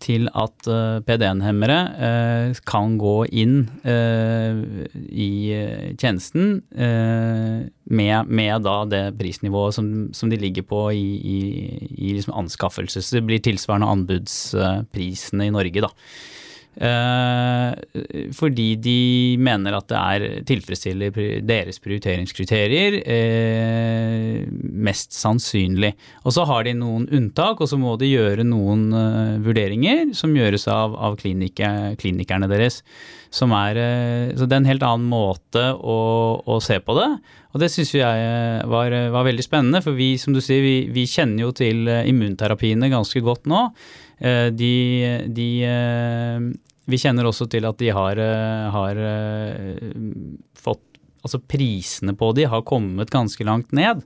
til 0.00 0.28
at 0.32 0.68
eh, 0.70 1.00
PDN-hemmere 1.04 1.78
uh, 1.92 2.60
kan 2.68 2.96
gå 3.00 3.16
inn 3.42 3.56
uh, 3.84 4.62
i 5.10 5.30
tjenesten 6.00 6.60
med, 6.70 8.30
med, 8.30 8.54
da 8.64 8.74
det 8.88 9.02
prisnivået 9.18 9.76
som, 9.76 9.88
som, 10.16 10.30
de 10.32 10.38
ligger 10.40 10.64
på 10.66 10.82
i, 10.94 11.06
i, 11.20 11.38
i 11.90 12.12
liksom 12.16 12.36
anskaffelse. 12.38 13.02
Så 13.02 13.18
det 13.18 13.24
blir 13.28 13.42
tilsvarende 13.44 13.90
anbudsprisene 13.90 15.48
i 15.48 15.54
Norge, 15.54 15.84
da. 15.84 15.90
Eh, 16.78 17.72
fordi 18.32 18.68
de 18.78 19.36
mener 19.42 19.74
at 19.74 19.88
det 19.90 19.98
er 19.98 20.44
tilfredsstiller 20.46 21.42
deres 21.42 21.80
prioriteringskriterier 21.82 23.00
eh, 23.02 24.44
mest 24.86 25.16
sannsynlig. 25.18 25.92
Og 26.22 26.36
så 26.36 26.46
har 26.48 26.64
de 26.64 26.76
noen 26.78 27.08
unntak, 27.10 27.60
og 27.60 27.70
så 27.70 27.78
må 27.80 27.96
de 28.00 28.12
gjøre 28.12 28.46
noen 28.46 28.86
eh, 28.94 29.40
vurderinger 29.42 30.14
som 30.16 30.36
gjøres 30.36 30.68
av, 30.70 30.94
av 30.94 31.18
klinikerne 31.20 32.50
deres. 32.50 32.84
Som 33.30 33.52
er, 33.54 33.78
så 34.34 34.42
det 34.42 34.56
er 34.56 34.58
en 34.58 34.66
helt 34.66 34.82
annen 34.82 35.06
måte 35.06 35.68
å, 35.78 35.98
å 36.42 36.56
se 36.58 36.80
på 36.82 36.96
det. 36.98 37.12
Og 37.54 37.62
det 37.62 37.68
syns 37.70 37.92
jeg 37.94 38.24
var, 38.66 38.94
var, 39.14 39.26
veldig 39.26 39.44
spennende, 39.46 39.82
for 39.84 39.94
vi 39.94 40.16
som 40.18 40.34
du 40.34 40.40
sier, 40.42 40.58
vi, 40.64 40.74
vi 40.90 41.04
kjenner 41.06 41.44
jo 41.44 41.52
til 41.54 41.86
immunterapiene 41.86 42.90
ganske 42.90 43.22
godt 43.22 43.46
nå. 43.50 43.68
Eh, 44.20 44.46
de, 44.52 44.74
de, 45.32 45.48
eh, 45.64 46.40
Vi 46.90 46.98
kjenner 47.00 47.28
også 47.28 47.48
til 47.48 47.64
at 47.64 47.78
de 47.80 47.88
har, 47.94 48.20
eh, 48.20 48.68
har 48.76 49.02
fått 50.58 50.86
Altså 51.20 51.36
prisene 51.44 52.14
på 52.16 52.30
de 52.32 52.46
har 52.48 52.62
kommet 52.64 53.10
ganske 53.12 53.44
langt 53.44 53.74
ned 53.76 53.98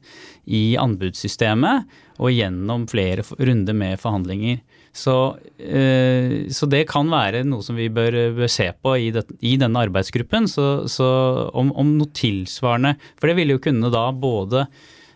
i 0.51 0.75
anbudssystemet 0.75 1.85
og 2.19 2.33
gjennom 2.35 2.89
flere 2.91 3.23
runder 3.39 3.77
med 3.79 4.01
forhandlinger. 4.03 4.59
Så, 4.91 5.15
så, 5.55 6.67
det 6.67 6.81
kan 6.91 7.07
være 7.15 7.45
noe 7.47 7.63
som 7.63 7.79
vi 7.79 7.87
bør, 7.87 8.17
bør 8.35 8.51
se 8.51 8.67
på 8.75 8.97
i, 8.99 9.13
det, 9.15 9.29
i, 9.47 9.55
denne 9.63 9.85
arbeidsgruppen. 9.87 10.51
Så, 10.51 10.67
så 10.91 11.07
om, 11.55 11.71
om, 11.79 11.95
noe 12.01 12.11
tilsvarende 12.19 12.97
For 13.15 13.31
det 13.31 13.39
ville 13.39 13.61
jo 13.61 13.63
kunne 13.63 13.95
da 13.95 14.09
både 14.11 14.67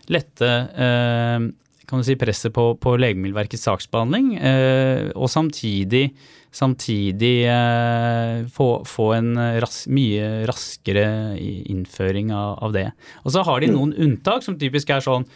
lette 0.07 0.55
eh, 0.79 1.51
kan 1.89 2.01
du 2.01 2.05
si, 2.05 2.17
presset 2.19 2.53
på, 2.55 2.71
på 2.77 2.95
Legemiddelverkets 3.01 3.65
saksbehandling, 3.65 4.33
eh, 4.37 5.09
og 5.17 5.31
samtidig, 5.33 6.09
samtidig 6.53 7.35
eh, 7.49 8.47
få, 8.53 8.71
få, 8.87 9.11
en 9.17 9.31
ras, 9.63 9.83
mye 9.89 10.47
raskere 10.49 11.07
innføring 11.39 12.33
av, 12.35 12.59
av, 12.67 12.75
det. 12.77 12.89
Og 13.25 13.33
så 13.33 13.45
har 13.47 13.63
de 13.63 13.73
noen 13.73 13.95
unntak 13.97 14.45
som 14.45 14.59
typisk 14.61 14.93
er 14.93 15.05
sånn 15.05 15.27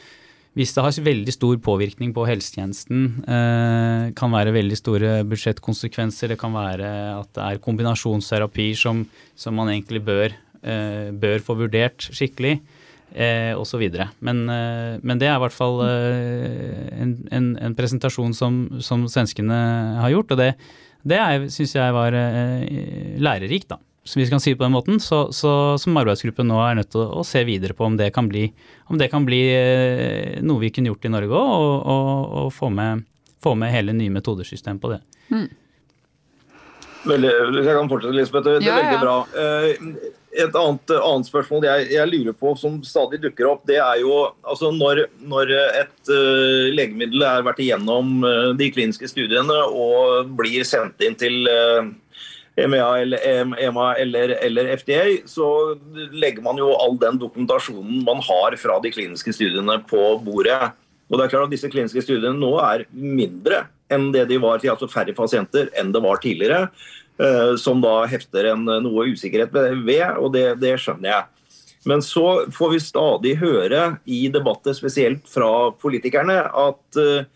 hvis 0.53 0.73
det 0.75 0.83
har 0.85 0.97
veldig 1.05 1.33
stor 1.33 1.57
påvirkning 1.65 2.11
på 2.13 2.27
helsetjenesten, 2.29 3.05
eh, 3.25 4.11
kan 4.13 4.33
være 4.33 4.53
veldig 4.53 4.77
store 4.77 5.13
budsjettkonsekvenser, 5.25 6.29
det 6.29 6.37
kan 6.37 6.53
være 6.53 6.89
at 7.17 7.31
det 7.33 7.43
er 7.47 7.61
kombinasjonsterapi 7.63 8.67
som, 8.77 9.01
som 9.35 9.57
man 9.57 9.71
egentlig 9.73 10.03
bør, 10.05 10.35
eh, 10.61 11.09
bør 11.09 11.41
få 11.41 11.57
vurdert 11.57 12.05
skikkelig, 12.05 12.59
eh, 13.13 13.53
osv. 13.57 13.83
Men, 14.19 14.43
eh, 14.49 14.99
men 15.01 15.21
det 15.21 15.29
er 15.29 15.37
i 15.37 15.43
hvert 15.43 15.55
fall 15.55 15.81
eh, 15.85 16.89
en, 16.99 17.15
en, 17.31 17.49
en, 17.69 17.77
presentasjon 17.77 18.35
som, 18.37 18.65
som, 18.83 19.05
svenskene 19.09 19.57
har 20.01 20.13
gjort, 20.13 20.35
og 20.35 20.41
det, 20.41 20.51
det 21.07 21.21
syns 21.53 21.75
jeg 21.77 21.95
var 21.95 22.17
eh, 22.17 23.17
lærerikt, 23.21 23.71
da. 23.73 23.81
Så 24.03 24.19
vi 24.19 24.27
kan 24.27 24.41
si 24.43 24.51
på 24.51 24.65
den 24.65 24.73
måten, 24.73 24.99
så, 24.99 25.29
så, 25.31 25.77
som 25.79 25.95
arbeidsgruppe 25.95 26.43
nå 26.43 26.57
er 26.59 26.75
nødt 26.75 26.89
til 26.91 27.05
å, 27.05 27.21
å, 27.21 27.23
se 27.23 27.39
videre 27.47 27.75
på 27.77 27.85
om 27.87 27.95
det 27.95 28.09
kan 28.15 28.27
bli, 28.27 28.49
det 28.99 29.07
kan 29.13 29.23
bli 29.23 29.39
eh, 29.47 30.41
noe 30.43 30.59
vi 30.65 30.73
kunne 30.75 30.91
gjort 30.91 31.07
i 31.07 31.11
Norge 31.13 31.31
òg, 31.31 31.51
og, 31.53 31.75
og, 31.93 32.33
og, 32.41 32.49
få, 32.51 32.67
med, 32.73 33.05
få 33.43 33.55
med 33.59 33.71
hele 33.71 33.95
nye 33.95 34.11
metodesystem 34.11 34.81
på 34.83 34.91
det. 34.91 34.99
Mm. 35.31 35.47
Veldig, 37.03 37.31
jeg 37.59 37.75
kan 37.75 37.89
fortsette, 37.91 38.15
Lisbeth. 38.15 38.45
Det 38.47 38.59
er 38.61 38.67
ja, 38.67 38.75
veldig 38.79 38.95
ja. 38.95 39.01
bra. 39.01 39.15
Eh, 39.39 40.11
et 40.43 40.55
annet, 40.57 40.93
annet 40.97 41.27
spørsmål 41.29 41.65
jeg, 41.67 41.89
jeg, 41.93 42.09
lurer 42.09 42.35
på, 42.37 42.53
som 42.57 42.79
stadig 42.87 43.19
dukker 43.23 43.49
opp, 43.51 43.65
det 43.69 43.77
er 43.81 43.99
jo 44.01 44.13
altså 44.41 44.71
når, 44.73 45.03
når 45.21 45.51
et 45.53 46.09
uh, 46.09 46.71
legemiddel 46.73 47.25
er 47.27 47.45
vært 47.45 47.61
igjennom 47.61 48.23
uh, 48.25 48.49
de 48.57 48.69
kliniske 48.73 49.11
studiene 49.11 49.59
og 49.69 50.31
blir 50.39 50.65
sendt 50.65 51.03
inn 51.05 51.17
til 51.19 51.45
uh, 51.45 51.85
EMA, 52.57 52.81
eller, 53.03 53.21
EMA 53.61 53.91
eller, 54.01 54.35
eller, 54.45 54.71
FDA, 54.77 55.03
så 55.29 55.47
legger 56.13 56.45
man 56.45 56.57
jo 56.61 56.71
all 56.81 56.97
den 57.01 57.19
dokumentasjonen 57.21 58.01
man 58.05 58.21
har 58.25 58.57
fra 58.61 58.79
de 58.81 58.93
kliniske 58.93 59.33
studiene 59.37 59.79
på 59.89 60.15
bordet. 60.25 60.73
Og 61.09 61.19
det 61.19 61.27
er 61.27 61.33
klart 61.33 61.49
at 61.49 61.53
Disse 61.53 61.69
kliniske 61.69 62.05
studiene 62.05 62.37
nå 62.39 62.55
er 62.61 62.87
mindre 62.93 63.67
enn 63.91 64.11
det 64.13 64.27
de 64.29 64.39
var 64.41 64.63
altså 64.63 64.87
færre 64.89 65.15
pasienter 65.15 65.71
enn 65.79 65.91
det 65.93 66.01
var 66.03 66.21
tidligere. 66.23 66.67
Eh, 67.21 67.55
som 67.61 67.81
da 67.81 68.07
hefter 68.09 68.47
en 68.49 68.65
eh, 68.67 68.81
noe 68.81 69.05
usikkerhet 69.13 69.53
ved, 69.53 70.05
og 70.17 70.31
det, 70.33 70.47
det, 70.63 70.73
skjønner 70.81 71.11
jeg. 71.11 71.51
Men 71.85 72.01
så 72.01 72.47
får 72.55 72.71
vi 72.71 72.79
stadig 72.81 73.33
høre 73.37 73.83
i 74.09 74.25
debatter, 74.33 74.73
spesielt 74.73 75.27
fra 75.29 75.69
politikerne, 75.77 76.39
at 76.49 76.99
eh, 77.01 77.27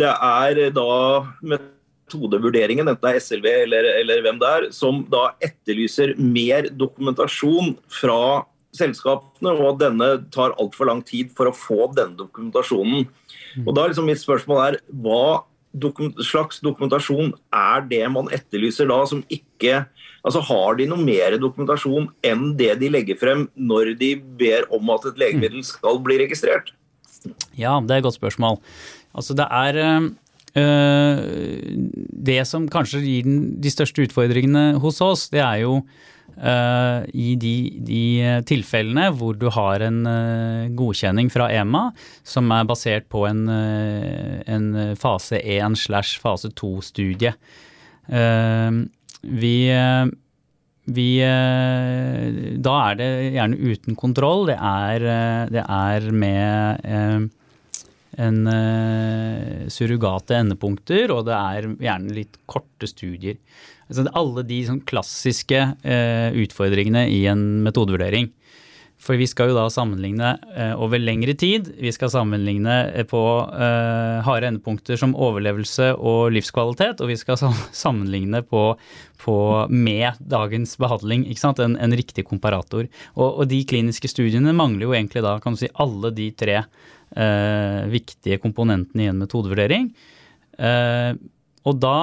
det 0.00 0.08
er 0.08 0.62
da 0.72 0.92
metodevurderingen, 1.44 2.88
enten 2.88 3.04
det 3.04 3.18
er 3.18 3.20
SLV 3.20 3.50
eller, 3.50 3.90
eller 4.00 4.22
hvem 4.24 4.40
det 4.40 4.52
er, 4.56 4.68
som 4.72 5.02
da 5.12 5.26
etterlyser 5.44 6.14
mer 6.16 6.70
dokumentasjon 6.72 7.74
fra 7.92 8.46
selskapene, 8.72 9.52
og 9.52 9.74
at 9.74 9.82
denne 9.84 10.08
tar 10.32 10.56
altfor 10.56 10.88
lang 10.88 11.04
tid 11.04 11.34
for 11.36 11.50
å 11.50 11.56
få 11.56 11.90
denne 11.92 12.16
dokumentasjonen. 12.16 13.04
Og 13.64 13.72
da 13.74 13.84
er 13.84 13.92
liksom 13.92 14.08
Mitt 14.10 14.22
spørsmål 14.22 14.60
er 14.64 14.78
hva 15.02 15.44
dokument, 15.72 16.18
slags 16.26 16.60
dokumentasjon 16.64 17.32
er 17.54 17.86
det 17.90 18.02
man 18.12 18.30
etterlyser 18.34 18.90
da, 18.90 19.02
som 19.06 19.24
ikke 19.30 19.84
Altså 20.20 20.42
Har 20.44 20.74
de 20.76 20.84
noe 20.84 21.00
mer 21.00 21.32
dokumentasjon 21.40 22.10
enn 22.28 22.50
det 22.58 22.74
de 22.82 22.90
legger 22.92 23.16
frem 23.16 23.46
når 23.56 23.94
de 23.96 24.10
ber 24.36 24.66
om 24.76 24.90
at 24.92 25.06
et 25.08 25.20
legemiddel 25.22 25.62
skal 25.64 25.96
bli 26.04 26.18
registrert? 26.20 26.74
Ja, 27.56 27.78
det 27.80 27.94
er 27.94 28.02
et 28.02 28.04
godt 28.04 28.18
spørsmål. 28.18 28.58
Altså 29.16 29.32
det 29.38 29.46
er, 29.48 29.78
øh, 30.60 31.56
det 32.28 32.46
som 32.46 32.68
kanskje 32.68 33.00
gir 33.00 33.24
den, 33.24 33.40
de 33.64 33.72
største 33.72 34.04
utfordringene 34.04 34.76
hos 34.84 35.00
oss, 35.00 35.30
det 35.32 35.40
er 35.40 35.64
jo 35.64 35.80
Uh, 36.40 37.04
i 37.12 37.34
de, 37.36 37.54
de, 37.84 38.02
tilfellene 38.48 39.10
hvor 39.12 39.36
du 39.36 39.50
har 39.52 39.82
en 39.84 39.98
uh, 40.08 40.70
godkjenning 40.72 41.28
fra 41.28 41.50
EMA 41.52 41.90
som 42.24 42.48
er 42.56 42.64
basert 42.64 43.10
på 43.12 43.26
en, 43.28 43.42
uh, 43.44 44.40
en 44.48 44.70
fase 44.96 45.36
1 45.36 45.76
slash 45.76 46.16
fase 46.22 46.48
2-studie. 46.56 47.34
vi 49.20 49.54
vi 50.90 51.08
Da 51.20 52.72
er 52.88 52.96
det 52.98 53.10
gjerne 53.36 53.58
uten 53.60 53.94
kontroll. 53.94 54.48
Det 54.48 54.56
er, 54.56 55.04
det 55.52 55.62
er 55.62 56.08
med 56.10 57.28
en 58.18 58.40
surrogate 59.70 60.40
endepunkter, 60.40 61.12
og 61.14 61.28
det 61.28 61.36
er 61.36 61.68
gjerne 61.84 62.16
litt 62.16 62.40
korte 62.50 62.88
studier. 62.90 63.38
Altså 63.90 64.06
alle 64.16 64.44
de 64.46 64.60
sånn 64.68 64.84
klassiske 64.86 65.62
eh, 65.82 66.28
utfordringene 66.44 67.08
i 67.10 67.24
en 67.30 67.42
metodevurdering. 67.66 68.30
For 69.00 69.16
vi 69.16 69.24
skal 69.28 69.48
jo 69.48 69.56
da 69.56 69.64
sammenligne 69.72 70.34
eh, 70.52 70.74
over 70.76 71.00
lengre 71.00 71.32
tid. 71.38 71.70
Vi 71.80 71.92
skal 71.94 72.12
sammenligne 72.12 72.74
eh, 72.92 73.06
på 73.08 73.20
eh, 73.48 74.20
harde 74.26 74.50
endepunkter 74.50 75.00
som 75.00 75.16
overlevelse 75.16 75.94
og 75.96 76.34
livskvalitet, 76.36 77.00
og 77.00 77.08
vi 77.08 77.16
skal 77.16 77.40
sammenligne 77.82 78.42
på, 78.44 78.64
på 79.24 79.38
med 79.72 80.20
dagens 80.20 80.76
behandling. 80.80 81.24
En, 81.32 81.78
en 81.80 81.96
riktig 81.96 82.26
komparator. 82.28 82.90
Og, 83.16 83.28
og, 83.30 83.44
de 83.48 83.62
kliniske 83.64 84.12
studiene 84.12 84.52
mangler 84.56 84.90
jo 84.90 84.94
egentlig 84.94 85.24
da 85.24 85.38
kan 85.40 85.56
du 85.56 85.62
si, 85.64 85.72
alle 85.80 86.12
de 86.12 86.28
tre 86.36 86.60
eh, 86.60 87.82
viktige 87.88 88.40
komponentene 88.44 89.08
i 89.08 89.12
en 89.14 89.24
metodevurdering. 89.24 89.88
Eh, 90.60 91.14
og 91.64 91.80
da 91.80 92.00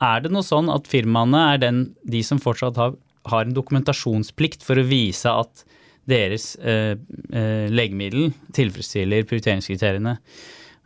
er 0.00 0.22
det 0.24 0.32
noe 0.32 0.46
sånn 0.46 0.70
at 0.72 0.88
firmaene 0.90 1.42
er 1.54 1.60
den, 1.62 1.82
de 2.08 2.22
som 2.24 2.40
fortsatt 2.40 2.78
har, 2.80 2.94
har 3.28 3.44
en 3.44 3.56
dokumentasjonsplikt 3.56 4.64
for 4.64 4.80
å 4.80 4.86
vise 4.88 5.28
at 5.28 5.64
deres 6.08 6.54
eh, 6.64 6.96
eh, 7.36 7.66
legemiddel 7.70 8.32
tilfredsstiller 8.56 9.28
prioriteringskriteriene? 9.28 10.16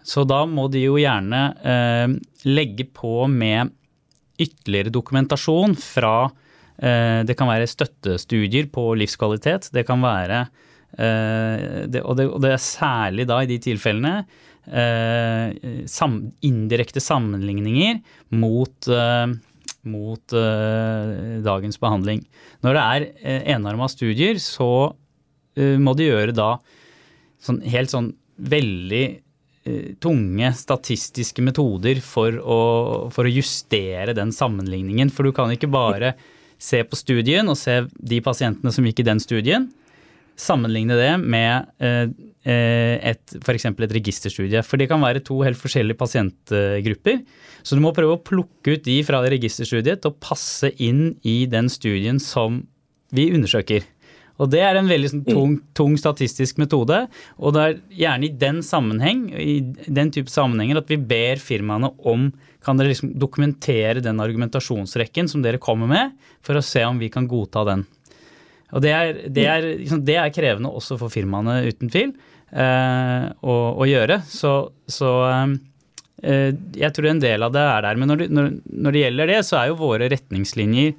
Så 0.05 0.27
da 0.29 0.42
må 0.48 0.66
de 0.68 0.83
jo 0.85 0.98
gjerne 1.00 1.42
eh, 1.64 2.07
legge 2.50 2.88
på 2.92 3.24
med 3.31 3.72
ytterligere 4.40 4.92
dokumentasjon 4.92 5.77
fra 5.79 6.27
eh, 6.27 7.22
Det 7.24 7.37
kan 7.38 7.48
være 7.48 7.70
støttestudier 7.70 8.66
på 8.74 8.90
livskvalitet. 8.98 9.70
Det 9.72 9.87
kan 9.88 10.03
være 10.05 10.42
eh, 10.98 11.87
det, 11.87 12.03
og, 12.03 12.18
det, 12.18 12.29
og 12.29 12.42
det 12.44 12.53
er 12.57 12.66
særlig 12.66 13.29
da 13.31 13.40
i 13.40 13.48
de 13.48 13.61
tilfellene 13.62 14.24
sam, 14.64 16.14
indirekte 16.40 17.00
sammenligninger 17.03 17.98
mot, 18.33 18.88
eh, 18.88 19.27
mot 19.83 20.33
eh, 20.33 21.40
dagens 21.44 21.81
behandling. 21.81 22.24
Når 22.64 22.77
det 22.77 22.85
er 22.85 23.07
eh, 23.20 23.42
enarma 23.57 23.88
studier, 23.92 24.40
så 24.42 24.70
eh, 25.57 25.77
må 25.81 25.94
de 25.98 26.09
gjøre 26.09 26.37
da 26.37 26.55
sånn, 27.44 27.61
helt 27.68 27.92
sånn 27.92 28.12
veldig 28.40 29.05
eh, 29.68 29.90
tunge 30.03 30.53
statistiske 30.57 31.44
metoder 31.44 32.00
for 32.05 32.40
å, 32.40 32.61
for 33.14 33.29
å 33.29 33.35
justere 33.35 34.16
den 34.16 34.33
sammenligningen. 34.35 35.12
For 35.12 35.29
du 35.29 35.37
kan 35.37 35.53
ikke 35.55 35.70
bare 35.72 36.14
se 36.61 36.81
på 36.87 36.96
studien 36.96 37.48
og 37.50 37.59
se 37.61 37.83
de 37.98 38.20
pasientene 38.24 38.72
som 38.72 38.87
gikk 38.87 39.03
i 39.03 39.11
den 39.11 39.20
studien, 39.20 39.68
sammenligne 40.40 40.96
det 40.98 41.12
med 41.22 41.68
eh, 41.79 42.09
eh, 42.09 42.12
et, 42.44 43.37
f.eks. 43.40 43.66
et 43.70 43.96
registerstudie. 43.96 44.62
For 44.66 44.80
det 44.80 44.90
kan 44.90 45.02
være 45.02 45.22
to 45.24 45.40
helt 45.46 45.61
forskjellige 45.61 45.98
pasientgrupper. 46.00 47.22
Så 47.64 47.78
du 47.78 47.83
må 47.85 47.94
prøve 47.96 48.18
å 48.18 48.22
plukke 48.22 48.76
ut 48.76 48.85
de 48.85 48.98
fra 49.07 49.22
det 49.24 49.33
registerstudiet 49.38 50.04
til 50.04 50.12
å 50.12 50.20
passe 50.20 50.70
inn 50.83 51.14
i 51.24 51.44
den 51.50 51.70
studien 51.72 52.20
som 52.22 52.62
vi 53.14 53.30
undersøker. 53.33 53.87
Og 54.42 54.50
det 54.50 54.64
er 54.66 54.76
en 54.76 54.90
veldig 54.90 55.11
sånn, 55.12 55.22
tung, 55.28 55.52
tung, 55.78 55.94
statistisk 56.00 56.59
metode. 56.59 57.04
Og 57.38 57.54
det 57.54 57.62
er 57.62 57.76
gjerne 58.02 58.26
i 58.26 58.35
den 58.35 58.61
sammenheng, 58.66 59.28
i 59.38 59.61
den 59.87 60.11
type 60.14 60.33
sammenhenger 60.33 60.80
at 60.80 60.90
vi 60.90 60.98
ber 60.98 61.42
firmaene 61.42 61.92
om 62.11 62.33
kan 62.64 62.80
dere 62.80 62.90
liksom 62.90 63.12
dokumentere 63.20 64.02
den 64.02 64.22
argumentasjonsrekken 64.24 65.28
som 65.30 65.42
dere 65.44 65.61
kommer 65.62 65.90
med, 65.90 66.14
for 66.42 66.57
å 66.57 66.64
se 66.64 66.83
om 66.87 66.98
vi 66.98 67.11
kan 67.12 67.28
godta 67.28 67.62
den. 67.68 67.85
Og 68.74 68.83
det 68.83 68.94
er, 68.96 69.18
det 69.30 69.44
er, 69.46 69.66
liksom, 69.83 70.00
det 70.07 70.16
er 70.18 70.33
krevende 70.35 70.72
også 70.72 70.96
for 70.98 71.12
firmaene, 71.12 71.61
uten 71.68 71.92
tvil, 71.92 72.14
eh, 72.50 73.24
å, 73.40 73.57
å, 73.78 73.88
gjøre. 73.88 74.20
Så, 74.28 74.52
så 74.90 75.14
eh, 75.30 76.52
jeg 76.76 76.92
tror 76.96 77.11
en 77.11 77.24
del 77.24 77.46
av 77.46 77.54
det 77.54 77.64
er 77.64 77.88
der. 77.88 78.00
Men 78.00 78.12
når 78.12 78.28
når, 78.28 78.52
når 78.70 78.96
det, 78.96 79.02
gjelder 79.07 79.33
det, 79.33 79.40
så 79.48 79.61
er 79.61 79.72
jo 79.72 79.83
våre 79.83 80.11
retningslinjer 80.12 80.94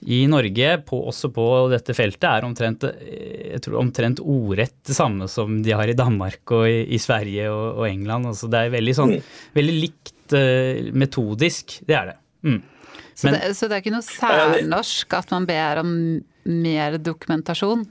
i 0.00 0.22
Norge, 0.32 0.68
på, 0.88 0.96
også 1.10 1.28
på 1.34 1.46
dette 1.68 1.92
feltet, 1.96 2.24
er 2.24 2.46
omtrent, 2.46 2.86
jeg 2.88 3.60
tror, 3.60 3.82
omtrent 3.82 4.22
ordrett 4.24 4.78
det 4.88 4.96
samme 4.96 5.28
som 5.28 5.58
de 5.64 5.74
har 5.76 5.92
i 5.92 5.96
Danmark 5.96 6.54
og 6.56 6.64
i, 6.70 6.86
i 6.96 7.00
Sverige 7.00 7.50
og, 7.52 7.82
og, 7.82 7.84
England. 7.90 8.30
Altså 8.30 8.48
det 8.48 8.62
er 8.64 8.72
veldig, 8.78 8.94
sånn, 8.96 9.12
veldig 9.58 9.76
likt 9.76 10.32
uh, 10.32 10.88
metodisk. 10.96 11.82
Det 11.84 11.98
er 11.98 12.14
det. 12.14 12.16
Mm. 12.48 12.60
Så, 13.12 13.28
det, 13.28 13.52
så 13.58 13.68
det 13.68 13.76
er 13.76 13.84
ikke 13.84 13.92
noe 13.92 14.06
særnorsk 14.06 15.18
at 15.18 15.34
man 15.34 15.48
ber 15.48 15.82
om 15.82 15.92
mer 16.48 16.96
dokumentasjon? 16.96 17.84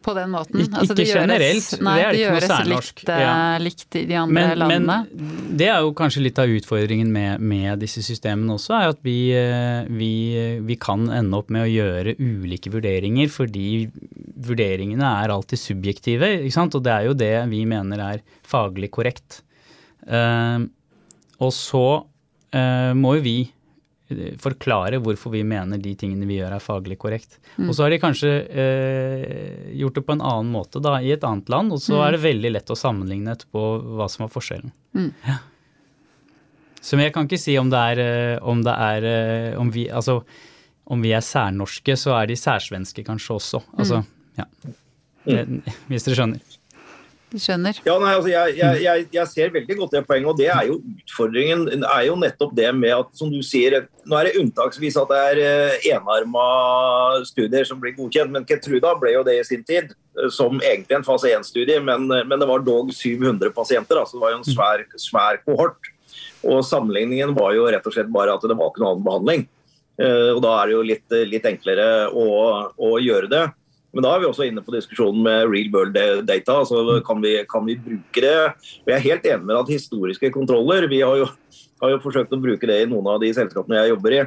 På 0.00 0.14
den 0.16 0.30
måten? 0.32 0.62
Altså, 0.64 0.94
ikke 0.94 1.20
generelt, 1.20 1.74
nei, 1.84 1.94
det 1.98 2.04
er 2.04 2.14
det 2.14 2.20
ikke 2.20 2.32
noe 2.32 2.48
særnorsk. 2.48 3.02
Likt, 3.02 3.10
ja. 3.20 3.32
likt 3.60 3.98
i 4.00 4.02
de 4.08 4.16
andre 4.16 4.36
men, 4.38 4.52
landene. 4.62 4.96
Men 5.12 5.58
det 5.60 5.68
er 5.68 5.84
jo 5.84 5.92
kanskje 5.98 6.22
litt 6.24 6.40
av 6.40 6.54
utfordringen 6.56 7.10
med, 7.12 7.44
med 7.44 7.82
disse 7.82 8.00
systemene 8.06 8.56
også, 8.56 8.76
er 8.78 8.94
at 8.94 9.02
vi, 9.04 9.18
eh, 9.36 9.90
vi, 9.92 10.12
vi, 10.64 10.78
kan 10.80 11.04
ende 11.12 11.36
opp 11.36 11.52
med 11.52 11.66
å 11.66 11.70
gjøre 11.70 12.16
ulike 12.16 12.72
vurderinger, 12.72 13.28
fordi 13.32 13.68
vurderingene 14.40 15.14
er 15.20 15.34
alltid 15.34 15.60
subjektive. 15.60 16.32
ikke? 16.48 16.66
Og 16.70 16.84
det 16.86 16.96
er 16.96 17.08
jo 17.10 17.16
det 17.26 17.34
vi 17.52 17.64
mener 17.68 18.04
er 18.06 18.24
faglig 18.46 18.92
korrekt. 18.94 19.42
Uh, 20.08 20.64
og 21.44 21.52
så 21.52 21.86
uh, 22.56 22.92
må 22.96 23.18
jo 23.18 23.24
vi 23.26 23.38
forklare 24.42 24.98
hvorfor 25.02 25.32
vi 25.34 25.42
mener 25.46 25.80
de 25.80 25.92
tingene 25.98 26.26
vi 26.28 26.40
gjør 26.40 26.56
er 26.56 26.64
faglig 26.64 26.98
korrekt. 27.00 27.38
Mm. 27.56 27.68
Og 27.68 27.76
så 27.76 27.84
har 27.84 27.94
de 27.94 28.00
kanskje 28.02 28.32
eh, 28.48 29.70
gjort 29.80 29.98
det 29.98 30.04
på 30.06 30.16
en 30.16 30.24
annen 30.24 30.50
måte 30.54 30.82
da, 30.82 30.96
i 31.02 31.12
et 31.14 31.24
annet 31.26 31.48
land, 31.52 31.74
og 31.76 31.82
så 31.82 31.96
mm. 31.96 32.02
er 32.04 32.16
det 32.16 32.22
veldig 32.24 32.52
lett 32.56 32.72
å 32.74 32.78
sammenligne 32.78 33.36
etterpå 33.36 33.64
hva 34.00 34.08
som 34.10 34.26
er 34.26 34.32
forskjellen. 34.34 34.74
Mm. 34.98 35.10
Ja. 35.28 35.38
Så 36.80 36.96
jeg 36.96 37.12
kan 37.12 37.28
ikke 37.28 37.40
si 37.40 37.58
om 37.60 37.70
det 37.72 37.80
er, 37.92 38.04
eh, 38.04 38.36
om, 38.42 38.62
det 38.64 38.76
er 38.88 39.08
eh, 39.10 39.58
om, 39.60 39.72
vi, 39.72 39.86
altså, 39.92 40.20
om 40.90 41.04
vi 41.04 41.12
er 41.16 41.24
særnorske, 41.24 41.96
så 42.00 42.16
er 42.18 42.30
de 42.30 42.38
særsvenske 42.40 43.04
kanskje 43.06 43.36
også. 43.36 43.62
Altså, 43.76 44.00
mm. 44.00 44.40
ja. 44.40 44.48
Mm. 45.28 45.60
Hvis 45.90 46.08
dere 46.08 46.16
skjønner. 46.16 46.59
Skjønner? 47.38 47.76
Ja, 47.86 47.94
nei, 48.02 48.10
altså, 48.16 48.30
jeg, 48.32 48.54
jeg, 48.58 48.78
jeg, 48.82 49.04
jeg, 49.14 49.26
ser 49.30 49.52
veldig 49.54 49.76
godt 49.78 49.92
det 49.94 50.02
poenget. 50.08 50.30
og 50.32 50.38
det 50.40 50.48
er 50.50 50.64
jo 50.66 50.78
Utfordringen 50.80 51.84
er 51.86 52.02
jo 52.08 52.16
nettopp 52.18 52.56
det 52.58 52.70
med 52.74 52.94
at 52.96 53.12
som 53.14 53.30
du 53.30 53.38
sier, 53.46 53.76
nå 54.08 54.18
er 54.18 54.26
det 54.26 54.40
unntaksvis 54.40 54.98
at 54.98 55.12
det 55.12 55.20
er 55.28 55.42
uh, 55.44 55.86
enarma 55.92 56.46
studier 57.28 57.68
som 57.68 57.78
blir 57.82 57.94
godkjent. 57.94 58.32
Men 58.34 58.46
Ketruda 58.48 58.96
ble 58.98 59.14
jo 59.14 59.22
det 59.26 59.36
i 59.38 59.46
sin 59.46 59.62
tid, 59.66 59.94
uh, 60.18 60.26
som 60.34 60.58
egentlig 60.58 60.98
en 60.98 61.06
fase 61.06 61.30
1-studie. 61.36 61.78
Men, 61.86 62.08
uh, 62.10 62.24
men, 62.24 62.34
det 62.42 62.50
var 62.50 62.66
dog 62.66 62.90
700 62.96 63.54
pasienter, 63.54 64.02
altså 64.02 64.18
det 64.18 64.24
var 64.24 64.34
jo 64.34 64.42
en 64.42 64.50
svær, 64.50 64.84
svær 64.98 65.40
kohort. 65.46 65.92
Og 66.50 66.64
Sammenligningen 66.66 67.36
var 67.36 67.54
jo 67.54 67.70
rett 67.70 67.86
og 67.86 67.94
slett 67.94 68.10
bare 68.10 68.34
at 68.34 68.42
det 68.42 68.58
var 68.58 68.72
ikke 68.72 68.82
noen 68.82 68.96
annen 68.96 69.06
behandling. 69.06 69.48
og 70.00 70.38
Da 70.40 70.52
er 70.56 70.70
det 70.70 70.72
jo 70.72 70.84
litt, 70.88 71.16
litt 71.28 71.46
enklere 71.46 71.88
å, 72.16 72.26
å 72.80 72.94
gjøre 72.96 73.28
det. 73.30 73.42
Men 73.90 74.04
da 74.06 74.12
er 74.14 74.22
vi 74.22 74.28
også 74.28 74.46
inne 74.46 74.62
på 74.62 74.74
diskusjonen 74.74 75.24
med 75.26 75.48
real 75.50 75.70
world 75.74 75.96
data. 76.28 76.60
altså 76.60 77.00
Kan 77.06 77.22
vi, 77.24 77.34
kan 77.50 77.66
vi 77.66 77.78
bruke 77.80 78.22
det? 78.22 78.34
Og 78.84 78.92
Jeg 78.92 78.96
er 78.96 79.06
helt 79.08 79.26
enig 79.26 79.48
med 79.48 79.56
at 79.58 79.72
historiske 79.72 80.30
kontroller 80.30 80.86
Vi 80.90 81.02
har 81.02 81.16
jo, 81.18 81.26
har 81.82 81.94
jo, 81.96 82.02
forsøkt 82.04 82.34
å 82.36 82.40
bruke 82.40 82.70
det 82.70 82.82
i 82.84 82.88
noen 82.90 83.08
av 83.10 83.20
de 83.22 83.32
selskapene 83.34 83.80
jeg 83.82 83.94
jobber 83.94 84.16
i. 84.16 84.22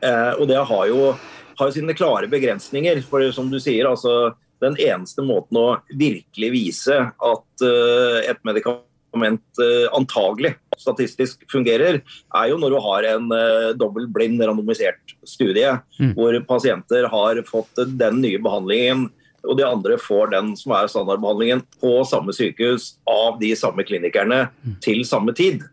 Eh, 0.00 0.32
og 0.40 0.48
det 0.50 0.58
har 0.58 0.84
jo, 0.90 1.12
har 1.60 1.70
jo 1.70 1.76
sine 1.76 1.94
klare 1.94 2.30
begrensninger. 2.30 3.02
For 3.06 3.30
som 3.36 3.50
du 3.52 3.60
sier, 3.62 3.86
altså 3.86 4.32
den 4.60 4.76
eneste 4.76 5.24
måten 5.24 5.56
å 5.56 5.68
virkelig 5.96 6.50
vise 6.52 6.96
at 7.00 7.64
uh, 7.64 8.18
et 8.28 8.40
medikament 8.44 8.89
medikament 9.10 9.42
uh, 9.58 9.96
antagelig 9.96 10.54
statistisk 10.78 11.44
fungerer, 11.50 12.00
er 12.34 12.48
jo 12.48 12.58
når 12.58 12.70
du 12.70 12.80
har 12.80 13.06
en 13.14 13.30
uh, 13.32 13.72
dobbel 13.76 14.08
blind 14.08 14.40
randomisert 14.40 15.16
studie 15.24 15.78
mm. 15.98 16.14
hvor 16.16 16.38
pasienter 16.46 17.08
har 17.08 17.42
fått 17.48 17.74
den 17.76 18.20
nye 18.20 18.38
behandlingen 18.38 19.10
og 19.44 19.56
de 19.56 19.64
andre 19.64 19.96
får 19.96 20.32
den 20.34 20.54
som 20.56 20.72
er 20.76 20.88
standardbehandlingen 20.88 21.62
på 21.80 22.02
samme 22.04 22.32
sykehus 22.36 22.98
av 23.08 23.38
de 23.40 23.54
samme 23.56 23.84
klinikerne 23.84 24.50
mm. 24.62 24.78
til 24.84 25.04
samme 25.04 25.32
tid. 25.32 25.64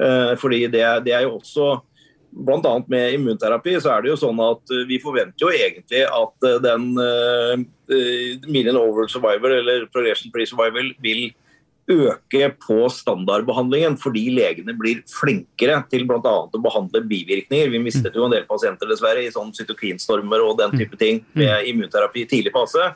Uh, 0.00 0.34
fordi 0.40 0.66
det, 0.72 0.84
det, 1.06 1.12
er 1.12 1.26
jo 1.26 1.38
også 1.38 1.80
Bl.a. 2.32 2.78
med 2.88 3.12
immunterapi 3.12 3.74
så 3.84 3.90
er 3.92 4.00
det 4.00 4.08
jo 4.08 4.16
sånn 4.16 4.38
at 4.40 4.70
vi 4.88 4.96
forventer 5.02 5.44
jo 5.44 5.50
egentlig 5.52 6.00
at 6.08 6.46
den 6.64 6.86
uh, 6.96 7.60
median 8.48 8.78
over 8.80 9.04
survival 9.12 9.52
eller 9.58 9.84
progression 9.92 10.32
free 10.32 10.48
survival 10.48 10.88
vil 11.04 11.26
øke 11.90 12.48
på 12.62 12.78
standardbehandlingen 12.92 13.96
fordi 14.00 14.28
legene 14.34 14.74
blir 14.78 15.00
flinkere 15.10 15.80
til 15.90 16.04
bl.a. 16.08 16.34
å 16.46 16.62
behandle 16.62 17.02
bivirkninger. 17.10 17.72
Vi 17.72 17.82
mistet 17.82 18.14
jo 18.16 18.26
en 18.26 18.34
del 18.34 18.46
pasienter 18.48 18.90
dessverre 18.90 19.24
i 19.24 19.32
sånn 19.34 19.50
cytokinstormer 19.56 20.44
og 20.44 20.60
den 20.60 20.76
type 20.78 20.98
ting 21.00 21.22
med 21.38 21.66
immunterapi 21.70 22.24
i 22.24 22.28
tidlig 22.30 22.54
fase. 22.54 22.92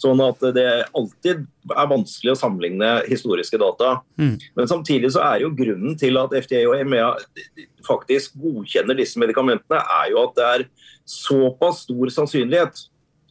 Sånn 0.00 0.18
at 0.24 0.40
det 0.56 0.66
alltid 0.96 1.44
er 1.70 1.90
vanskelig 1.90 2.32
å 2.32 2.38
sammenligne 2.38 2.88
historiske 3.06 3.58
data. 3.62 4.00
Mm. 4.18 4.34
Men 4.58 4.70
samtidig 4.70 5.12
så 5.14 5.22
er 5.22 5.44
jo 5.44 5.52
grunnen 5.54 5.94
til 6.00 6.18
at 6.18 6.34
FDA 6.34 6.64
og 6.66 6.80
EMEA 6.80 7.12
faktisk 7.86 8.34
godkjenner 8.42 8.98
disse 8.98 9.20
medikamentene, 9.22 9.78
er 9.78 10.10
jo 10.10 10.24
at 10.24 10.34
det 10.34 10.48
er 10.48 10.66
såpass 11.06 11.84
stor 11.84 12.10
sannsynlighet 12.10 12.86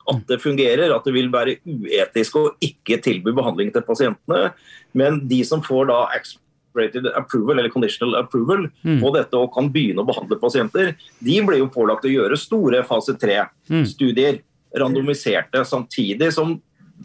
at 0.09 0.27
det 0.27 0.41
fungerer, 0.43 0.91
at 0.95 1.05
det 1.07 1.13
vil 1.15 1.29
være 1.31 1.57
uetisk 1.65 2.35
å 2.39 2.45
ikke 2.63 2.97
tilby 3.03 3.31
behandling 3.35 3.71
til 3.73 3.85
pasientene. 3.87 4.53
Men 4.93 5.21
de 5.27 5.43
som 5.47 5.61
får 5.63 5.87
da 5.87 5.99
accelerated 6.17 7.07
approval 7.15 7.59
eller 7.59 7.69
conditional 7.73 8.15
approval 8.19 8.67
Mm. 8.83 8.99
på 9.01 9.13
dette 9.15 9.33
og 9.39 9.53
kan 9.53 9.69
begynne 9.69 10.03
å 10.03 10.07
behandle 10.07 10.39
pasienter, 10.41 10.95
de 11.23 11.41
blir 11.41 11.59
jo 11.59 11.67
pålagt 11.67 12.03
å 12.05 12.11
gjøre 12.11 12.37
store 12.37 12.83
fase 12.83 13.13
Mm. 13.15 13.19
tre-studier, 13.19 14.41
randomiserte, 14.75 15.63
samtidig 15.65 16.33
som 16.33 16.61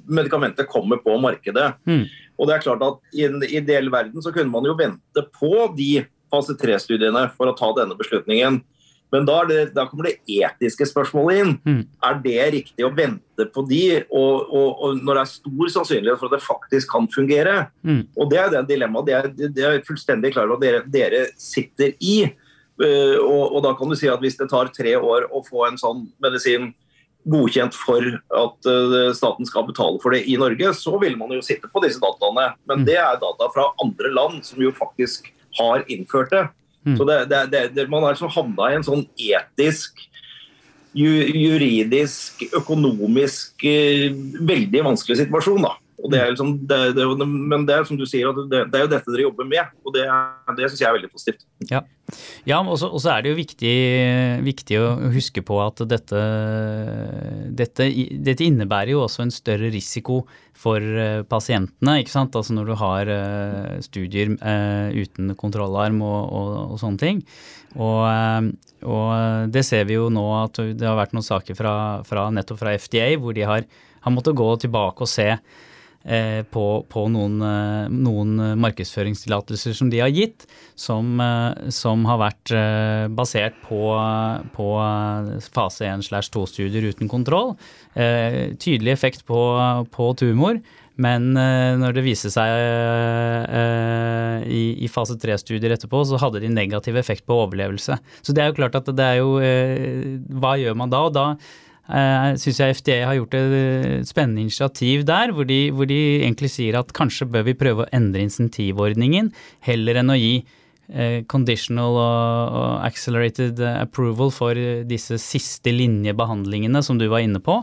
medikamentet 0.09 0.67
kommer 0.69 0.97
på 0.99 1.19
markedet. 1.21 1.75
Mm. 1.87 2.07
Og 2.39 2.47
det 2.49 2.55
er 2.57 2.63
klart 2.63 2.83
at 2.83 2.99
I 3.15 3.25
en 3.27 3.43
ideell 3.43 3.91
verden 3.91 4.23
så 4.23 4.33
kunne 4.33 4.51
man 4.51 4.65
jo 4.65 4.75
vente 4.75 5.23
på 5.41 5.77
de 5.77 6.07
fase 6.31 6.57
tre-studiene 6.59 7.31
for 7.37 7.47
å 7.47 7.57
ta 7.57 7.73
denne 7.73 7.97
beslutningen. 7.97 8.63
Men 9.12 9.25
da, 9.25 9.38
det, 9.49 9.61
da 9.73 9.87
kommer 9.88 10.09
det 10.11 10.18
etiske 10.29 10.85
spørsmålet 10.90 11.38
inn. 11.40 11.53
Mm. 11.64 11.79
Er 12.05 12.18
det 12.25 12.49
riktig 12.53 12.85
å 12.85 12.90
vente 12.92 13.47
på 13.55 13.62
de, 13.71 14.03
og, 14.12 14.51
og, 14.53 14.83
og 14.85 14.99
når 15.01 15.16
det 15.16 15.23
er 15.23 15.31
stor 15.33 15.71
sannsynlighet 15.77 16.21
for 16.21 16.29
at 16.29 16.37
det 16.37 16.44
faktisk 16.44 16.90
kan 16.92 17.09
fungere? 17.14 17.55
Mm. 17.87 18.03
Og 18.18 18.29
Det 18.31 18.40
er 18.42 18.53
det 18.53 18.66
dilemmaet 18.68 19.09
det 19.09 19.14
er, 19.16 19.31
det 19.38 19.64
er 19.64 19.79
jeg 19.79 19.87
fullstendig 19.88 20.35
klar 20.35 20.51
over 20.51 20.61
at 20.61 20.61
dere, 20.61 20.83
dere 20.92 21.23
sitter 21.40 21.94
i. 22.05 22.18
Uh, 22.79 23.16
og, 23.25 23.57
og 23.57 23.64
da 23.64 23.73
kan 23.75 23.90
du 23.90 23.97
si 23.99 24.07
at 24.07 24.21
Hvis 24.23 24.37
det 24.38 24.51
tar 24.53 24.68
tre 24.71 24.92
år 24.94 25.25
å 25.35 25.40
få 25.42 25.64
en 25.66 25.81
sånn 25.81 26.05
medisin 26.23 26.68
godkjent 27.29 27.75
for 27.75 28.05
at 28.38 28.68
uh, 28.71 29.09
staten 29.16 29.49
skal 29.49 29.66
betale 29.66 29.99
for 30.01 30.14
det 30.14 30.23
i 30.31 30.37
Norge, 30.40 30.71
så 30.79 30.94
vil 31.03 31.16
man 31.18 31.33
jo 31.35 31.40
sitte 31.44 31.68
på 31.73 31.83
disse 31.85 32.01
dataene. 32.01 32.53
Men 32.68 32.85
Mm. 32.85 32.87
det 32.87 33.01
er 33.01 33.18
data 33.25 33.49
fra 33.57 33.71
andre 33.83 34.12
land 34.14 34.44
som 34.47 34.62
jo 34.62 34.71
faktisk 34.77 35.33
har 35.59 35.83
innført 35.88 36.31
det. 36.31 36.44
Mm. 36.88 36.96
Så 36.96 37.07
det, 37.09 37.18
det, 37.53 37.62
det, 37.77 37.88
Man 37.90 38.05
har 38.05 38.14
liksom 38.14 38.33
havna 38.33 38.70
i 38.70 38.79
en 38.79 38.87
sånn 38.87 39.05
etisk, 39.20 40.01
ju, 40.96 41.11
juridisk, 41.37 42.46
økonomisk 42.57 43.66
eh, 43.68 44.09
veldig 44.48 44.87
vanskelig 44.88 45.20
situasjon. 45.22 45.66
da. 45.66 45.77
Det 45.99 46.19
liksom, 46.31 46.53
det, 46.71 46.77
det, 46.95 47.05
men 47.27 47.65
det 47.67 47.75
er 47.75 47.87
som 47.89 47.99
du 47.99 48.05
sier, 48.07 48.31
det, 48.47 48.61
er 48.71 48.85
jo 48.85 48.91
dette 48.93 49.11
dere 49.11 49.25
jobber 49.25 49.49
med. 49.51 49.73
Og 49.83 49.95
det, 49.97 50.05
det 50.55 50.69
syns 50.71 50.83
jeg 50.85 50.87
er 50.87 50.95
veldig 50.95 51.11
positivt. 51.11 51.43
Ja, 51.73 51.81
ja 52.47 52.61
og 52.63 52.79
så 52.79 53.11
er 53.11 53.25
det 53.25 53.33
jo 53.33 53.39
viktig, 53.41 53.75
viktig 54.47 54.79
å 54.79 54.93
huske 55.11 55.43
på 55.43 55.59
at 55.65 55.83
dette, 55.91 56.23
dette, 57.59 57.89
dette 58.31 58.47
innebærer 58.47 58.95
jo 58.95 59.03
også 59.09 59.27
en 59.27 59.35
større 59.35 59.73
risiko 59.75 60.23
for 60.59 60.83
eh, 60.83 61.23
pasientene. 61.27 61.99
ikke 62.01 62.15
sant? 62.15 62.39
Altså 62.39 62.55
når 62.55 62.71
du 62.71 62.75
har 62.79 63.13
eh, 63.13 63.77
studier 63.85 64.35
eh, 64.39 65.03
uten 65.03 65.35
kontrollarm 65.39 66.01
og, 66.07 66.21
og, 66.31 66.57
og 66.75 66.83
sånne 66.83 67.03
ting. 67.03 67.23
Og, 67.79 68.55
og 68.89 69.51
det 69.53 69.63
ser 69.67 69.85
vi 69.91 69.99
jo 69.99 70.09
nå 70.11 70.25
at 70.39 70.63
det 70.79 70.87
har 70.87 70.97
vært 70.99 71.13
noen 71.15 71.27
saker 71.27 71.59
fra, 71.59 71.75
fra 72.07 72.31
nettopp 72.33 72.63
fra 72.63 72.73
FDA 72.81 73.11
hvor 73.21 73.37
de 73.37 73.45
har, 73.47 73.67
har 74.07 74.15
måttet 74.15 74.39
gå 74.39 74.47
tilbake 74.63 75.05
og 75.05 75.11
se 75.11 75.29
på, 76.49 76.64
på 76.88 77.05
noen, 77.12 77.37
eh, 77.44 77.92
noen 77.92 78.35
markedsføringstillatelser 78.62 79.77
som 79.77 79.90
de 79.92 80.01
har 80.01 80.12
gitt, 80.14 80.47
som, 80.79 81.18
eh, 81.21 81.68
som 81.75 82.07
har 82.09 82.21
vært 82.23 82.55
eh, 82.57 83.05
basert 83.12 83.59
på, 83.66 83.83
på 84.57 84.68
eh, 84.81 85.31
fase 85.53 85.88
1 85.90 86.07
slash 86.09 86.33
2-studier 86.35 86.88
uten 86.88 87.12
kontroll. 87.12 87.57
Eh, 87.94 88.57
Tydelig 88.59 88.94
effekt 88.97 89.27
på, 89.29 89.40
på 89.92 90.12
tumor. 90.18 90.62
Men 90.99 91.31
eh, 91.38 91.77
når 91.79 91.94
det 91.94 92.03
viste 92.09 92.31
seg 92.35 92.51
eh, 93.55 94.42
i, 94.51 94.88
fase 94.90 95.14
3-studier 95.21 95.77
etterpå, 95.77 96.03
så 96.09 96.18
hadde 96.18 96.42
de 96.42 96.51
negativ 96.51 96.99
effekt 96.99 97.27
på 97.29 97.37
overlevelse. 97.44 98.01
Så 98.18 98.35
det 98.35 98.42
er 98.42 98.51
jo 98.51 98.59
klart 98.59 98.81
at 98.81 98.90
det 98.90 99.07
er 99.07 99.21
jo 99.21 99.37
eh, 99.38 100.18
Hva 100.40 100.57
gjør 100.59 100.75
man 100.81 100.90
da? 100.90 101.05
Og 101.07 101.14
da 101.14 101.27
syns 101.88 102.59
jeg 102.61 102.77
FDA 102.77 102.98
har 103.09 103.16
gjort 103.16 103.35
et 103.38 104.09
spennende 104.09 104.42
initiativ 104.44 105.07
der, 105.09 105.33
hvor 105.33 105.46
de, 105.48 105.70
hvor 105.72 105.88
de 105.88 105.98
egentlig 106.20 106.51
sier 106.53 106.77
at 106.77 106.92
kanskje 106.96 107.29
bør 107.33 107.46
vi 107.46 107.57
prøve 107.57 107.87
å 107.87 107.90
endre 107.96 108.27
insentivordningen, 108.27 109.31
heller 109.64 110.03
enn 110.03 110.12
å 110.12 110.18
gi 110.18 110.35
eh, 110.92 111.22
conditional 111.31 111.96
og, 111.96 112.66
accelerated 112.85 113.62
approval 113.70 114.33
for 114.35 114.59
disse 114.88 115.16
siste 115.22 115.72
linjebehandlingene 115.72 116.85
som 116.85 117.01
du 117.01 117.09
var 117.09 117.24
inne 117.24 117.40
på. 117.40 117.62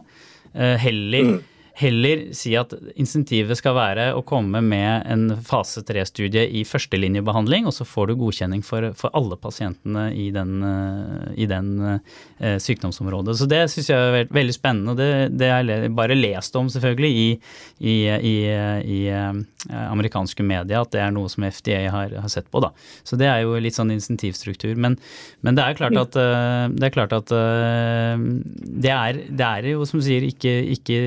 Eh, 0.56 0.74
heller, 0.82 1.38
heller 1.76 2.22
si 2.36 2.54
at 2.56 2.72
insentivet 2.96 3.60
skal 3.60 3.76
være 3.76 4.06
å 4.16 4.24
komme 4.28 4.62
med 4.64 5.04
en 5.12 5.26
fase 5.44 5.84
3-studie 5.84 6.46
i 6.56 6.64
førstelinjebehandling, 6.68 7.68
og 7.68 7.76
så 7.76 7.88
får 7.88 8.10
du 8.10 8.16
godkjenning 8.22 8.64
for, 8.64 8.88
for 8.96 9.12
alle 9.18 9.36
pasientene 9.40 10.06
i 10.16 10.30
den, 10.36 10.54
eh, 10.64 11.26
i 11.44 11.48
den 11.52 11.74
eh, 11.90 12.56
sykdomsområdet. 12.64 13.36
Så 13.40 13.48
det 13.52 13.66
syns 13.74 13.92
jeg 13.92 14.14
er 14.22 14.32
veldig 14.32 14.56
spennende. 14.56 14.94
og 14.94 15.02
Det, 15.02 15.10
det 15.36 15.52
har 15.52 15.68
jeg 15.68 15.92
bare 15.98 16.16
lest 16.16 16.56
om 16.56 16.72
selvfølgelig 16.72 17.12
i, 17.12 17.28
i, 17.84 17.96
i, 18.08 18.36
i 18.96 19.02
eh, 19.12 19.44
amerikanske 19.84 20.48
media, 20.48 20.86
at 20.86 20.96
det 20.96 21.04
er 21.04 21.12
noe 21.16 21.32
som 21.32 21.44
FDA 21.44 21.84
har, 21.92 22.16
har 22.24 22.32
sett 22.32 22.48
på. 22.52 22.64
da. 22.64 22.72
Så 23.04 23.20
det 23.20 23.28
er 23.28 23.44
jo 23.44 23.60
litt 23.60 23.76
sånn 23.76 23.92
insentivstruktur. 23.92 24.78
Men, 24.80 24.96
men 25.44 25.60
det 25.60 25.68
er 25.68 25.80
klart 25.82 26.00
at, 26.00 26.16
eh, 26.24 26.72
det, 26.72 26.88
er 26.88 26.96
klart 26.96 27.20
at 27.20 27.36
det, 27.36 28.96
er, 28.96 29.22
det 29.28 29.52
er 29.52 29.72
jo 29.74 29.84
som 29.84 30.00
du 30.00 30.08
sier 30.08 30.24
ikke, 30.24 30.56
ikke 30.78 31.04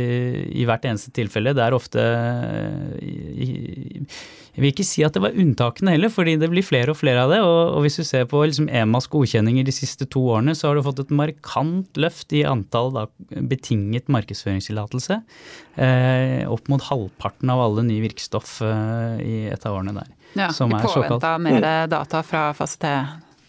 i 0.58 0.66
hvert 0.68 0.84
eneste 0.88 1.12
tilfelle. 1.16 1.54
Det 1.56 1.64
er 1.64 1.76
ofte 1.76 2.02
eh, 2.02 4.18
Jeg 4.58 4.64
vil 4.64 4.72
ikke 4.72 4.86
si 4.86 5.04
at 5.06 5.14
det 5.14 5.22
var 5.22 5.36
unntakene 5.38 5.92
heller, 5.94 6.10
fordi 6.10 6.34
det 6.40 6.48
blir 6.50 6.64
flere 6.66 6.90
og 6.94 6.98
flere 6.98 7.22
av 7.26 7.30
det. 7.32 7.38
Og, 7.46 7.76
hvis 7.84 8.00
du 8.00 8.04
ser 8.06 8.26
på 8.30 8.40
liksom 8.42 8.66
EMAs 8.74 9.06
godkjenninger 9.12 9.66
de 9.68 9.74
siste 9.74 10.08
to 10.10 10.24
årene, 10.34 10.56
så 10.58 10.70
har 10.70 10.78
du 10.78 10.82
fått 10.86 11.04
et 11.04 11.12
markant 11.14 12.00
løft 12.02 12.34
i 12.34 12.42
antall 12.48 12.90
da, 12.96 13.06
betinget 13.38 14.10
markedsføringstillatelse. 14.10 15.20
Eh, 15.78 16.42
opp 16.50 16.66
mot 16.72 16.82
halvparten 16.90 17.54
av 17.54 17.62
alle 17.68 17.86
nye 17.86 18.02
virkstoff 18.08 18.58
eh, 18.66 19.22
i 19.22 19.38
et 19.52 19.68
av 19.68 19.78
årene 19.78 19.94
der. 20.00 20.10
Ja, 20.34 20.50
som 20.52 20.74
er 20.74 20.82
såkalt- 20.84 21.22
påvente 21.22 21.34
av 21.34 21.40
mer 21.40 21.86
data 21.88 22.20
fra 22.26 22.48
fase 22.58 22.78
T. 22.82 22.90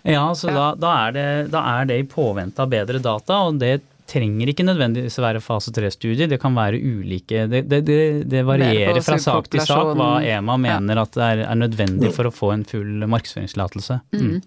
Ja, 0.08 0.30
så 0.38 0.48
Ja. 0.48 0.54
Da, 0.56 0.68
da, 0.80 0.92
er 1.08 1.12
det, 1.12 1.26
da 1.52 1.60
er 1.80 1.86
det 1.90 1.98
i 2.00 2.06
påvente 2.08 2.62
av 2.64 2.70
bedre 2.72 3.02
data, 3.04 3.42
og 3.50 3.58
det 3.60 3.82
trenger 4.10 4.52
ikke 4.52 4.66
nødvendigvis 4.68 5.20
være 5.22 5.42
fase 5.44 5.74
3-studier. 5.76 6.30
Det 6.32 6.40
kan 6.42 6.56
være 6.58 6.80
ulike 6.80 7.46
Det, 7.52 7.64
det, 7.70 7.82
det, 7.88 8.00
det 8.30 8.46
varierer 8.48 9.02
fra 9.06 9.18
sak 9.22 9.50
til 9.52 9.64
sak 9.66 9.94
hva. 10.00 10.12
EMA 10.26 10.58
mener 10.62 11.04
at 11.04 11.16
det 11.16 11.28
er, 11.28 11.44
er 11.48 11.60
nødvendig 11.60 12.14
for 12.16 12.30
å 12.30 12.34
få 12.34 12.54
en 12.56 12.66
full 12.68 13.06
markedsføringstillatelse. 13.10 14.00
Mm. 14.18 14.40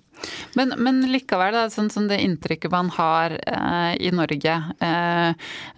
Men, 0.54 0.74
men 0.76 1.00
likevel, 1.10 1.54
da, 1.54 1.66
sånn 1.72 1.90
som 1.90 2.06
det 2.08 2.20
inntrykket 2.22 2.72
man 2.72 2.90
har 2.94 3.34
eh, 3.40 3.94
i 4.04 4.10
Norge, 4.14 4.54
eh, 4.84 5.28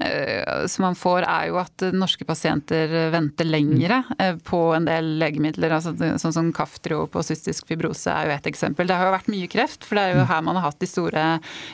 eh, 0.04 0.66
som 0.70 0.88
man 0.88 0.98
får, 0.98 1.26
er 1.28 1.50
jo 1.50 1.60
at 1.62 1.86
norske 1.94 2.26
pasienter 2.26 2.92
venter 3.14 3.48
lengre 3.48 4.02
eh, 4.18 4.34
på 4.44 4.60
en 4.74 4.88
del 4.88 5.14
legemidler. 5.22 5.76
Altså, 5.78 5.94
sånn 5.94 6.34
som 6.34 6.50
Kaftrio 6.54 7.04
på 7.10 7.22
cystisk 7.26 7.68
fibrose 7.70 8.10
er 8.10 8.28
jo 8.28 8.34
et 8.36 8.50
eksempel. 8.50 8.88
Det 8.90 8.98
har 8.98 9.08
jo 9.08 9.14
vært 9.16 9.30
mye 9.32 9.50
kreft, 9.50 9.86
for 9.86 9.98
det 9.98 10.06
er 10.08 10.18
jo 10.18 10.26
her 10.28 10.44
man 10.44 10.58
har 10.58 10.68
hatt 10.68 10.82
de 10.82 10.90
store 10.90 11.24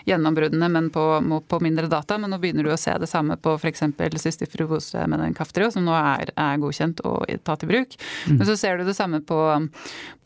gjennombruddene, 0.08 0.70
men 0.72 0.90
på, 0.94 1.06
på 1.48 1.62
mindre 1.64 1.88
data. 1.90 2.20
Men 2.20 2.34
nå 2.34 2.40
begynner 2.42 2.68
du 2.68 2.74
å 2.74 2.80
se 2.80 2.94
det 3.00 3.10
samme 3.10 3.38
på 3.40 3.56
f.eks. 3.56 3.86
cystisk 4.20 4.52
fibrose 4.52 5.06
med 5.08 5.24
den 5.24 5.36
Kaftrio, 5.36 5.72
som 5.72 5.88
nå 5.88 5.96
er, 5.96 6.34
er 6.36 6.60
godkjent 6.60 7.02
og 7.08 7.24
tatt 7.46 7.64
i 7.64 7.70
bruk. 7.70 7.96
Men 8.28 8.44
så 8.46 8.56
ser 8.60 8.78
du 8.78 8.86
det 8.86 8.96
samme 8.98 9.22
på, 9.24 9.40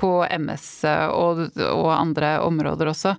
på 0.00 0.12
MS 0.26 0.68
og, 1.14 1.46
og 1.70 1.90
andre 1.94 2.33
områder 2.42 2.90
også. 2.90 3.14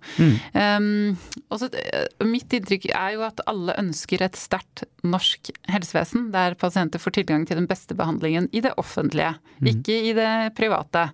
Um, 0.54 1.16
også, 1.54 1.70
eh, 1.72 2.26
mitt 2.28 2.52
inntrykk 2.54 2.90
er 2.92 3.16
jo 3.16 3.24
at 3.28 3.42
alle 3.50 3.76
ønsker 3.80 4.24
et 4.26 4.38
sterkt 4.40 4.86
norsk 5.06 5.52
helsevesen, 5.72 6.30
der 6.34 6.58
pasienter 6.60 7.02
får 7.02 7.18
tilgang 7.20 7.46
til 7.48 7.60
den 7.60 7.70
beste 7.70 7.96
behandlingen 7.98 8.50
i 8.52 8.64
det 8.66 8.74
offentlige, 8.82 9.36
ikke 9.66 9.98
i 10.10 10.14
det 10.18 10.32
private. 10.58 11.08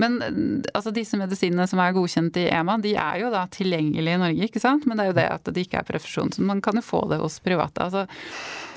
Men 0.00 0.18
eh, 0.22 0.40
altså, 0.74 0.94
disse 0.94 1.18
medisinene 1.20 1.68
som 1.70 1.82
er 1.82 1.94
godkjent 1.96 2.40
i 2.40 2.48
EMA, 2.52 2.78
de 2.84 2.94
er 2.94 3.22
jo 3.24 3.34
da 3.34 3.46
tilgjengelige 3.52 4.18
i 4.18 4.24
Norge, 4.24 4.50
ikke 4.50 4.62
sant? 4.62 4.86
Men 4.86 4.98
det 4.98 5.06
er 5.06 5.12
jo 5.12 5.20
det 5.20 5.28
at 5.36 5.54
det 5.54 5.66
ikke 5.66 5.82
er 5.82 5.92
profesjon, 5.92 6.32
så 6.34 6.44
man 6.44 6.62
kan 6.64 6.78
jo 6.78 6.84
få 6.84 7.06
det 7.10 7.20
hos 7.22 7.40
private. 7.44 7.88
altså 7.88 8.06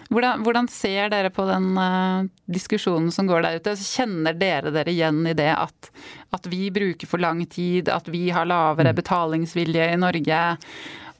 hvordan, 0.09 0.43
hvordan 0.43 0.67
ser 0.71 1.09
dere 1.13 1.31
på 1.33 1.45
den 1.47 1.71
uh, 1.77 2.25
diskusjonen 2.51 3.11
som 3.11 3.29
går 3.29 3.45
der 3.45 3.61
ute? 3.61 3.75
Kjenner 3.79 4.35
dere 4.37 4.73
dere 4.73 4.91
igjen 4.91 5.23
i 5.29 5.35
det 5.37 5.51
at, 5.55 5.89
at 6.35 6.49
vi 6.51 6.67
bruker 6.73 7.09
for 7.09 7.23
lang 7.23 7.43
tid, 7.45 7.89
at 7.89 8.09
vi 8.11 8.27
har 8.33 8.49
lavere 8.49 8.95
betalingsvilje 8.97 9.89
i 9.93 9.97
Norge? 9.99 10.43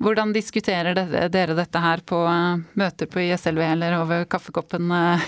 Hvordan 0.04 0.34
diskuterer 0.36 0.98
dere, 0.98 1.28
dere 1.32 1.58
dette 1.58 1.84
her 1.84 2.04
på 2.06 2.24
uh, 2.28 2.62
møter 2.80 3.10
på 3.10 3.24
ISLV 3.24 3.66
eller 3.72 4.00
over 4.02 4.28
kaffekoppen 4.30 4.92
uh, 4.92 5.28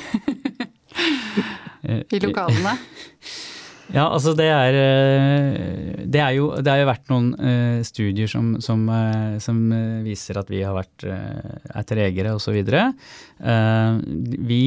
i 2.15 2.23
lokalene? 2.23 2.77
Ja, 3.93 4.07
altså 4.09 4.33
det 4.37 4.47
er 4.49 4.75
eh, 4.79 6.05
Det, 6.09 6.21
er 6.21 6.33
jo, 6.37 6.49
det 6.57 6.71
har 6.71 6.81
jo 6.81 6.89
vært 6.89 7.11
noen 7.11 7.27
uh, 7.37 7.83
studier 7.85 8.29
som, 8.31 8.55
som, 8.63 8.87
uh, 8.89 9.37
som, 9.43 9.61
viser 10.05 10.39
at 10.41 10.49
vi 10.49 10.63
har 10.65 10.73
vært 10.77 11.05
uh, 11.05 11.53
er 11.69 11.87
tregere 11.87 12.33
osv. 12.37 12.57
Uh, 12.65 14.01
vi, 14.49 14.61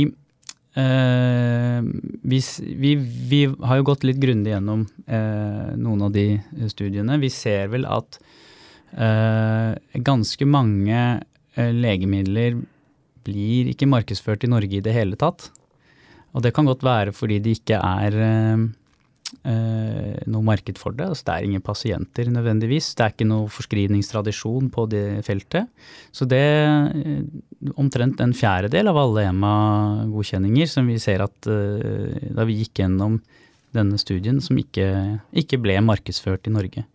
vi, 0.79 2.39
vi, 2.79 2.91
vi, 3.33 3.41
har 3.67 3.81
jo 3.81 3.87
gått 3.89 4.05
litt 4.07 4.21
grundig 4.23 4.53
gjennom 4.53 4.85
noen 5.09 6.05
av 6.07 6.13
de 6.15 6.37
studiene. 6.71 7.17
Vi 7.19 7.31
ser 7.35 7.73
vel 7.73 7.89
at 7.89 8.21
ganske 10.07 10.47
mange 10.47 11.01
legemidler 11.57 12.61
blir 13.27 13.73
ikke 13.73 13.91
markedsført 13.91 14.47
i 14.47 14.53
Norge 14.53 14.79
i 14.79 14.85
det 14.85 14.95
hele 14.95 15.19
tatt. 15.19 15.49
Og 16.37 16.45
det 16.45 16.53
kan 16.57 16.69
godt 16.69 16.85
være 16.87 17.15
fordi 17.17 17.41
de 17.43 17.57
ikke 17.57 17.79
er 17.81 18.17
eh, 18.23 18.67
noe 19.45 20.45
marked 20.45 20.79
for 20.81 20.97
det. 20.97 21.05
Altså, 21.11 21.27
det 21.29 21.35
er 21.35 21.47
ingen 21.47 21.65
pasienter 21.65 22.31
nødvendigvis. 22.33 22.95
Det 22.97 23.05
er 23.05 23.13
ikke 23.13 23.29
noe 23.29 23.51
forskrivningstradisjon 23.53 24.71
på 24.73 24.87
det 24.89 25.05
feltet. 25.27 25.69
Så 26.15 26.27
det 26.29 26.41
eh, 26.41 27.73
omtrent 27.77 28.21
en 28.25 28.35
fjerdedel 28.37 28.89
av 28.89 29.01
alle 29.03 29.27
EMA-godkjenninger 29.29 30.71
som 30.71 30.89
vi 30.89 30.99
ser 31.03 31.25
at 31.27 31.51
eh, 31.51 32.31
da 32.35 32.47
vi 32.49 32.61
gikk 32.63 32.83
gjennom 32.83 33.21
denne 33.77 34.01
studien, 34.01 34.41
som 34.41 34.57
ikke, 34.57 34.89
ikke 35.37 35.61
ble 35.61 35.77
markedsført 35.85 36.49
i 36.49 36.55
Norge. 36.55 36.87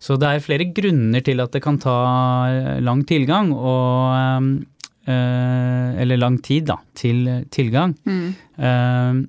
Så 0.00 0.16
det 0.16 0.30
er 0.30 0.44
flere 0.44 0.70
grunner 0.72 1.20
til 1.24 1.42
at 1.44 1.52
det 1.52 1.60
kan 1.60 1.76
ta 1.76 2.78
lang 2.80 3.02
tilgang, 3.04 3.50
og, 3.52 4.62
eller 5.04 6.16
lang 6.16 6.38
tid, 6.40 6.70
da, 6.70 6.78
til 6.96 7.28
tilgang. 7.52 7.92
Mm. 8.08 8.30
Uh, 8.56 9.20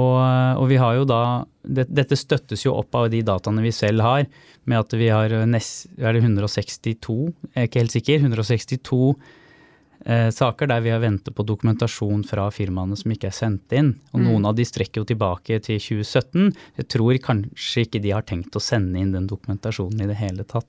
og, 0.00 0.16
og, 0.16 0.64
vi 0.72 0.78
har 0.80 0.96
jo 0.96 1.04
da 1.06 1.20
det, 1.64 1.86
Dette 1.92 2.18
støttes 2.18 2.64
jo 2.66 2.74
opp 2.78 2.94
av 2.98 3.08
de 3.12 3.22
dataene 3.26 3.64
vi 3.64 3.72
selv 3.74 4.04
har, 4.04 4.26
med 4.64 4.80
at 4.80 4.96
vi 4.98 5.08
har 5.12 5.32
nest, 5.48 5.88
er 5.98 6.16
det 6.16 6.24
162, 6.24 7.16
jeg 7.52 7.56
er 7.56 7.68
ikke 7.68 7.82
helt 7.82 7.94
sikker, 7.94 8.22
162 8.24 9.00
eh, 10.04 10.30
saker 10.34 10.70
der 10.70 10.84
vi 10.84 10.92
har 10.94 11.02
ventet 11.02 11.36
på 11.36 11.46
dokumentasjon 11.46 12.24
fra 12.28 12.46
firmaene 12.54 12.98
som 12.98 13.14
ikke 13.14 13.30
er 13.30 13.36
sendt 13.36 13.76
inn. 13.76 13.94
Og 14.12 14.20
mm. 14.20 14.26
noen 14.28 14.48
av 14.50 14.58
de 14.58 14.66
strekker 14.68 15.02
jo 15.02 15.08
tilbake 15.08 15.60
til 15.64 15.80
2017. 15.80 16.50
Jeg 16.80 16.90
tror 16.96 17.20
kanskje 17.28 17.86
ikke 17.86 18.02
de 18.04 18.12
har 18.16 18.26
tenkt 18.28 18.56
å 18.56 18.62
sende 18.62 19.00
inn 19.00 19.14
den 19.16 19.28
dokumentasjonen 19.30 20.04
i 20.04 20.10
det 20.10 20.18
hele 20.20 20.46
tatt. 20.48 20.68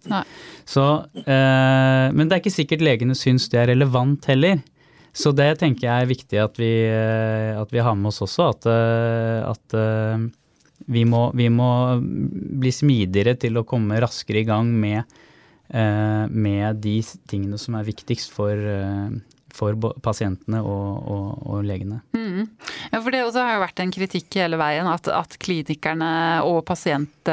Så, 0.68 0.88
eh, 1.26 2.08
men 2.16 2.26
det 2.26 2.38
er 2.38 2.44
ikke 2.44 2.60
sikkert 2.60 2.86
legene 2.86 3.18
syns 3.18 3.50
det 3.52 3.64
er 3.64 3.72
relevant 3.74 4.32
heller. 4.32 4.64
Så 5.16 5.32
det 5.32 5.54
tenker 5.62 5.88
jeg 5.88 6.04
er 6.04 6.10
viktig 6.10 6.40
at 6.44 6.58
vi, 6.60 6.72
eh, 6.92 7.56
at 7.56 7.72
vi 7.72 7.84
har 7.84 7.96
med 7.96 8.12
oss 8.12 8.20
også. 8.26 8.50
At, 8.52 8.68
eh, 8.68 9.40
at 9.48 9.76
eh, 9.80 10.26
vi, 10.86 11.06
må, 11.08 11.30
vi, 11.38 11.50
må, 11.54 11.70
bli 12.02 12.74
smidigere 12.74 13.36
til 13.40 13.58
å 13.60 13.66
komme 13.68 14.02
raskere 14.04 14.44
i 14.44 14.48
gang 14.48 14.70
med, 14.70 15.16
med 16.30 16.82
de 16.84 17.00
tingene 17.26 17.58
som 17.58 17.78
er 17.80 17.88
viktigst 17.88 18.34
for, 18.36 18.60
for 19.56 19.78
pasientene 20.06 20.62
og, 20.62 21.08
og, 21.10 21.32
og 21.50 21.64
legene. 21.66 22.02
Mm. 22.14 22.46
Ja, 22.92 23.00
for 23.00 23.12
Det 23.14 23.24
også 23.26 23.44
har 23.44 23.56
jo 23.56 23.64
vært 23.64 23.82
en 23.84 23.94
kritikk 23.96 24.38
hele 24.40 24.60
veien, 24.60 24.88
at, 24.90 25.10
at 25.12 25.38
klinikerne 25.42 26.12
og 26.48 26.62
pasient, 26.68 27.32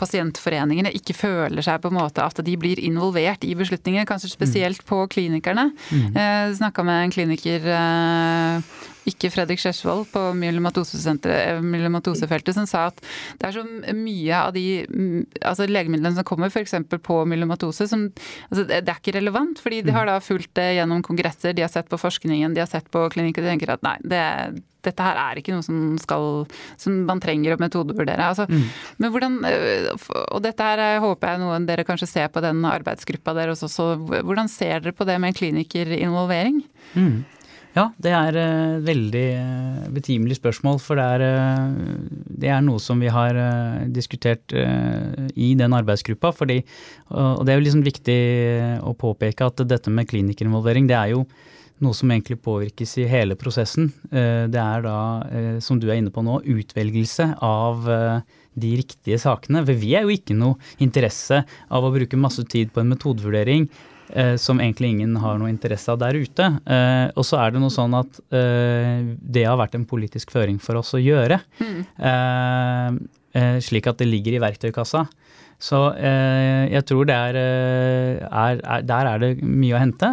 pasientforeningene 0.00 0.92
ikke 0.96 1.16
føler 1.16 1.64
seg 1.64 1.80
på 1.82 1.90
en 1.90 1.98
måte 2.00 2.24
at 2.24 2.42
de 2.44 2.56
blir 2.60 2.82
involvert 2.82 3.44
i 3.46 3.56
beslutninger, 3.58 4.08
kanskje 4.08 4.32
spesielt 4.32 4.84
mm. 4.84 4.88
på 4.90 5.02
klinikerne. 5.16 5.70
Mm. 5.90 6.08
Eh, 6.12 6.46
snakka 6.60 6.86
med 6.86 7.06
en 7.06 7.14
kliniker 7.14 7.70
eh, 7.76 8.72
ikke 9.08 9.30
Fredrik 9.32 9.60
Skjersvold 9.62 10.10
på 10.12 10.20
myelomatosefeltet, 10.36 12.52
som 12.56 12.66
sa 12.68 12.80
at 12.90 12.98
det 13.40 13.46
er 13.48 13.54
så 13.56 13.64
mye 13.96 14.34
av 14.36 14.52
de 14.56 14.64
mm, 14.84 15.20
altså 15.40 15.64
legemidlene 15.70 16.16
som 16.18 16.26
kommer 16.28 16.48
f.eks. 16.52 16.74
på 16.90 17.16
myelomatose, 17.30 17.84
som 17.90 18.00
altså 18.50 18.62
Det 18.68 18.82
er 18.82 18.98
ikke 18.98 19.18
relevant, 19.18 19.56
fordi 19.62 19.78
de 19.86 19.92
har 19.94 20.04
da 20.08 20.16
fulgt 20.24 20.52
det 20.58 20.76
gjennom 20.78 21.00
kongresser, 21.06 21.56
de 21.56 21.64
har 21.64 21.72
sett 21.72 21.88
på 21.90 22.00
forskningen, 22.00 22.54
de 22.54 22.60
har 22.64 22.70
sett 22.70 22.88
på 22.92 23.00
klinikker, 23.12 23.42
de 23.44 23.52
tenker 23.54 23.70
at 23.74 23.84
nei, 23.86 23.96
det, 24.04 24.22
dette 24.84 25.04
her 25.04 25.18
er 25.20 25.40
ikke 25.40 25.54
noe 25.54 25.64
som 25.64 25.96
skal 26.00 26.46
som 26.80 27.02
man 27.08 27.20
trenger 27.22 27.54
å 27.54 27.60
metodevurdere. 27.60 28.30
Altså, 28.32 28.46
mm. 28.48 28.62
Men 29.02 29.14
hvordan 29.14 29.36
øh, 29.48 29.90
Og 30.36 30.40
dette 30.44 30.64
her 30.64 30.84
øh, 30.86 31.00
håper 31.04 31.34
jeg 31.34 31.42
noen 31.42 31.68
dere 31.68 31.84
kanskje 31.88 32.08
ser 32.10 32.30
på 32.32 32.42
den 32.44 32.62
arbeidsgruppa 32.68 33.34
deres 33.36 33.64
også. 33.66 33.92
Hvordan 34.20 34.50
ser 34.52 34.80
dere 34.80 34.96
på 34.96 35.08
det 35.08 35.18
med 35.22 35.36
klinikerinvolvering? 35.36 36.62
Mm. 36.94 37.20
Ja, 37.70 37.84
det 38.02 38.10
er 38.10 38.34
et 38.34 38.48
uh, 38.50 38.80
veldig 38.82 39.26
uh, 39.38 39.84
betimelig 39.94 40.40
spørsmål. 40.40 40.80
For 40.82 40.98
det 40.98 41.04
er, 41.06 41.22
uh, 41.22 42.08
det 42.42 42.50
er, 42.50 42.64
noe 42.66 42.82
som 42.82 42.98
vi 43.02 43.10
har 43.12 43.36
diskutert 43.94 44.50
i 44.50 45.52
den 45.58 45.76
arbeidsgruppa. 45.76 46.32
Fordi, 46.34 46.60
og 47.14 47.44
det 47.46 47.52
er 47.52 47.60
jo 47.60 47.66
liksom 47.66 47.86
viktig 47.86 48.18
å 48.86 48.94
påpeke 48.98 49.46
at 49.46 49.62
dette 49.70 49.92
med 49.92 50.08
klinikerinvolvering, 50.10 50.88
det 50.90 50.98
er 50.98 51.14
jo 51.14 51.24
noe 51.80 51.96
som 51.96 52.10
egentlig 52.12 52.40
påvirkes 52.44 52.98
i 53.00 53.06
hele 53.08 53.36
prosessen. 53.40 53.88
Det 54.10 54.60
er 54.60 54.82
da, 54.84 54.96
som 55.64 55.78
du 55.80 55.86
er 55.88 56.00
inne 56.00 56.12
på 56.12 56.24
nå, 56.24 56.42
utvelgelse 56.44 57.30
av 57.44 57.88
de 58.60 58.72
riktige 58.82 59.20
sakene. 59.22 59.62
For 59.64 59.80
vi 59.80 59.94
er 59.96 60.04
jo 60.04 60.12
ikke 60.12 60.36
noe 60.36 60.58
interesse 60.82 61.40
av 61.70 61.86
å 61.86 61.92
bruke 61.94 62.20
masse 62.20 62.44
tid 62.50 62.74
på 62.74 62.82
en 62.82 62.92
metodevurdering 62.92 63.68
eh, 64.12 64.34
som 64.40 64.60
egentlig 64.60 64.92
ingen 64.94 65.14
har 65.22 65.38
noe 65.40 65.50
interesse 65.52 65.90
av 65.92 66.00
der 66.02 66.18
ute. 66.18 66.46
Eh, 66.64 67.06
og 67.14 67.26
så 67.26 67.40
er 67.42 67.54
det 67.54 67.62
noe 67.62 67.74
sånn 67.74 67.94
at 67.98 68.20
eh, 68.34 69.06
det 69.20 69.46
har 69.46 69.58
vært 69.60 69.76
en 69.78 69.86
politisk 69.88 70.32
føring 70.34 70.60
for 70.62 70.80
oss 70.80 70.94
å 70.96 71.02
gjøre. 71.02 71.40
Mm. 71.60 73.08
slik 73.62 73.86
at 73.86 74.00
det 74.00 74.08
ligger 74.08 74.34
i 74.34 74.42
verktøykassa. 74.42 75.04
Så 75.60 75.78
jeg 76.00 76.82
tror 76.88 77.06
det 77.06 77.14
er, 77.14 77.36
er, 78.26 78.60
er, 78.64 78.84
Der 78.88 79.10
er 79.10 79.20
det 79.20 79.28
mye 79.44 79.76
å 79.76 79.82
hente. 79.82 80.08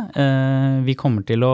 vi 0.85 0.95
kommer 0.99 1.23
til 1.23 1.45
å 1.47 1.53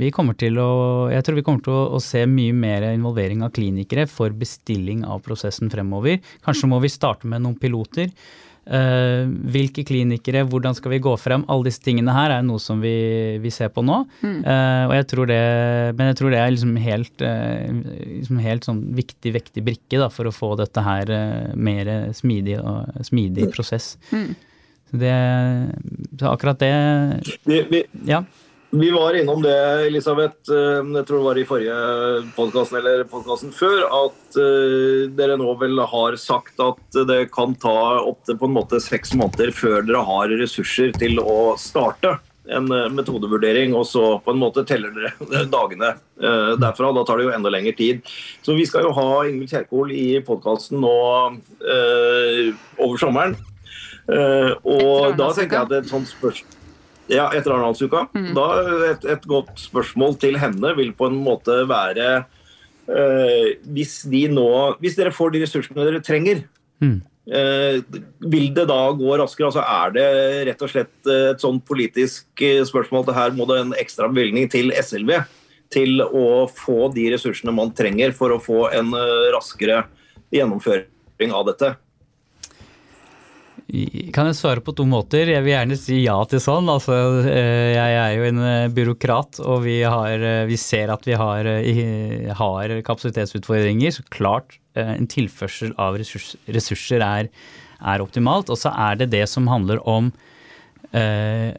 vi 0.00 0.08
kommer 0.16 0.36
til 0.40 0.56
å, 0.56 0.70
jeg 1.12 1.24
tror 1.24 1.36
vi 1.36 1.44
kommer 1.44 1.64
til 1.64 1.74
å, 1.76 1.80
å, 1.96 1.98
se 2.00 2.24
mye 2.24 2.54
mer 2.56 2.86
involvering 2.88 3.44
av 3.44 3.52
klinikere 3.52 4.06
for 4.08 4.32
bestilling 4.32 5.04
av 5.04 5.20
prosessen 5.24 5.68
fremover. 5.72 6.22
Kanskje 6.44 6.70
må 6.72 6.80
vi 6.80 6.88
starte 6.88 7.28
med 7.28 7.44
noen 7.44 7.58
piloter. 7.60 8.08
Uh, 8.68 9.24
hvilke 9.50 9.82
klinikere, 9.88 10.44
hvordan 10.46 10.76
skal 10.76 10.92
vi 10.92 11.00
gå 11.02 11.14
frem? 11.18 11.46
Alle 11.50 11.70
disse 11.70 11.80
tingene 11.82 12.12
her 12.14 12.34
er 12.34 12.44
noe 12.46 12.60
som 12.62 12.82
vi, 12.84 12.92
vi 13.42 13.50
ser 13.50 13.72
på 13.72 13.82
nå. 13.82 14.02
Mm. 14.20 14.36
Uh, 14.44 14.84
og 14.84 14.94
jeg 14.98 15.06
tror 15.14 15.30
det, 15.30 15.40
men 15.96 16.10
jeg 16.10 16.18
tror 16.20 16.34
det 16.34 16.42
er 16.42 16.52
liksom 16.54 16.76
helt, 16.84 17.24
uh, 17.24 17.80
liksom 18.20 18.42
helt 18.44 18.68
sånn 18.68 18.84
viktig, 18.98 19.32
vektig 19.38 19.64
brikke 19.66 20.02
da, 20.02 20.10
for 20.12 20.28
å 20.28 20.34
få 20.34 20.52
dette 20.60 20.84
her 20.86 21.10
mer 21.56 21.90
smidig, 22.16 22.60
og, 22.60 23.00
smidig 23.08 23.48
mm. 23.48 23.54
prosess. 23.56 23.94
Mm. 24.12 24.30
Så 24.90 25.00
det, 25.02 25.16
så 26.20 26.30
akkurat 26.34 26.62
det 26.62 26.72
det 27.48 27.64
vi, 27.70 27.84
Ja. 28.06 28.24
Vi 28.72 28.90
var 28.90 29.14
innom 29.14 29.42
det, 29.42 29.86
Elisabeth, 29.86 30.52
eh, 30.52 30.90
jeg 30.94 31.06
tror 31.06 31.18
det 31.18 31.24
var 31.24 31.38
i 31.40 31.46
forrige 31.46 31.78
podkast 32.36 32.74
eller 32.78 33.00
podkasten 33.10 33.50
før, 33.50 33.80
at 33.82 34.36
uh, 34.38 35.08
dere 35.18 35.34
nå 35.40 35.56
vel 35.58 35.82
har 35.90 36.14
sagt 36.22 36.62
at 36.62 36.98
det 37.08 37.32
kan 37.34 37.56
ta 37.58 37.98
opptil 37.98 38.38
på 38.38 38.46
en 38.46 38.54
måte 38.54 38.78
seks 38.78 39.16
måneder 39.18 39.50
før 39.56 39.82
dere 39.88 40.04
har 40.06 40.30
ressurser 40.38 40.94
til 40.94 41.18
å 41.18 41.56
starte 41.58 42.12
en 42.46 42.70
uh, 42.70 42.86
metodevurdering, 42.94 43.74
og 43.74 43.88
så 43.90 44.04
på 44.22 44.36
en 44.36 44.38
måte 44.44 44.62
teller 44.70 44.94
dere 44.94 45.42
dagene 45.56 45.90
derfra. 46.62 46.92
Da 46.94 47.04
tar 47.08 47.18
det 47.18 47.26
jo 47.26 47.34
enda 47.34 47.50
lengre 47.50 47.74
tid. 47.74 48.06
Så 48.46 48.54
vi 48.54 48.68
skal 48.70 48.86
jo 48.86 48.94
ha 48.94 49.08
Ingvild 49.24 49.50
Kjerkol 49.50 49.90
i 49.96 50.06
podkasten 50.22 50.78
nå 50.84 50.94
over 52.78 53.02
sommeren. 53.02 53.34
og 54.10 55.16
da 55.16 55.30
tenker 55.34 55.56
jeg 55.56 55.62
at 55.64 55.78
et 55.80 55.90
sånt 55.90 56.10
spørsmål 56.12 56.59
ja, 57.10 57.28
etter 57.34 57.54
Arendalsuka. 57.54 58.06
Mm. 58.14 58.30
Da 58.36 58.46
et, 58.90 59.06
et, 59.16 59.26
godt 59.28 59.52
spørsmål 59.60 60.16
til 60.22 60.38
henne 60.40 60.74
vil 60.78 60.92
på 60.96 61.10
en 61.10 61.18
måte 61.24 61.62
være 61.70 62.08
uh, 62.22 63.48
hvis, 63.74 64.00
de 64.10 64.26
nå, 64.32 64.50
hvis 64.82 64.98
dere 64.98 65.14
får 65.14 65.34
de 65.34 65.44
ressursene 65.44 65.86
dere 65.86 66.02
trenger, 66.06 66.44
mm. 66.82 66.96
uh, 67.34 68.00
vil 68.32 68.48
det 68.56 68.68
da 68.70 68.80
gå 68.96 69.18
raskere? 69.20 69.50
Altså 69.50 69.64
Er 69.64 69.96
det 69.96 70.06
rett 70.50 70.64
og 70.66 70.72
slett 70.72 71.12
et 71.16 71.42
sånn 71.42 71.60
politisk 71.66 72.46
spørsmål 72.70 73.08
at 73.08 73.18
her 73.18 73.36
må 73.36 73.48
det 73.50 73.60
en 73.64 73.76
ekstra 73.80 74.10
bevilgning 74.12 74.50
til 74.52 74.74
SLV 74.76 75.20
til 75.70 76.02
å 76.02 76.48
få 76.50 76.88
de 76.94 77.12
ressursene 77.12 77.54
man 77.54 77.70
trenger 77.78 78.10
for 78.16 78.34
å 78.34 78.42
få 78.42 78.64
en 78.74 78.90
raskere 79.30 79.84
gjennomføring 80.34 81.30
av 81.30 81.46
dette? 81.46 81.76
Kan 84.14 84.26
jeg 84.26 84.36
svare 84.38 84.62
på 84.64 84.72
to 84.74 84.84
måter? 84.88 85.28
Jeg 85.30 85.44
vil 85.44 85.52
gjerne 85.52 85.76
si 85.78 86.00
ja 86.02 86.16
til 86.28 86.40
sånn. 86.42 86.68
Altså, 86.72 86.94
eh, 87.30 87.70
jeg 87.76 87.96
er 88.00 88.12
jo 88.16 88.26
en 88.26 88.42
eh, 88.42 88.70
byråkrat, 88.74 89.38
og 89.44 89.62
vi, 89.66 89.76
har, 89.84 90.22
eh, 90.26 90.46
vi 90.48 90.56
ser 90.58 90.90
at 90.90 91.04
vi 91.06 91.14
har, 91.18 91.46
har, 92.40 92.74
kapasitetsutfordringer. 92.86 93.94
Så 93.94 94.06
klart 94.10 94.58
en 94.74 95.06
tilførsel 95.10 95.74
av 95.82 95.98
ressurser 96.00 97.04
er, 97.04 97.28
er 97.78 98.02
optimalt. 98.02 98.50
Og 98.50 98.58
så 98.58 98.72
er 98.74 98.98
det 98.98 99.12
det 99.14 99.26
som 99.30 99.50
handler 99.50 99.82
om 99.88 100.08
eh, 100.90 101.52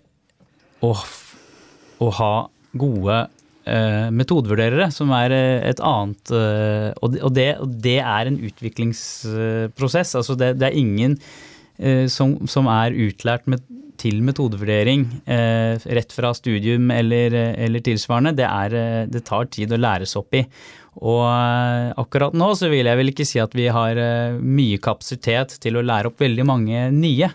å, 0.84 0.92
å, 0.92 2.10
ha 2.18 2.34
gode 2.72 3.28
metodevurderere, 3.62 4.88
som 4.90 5.12
er 5.14 5.32
et 5.70 5.80
annet 5.86 6.32
Og 6.34 7.28
det, 7.36 7.46
og 7.62 7.76
det 7.86 8.00
er 8.02 8.28
en 8.28 8.40
utviklingsprosess. 8.50 10.16
Altså 10.18 10.36
det, 10.36 10.56
det 10.58 10.72
er 10.72 10.80
ingen 10.82 11.20
som, 12.12 12.36
som, 12.50 12.68
er 12.70 12.96
utlært 13.08 13.48
med, 13.50 13.64
til 14.02 14.20
metodevurdering 14.26 15.06
rett 15.26 16.14
fra 16.14 16.32
studium 16.38 16.92
eller, 16.94 17.34
eller 17.54 17.84
tilsvarende. 17.86 18.36
Det, 18.38 18.46
er, 18.48 19.08
det 19.10 19.24
tar 19.28 19.50
tid 19.54 19.74
å 19.74 19.80
læres 19.82 20.16
opp 20.20 20.38
i. 20.38 20.44
Og 21.02 21.24
akkurat 22.02 22.34
nå 22.38 22.50
så 22.58 22.70
vil 22.72 22.90
jeg 22.90 23.00
vel 23.00 23.14
ikke 23.14 23.28
si 23.30 23.42
at 23.42 23.54
vi 23.58 23.70
har 23.72 23.98
mye 24.42 24.82
kapasitet 24.84 25.56
til 25.64 25.78
å 25.78 25.86
lære 25.86 26.12
opp 26.12 26.22
veldig 26.22 26.48
mange 26.50 26.88
nye. 26.96 27.32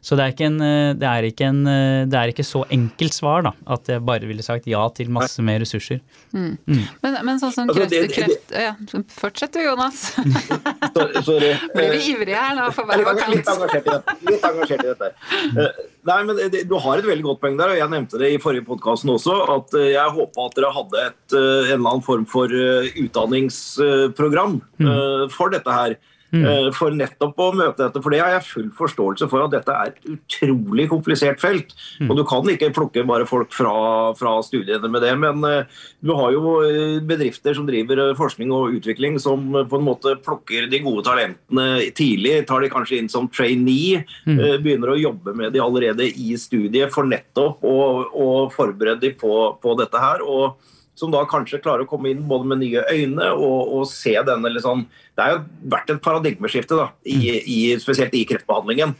Så 0.00 0.16
det 0.16 0.24
er, 0.24 0.32
ikke, 0.32 0.46
en, 0.48 0.54
eh, 0.64 0.94
det, 0.96 1.04
er 1.06 1.26
ikke 1.28 1.44
en, 1.50 1.58
eh, 1.68 2.06
det 2.08 2.16
er 2.16 2.30
ikke 2.32 2.44
så 2.46 2.62
enkelt 2.72 3.12
svar, 3.12 3.42
da. 3.44 3.50
At 3.76 3.88
jeg 3.92 4.00
bare 4.08 4.24
ville 4.28 4.42
sagt 4.44 4.66
ja 4.70 4.80
til 4.96 5.10
masse 5.12 5.42
mer 5.44 5.60
ressurser. 5.60 6.00
Mm. 6.32 6.56
Mm. 6.64 6.86
Men, 7.02 7.18
men, 7.28 7.40
sånn 7.42 7.52
som 7.52 7.68
altså, 7.68 7.84
kreft, 7.84 8.14
kreft 8.16 8.54
ja, 8.56 8.72
Fortsett 9.12 9.52
du, 9.58 9.60
Jonas. 9.66 10.16
Sorry. 11.28 11.52
Blir 11.76 11.92
vi 11.92 12.00
ivrige 12.14 12.40
her 12.40 12.56
nå 12.56 12.70
for 12.76 12.84
hver 12.88 13.04
vakant? 13.10 13.34
Litt 13.36 13.50
engasjert 13.52 13.84
i 13.84 13.92
dette. 13.92 14.16
Litt 14.30 14.44
engasjert 14.50 14.84
i 14.86 14.88
dette. 14.88 15.06
Eh, 15.50 15.70
nei, 16.08 16.20
men 16.30 16.34
Du 16.70 16.76
har 16.80 16.94
et 17.02 17.08
veldig 17.10 17.26
godt 17.28 17.42
poeng 17.44 17.56
der, 17.60 17.68
og 17.74 17.78
jeg 17.82 17.92
nevnte 17.92 18.16
det 18.22 18.30
i 18.32 18.40
forrige 18.40 18.64
podkast 18.70 19.04
også. 19.04 19.34
At 19.58 19.76
jeg 19.84 20.16
håpa 20.16 20.38
at 20.48 20.56
dere 20.56 20.72
hadde 20.78 20.96
et, 21.10 21.26
en 21.36 21.76
eller 21.76 21.92
annen 21.92 22.06
form 22.06 22.24
for 22.30 22.46
utdanningsprogram 22.48 24.62
mm. 24.80 25.28
for 25.34 25.52
dette 25.52 25.70
her. 25.76 26.00
Mm. 26.30 26.44
Eh, 26.46 26.68
for 26.76 26.94
nettopp 26.94 27.40
å 27.42 27.50
møte 27.56 27.82
dette. 27.82 28.02
For 28.02 28.14
det 28.14 28.20
har 28.22 28.34
jeg 28.36 28.46
full 28.46 28.68
forståelse 28.76 29.28
for 29.30 29.44
at 29.44 29.54
dette 29.54 29.74
er 29.74 29.90
et 29.90 30.10
utrolig 30.14 30.86
komplisert 30.90 31.42
felt. 31.42 31.74
Mm. 31.98 32.10
Og 32.10 32.20
du 32.20 32.24
kan 32.28 32.50
ikke 32.52 32.70
plukke 32.76 33.04
bare 33.08 33.26
folk 33.28 33.52
fra, 33.54 33.74
fra 34.18 34.36
studiene 34.46 34.90
med 34.92 35.04
det. 35.06 35.12
Men 35.20 35.44
uh, 35.44 35.84
du 36.04 36.14
har 36.18 36.34
jo 36.36 36.56
eh, 36.66 36.98
bedrifter 37.06 37.56
som 37.56 37.66
driver 37.68 38.14
forskning 38.18 38.54
og 38.54 38.78
utvikling 38.78 39.18
som 39.22 39.50
på 39.50 39.80
en 39.80 39.86
måte 39.86 40.16
plukker 40.24 40.70
de 40.70 40.82
gode 40.84 41.04
talentene 41.08 41.90
tidlig. 41.96 42.40
Tar 42.48 42.64
de 42.64 42.72
kanskje 42.72 43.00
inn 43.00 43.10
som 43.12 43.28
trainee. 43.30 44.04
Mm. 44.28 44.42
Begynner 44.62 44.94
å 44.94 45.00
jobbe 45.00 45.34
med 45.36 45.54
de 45.54 45.62
allerede 45.62 46.06
i 46.10 46.34
studiet 46.40 46.92
for 46.94 47.08
nettopp 47.08 47.64
å, 47.66 47.78
å 48.10 48.28
forberede 48.54 49.02
de 49.02 49.14
på, 49.18 49.34
på 49.60 49.78
dette 49.80 50.00
her. 50.00 50.22
og 50.24 50.60
som 51.00 51.12
da 51.12 51.22
kanskje 51.28 51.62
klarer 51.64 51.86
å 51.86 51.88
komme 51.88 52.12
inn 52.12 52.26
både 52.28 52.50
med 52.50 52.60
nye 52.60 52.84
øyne 52.92 53.30
og, 53.32 53.72
og 53.78 53.86
se 53.88 54.12
denne 54.26 54.52
liksom 54.52 54.84
Det 55.16 55.24
har 55.24 55.38
jo 55.38 55.44
vært 55.72 55.92
et 55.94 56.02
paradigmeskifte, 56.04 56.76
da, 56.76 56.90
i, 57.08 57.36
i, 57.40 57.60
spesielt 57.80 58.14
i 58.16 58.26
kreftbehandlingen. 58.28 58.94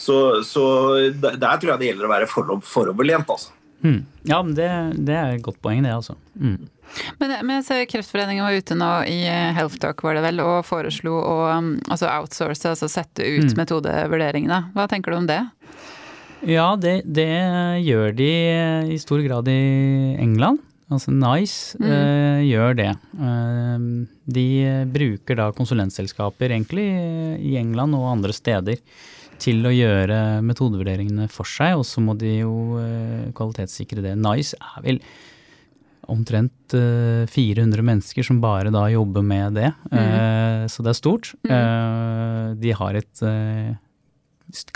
Så, 0.00 0.16
så, 0.46 0.64
der 1.12 1.58
tror 1.60 1.74
jeg 1.74 1.80
det 1.80 1.88
gjelder 1.90 2.08
å 2.08 2.12
være 2.14 2.28
foroverlent, 2.64 3.28
altså. 3.28 3.52
Mm. 3.84 4.04
Ja, 4.28 4.38
men 4.42 4.54
det, 4.56 4.68
det, 5.08 5.16
er 5.16 5.34
et 5.34 5.44
godt 5.44 5.60
poeng, 5.64 5.82
det, 5.84 5.92
altså. 5.92 6.16
Mm. 6.36 6.68
Men, 7.20 7.34
men, 7.44 7.52
jeg 7.60 7.66
ser 7.68 7.84
Kreftforeningen 7.88 8.44
var 8.44 8.56
ute 8.56 8.76
nå 8.76 8.88
i 9.08 9.20
Health 9.56 9.78
Talk 9.80 10.02
var 10.04 10.18
det 10.18 10.24
vel, 10.24 10.42
og 10.42 10.64
foreslo 10.66 11.14
å 11.20 11.36
um, 11.52 11.70
altså 11.86 12.08
outsource, 12.10 12.64
altså 12.68 12.90
sette 12.90 13.24
ut 13.24 13.52
mm. 13.52 13.58
metodevurderingene. 13.60 14.62
Hva 14.74 14.88
tenker 14.90 15.14
du 15.14 15.20
om 15.20 15.28
det? 15.30 15.42
Ja, 16.48 16.72
det, 16.80 17.02
det, 17.04 17.30
gjør 17.84 18.16
de 18.16 18.32
i 18.94 18.98
stor 19.00 19.20
grad 19.24 19.48
i 19.52 19.60
England. 20.20 20.64
Altså 20.90 21.14
Nice 21.14 21.78
mm. 21.78 21.86
uh, 21.86 22.40
gjør 22.42 22.76
det. 22.80 22.90
Uh, 23.14 24.04
de 24.30 24.46
bruker 24.90 25.38
da 25.38 25.50
konsulentselskaper 25.54 26.50
egentlig 26.50 26.86
i 27.38 27.56
England 27.60 27.96
og 27.98 28.10
andre 28.10 28.34
steder 28.36 28.80
til 29.40 29.64
å 29.64 29.72
gjøre 29.72 30.40
metodevurderingene 30.44 31.30
for 31.32 31.48
seg, 31.48 31.78
og 31.80 31.86
så 31.88 32.02
må 32.04 32.16
de 32.18 32.40
jo 32.42 32.54
uh, 32.76 33.30
kvalitetssikre 33.36 34.04
det. 34.04 34.16
Nice 34.20 34.58
er 34.58 34.86
vel 34.86 35.02
omtrent 36.10 36.74
400 36.74 37.84
mennesker 37.86 38.24
som 38.26 38.40
bare 38.42 38.72
da 38.74 38.80
jobber 38.90 39.22
med 39.22 39.54
det, 39.54 39.68
mm. 39.92 40.66
så 40.72 40.82
det 40.82 40.90
er 40.90 40.96
stort. 40.98 41.28
Mm. 41.46 42.56
de 42.58 42.72
har 42.74 42.98
et 42.98 43.22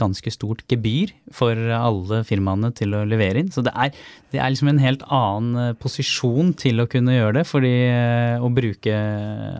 ganske 0.00 0.32
stort 0.32 0.64
gebyr 0.70 1.12
for 1.34 1.58
alle 1.76 2.22
firmaene 2.26 2.70
til 2.76 2.94
å 2.96 3.04
levere 3.08 3.42
inn. 3.42 3.50
Så 3.54 3.64
det 3.66 3.72
er, 3.74 3.94
det 4.34 4.40
er 4.40 4.52
liksom 4.52 4.70
en 4.72 4.82
helt 4.82 5.04
annen 5.12 5.60
eh, 5.62 5.76
posisjon 5.80 6.54
til 6.60 6.82
å 6.82 6.88
kunne 6.90 7.16
gjøre 7.16 7.40
det. 7.40 7.46
fordi 7.48 7.74
eh, 7.88 8.42
å 8.42 8.52
bruke 8.54 8.98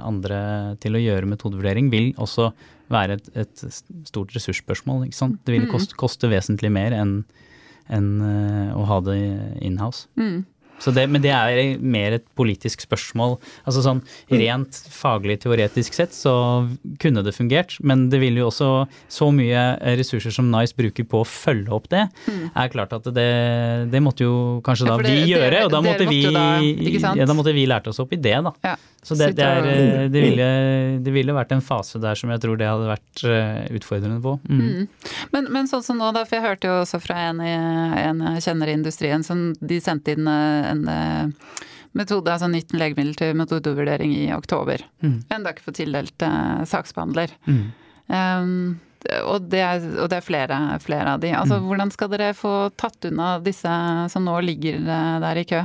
andre 0.04 0.40
til 0.82 0.96
å 0.96 1.02
gjøre 1.02 1.30
metodevurdering 1.34 1.90
vil 1.92 2.12
også 2.16 2.52
være 2.92 3.18
et, 3.18 3.30
et 3.44 3.64
stort 4.08 4.34
ressursspørsmål. 4.36 5.06
ikke 5.08 5.22
sant? 5.22 5.40
Det 5.44 5.56
vil 5.56 5.70
koste, 5.70 5.96
koste 5.98 6.30
vesentlig 6.32 6.72
mer 6.74 6.96
enn 6.96 7.22
enn 7.92 8.10
eh, 8.24 8.70
å 8.76 8.84
ha 8.88 9.00
det 9.04 9.18
in-house. 9.64 10.08
Mm. 10.16 10.44
Det, 10.92 11.06
men 11.08 11.22
det 11.24 11.32
er 11.32 11.78
mer 11.80 12.18
et 12.18 12.26
politisk 12.36 12.84
spørsmål. 12.84 13.38
Altså 13.64 13.84
sånn 13.84 14.02
Rent 14.32 14.80
faglig 14.92 15.38
teoretisk 15.44 15.96
sett 15.96 16.14
så 16.16 16.34
kunne 17.00 17.24
det 17.24 17.34
fungert, 17.36 17.76
men 17.80 18.08
det 18.12 18.20
vil 18.22 18.38
jo 18.40 18.48
også 18.50 18.70
Så 19.12 19.30
mye 19.34 19.62
ressurser 19.98 20.34
som 20.34 20.50
Nice 20.52 20.76
bruker 20.76 21.06
på 21.08 21.22
å 21.22 21.28
følge 21.28 21.72
opp 21.74 21.88
det, 21.92 22.06
mm. 22.26 22.42
er 22.54 22.72
klart 22.72 22.92
at 22.96 23.06
det, 23.16 23.30
det 23.92 24.02
måtte 24.04 24.26
jo 24.26 24.60
kanskje 24.64 24.88
da 24.88 24.98
ja, 24.98 25.04
det, 25.06 25.14
vi 25.14 25.34
gjøre. 25.34 25.62
Og 25.66 25.72
da 25.72 25.80
måtte 25.84 26.08
vi, 26.08 26.20
da, 26.28 26.44
ja, 27.18 27.28
da 27.28 27.36
måtte 27.36 27.54
vi 27.56 27.66
lært 27.70 27.88
oss 27.90 28.00
opp 28.02 28.12
i 28.14 28.20
det, 28.20 28.36
da. 28.44 28.52
Ja. 28.64 28.74
Så 29.04 29.14
det, 29.14 29.34
det, 29.36 29.44
er, 29.44 29.66
eh, 29.68 30.06
det, 30.08 30.20
ville, 30.24 30.44
det, 31.04 31.12
ville, 31.12 31.34
vært 31.36 31.52
en 31.52 31.60
fase 31.64 32.00
der 32.00 32.16
som 32.16 32.30
jeg 32.32 32.40
tror 32.40 32.56
det 32.56 32.70
hadde 32.70 32.88
vært 32.88 33.24
eh, 33.28 33.66
utfordrende 33.76 34.16
på. 34.24 34.38
Mm. 34.48 34.62
Mm. 34.64 34.86
Men, 35.34 35.50
men, 35.52 35.68
sånn 35.68 35.84
som 35.84 36.00
nå, 36.00 36.08
da, 36.16 36.22
for 36.24 36.38
jeg 36.38 36.46
hørte 36.46 36.70
jo 36.70 36.78
også 36.80 37.02
fra 37.04 37.26
en, 37.28 37.42
en 37.44 38.24
kjenner 38.40 38.72
i 38.72 38.76
industrien 38.78 39.26
som 39.26 39.50
de 39.60 39.80
sendte 39.84 40.16
inn 40.16 40.30
eh, 40.30 40.70
en 40.74 40.86
metode, 41.94 42.32
altså 42.32 42.48
nytt 42.50 42.74
legemiddel 42.74 43.14
til 43.18 43.36
metodevurdering 43.38 44.14
i 44.16 44.26
oktober. 44.34 44.82
Mm. 45.04 45.20
Enda 45.34 45.54
ikke 45.54 45.68
fått 45.68 45.78
tildelt 45.80 46.26
uh, 46.26 46.64
saksbehandler. 46.68 47.34
Mm. 47.46 47.62
Um, 48.08 48.50
og, 49.20 49.46
det 49.52 49.62
er, 49.62 49.86
og 50.00 50.10
det 50.10 50.18
er, 50.18 50.26
flere, 50.26 50.58
flere 50.82 51.14
av 51.14 51.22
de. 51.22 51.30
Altså, 51.36 51.60
mm. 51.60 51.70
Hvordan 51.70 51.94
skal 51.94 52.10
dere 52.12 52.34
få 52.36 52.54
tatt 52.80 53.10
unna 53.10 53.36
disse 53.44 53.78
som 54.12 54.26
nå 54.26 54.36
ligger 54.44 54.80
der 55.22 55.40
i 55.40 55.48
kø? 55.48 55.62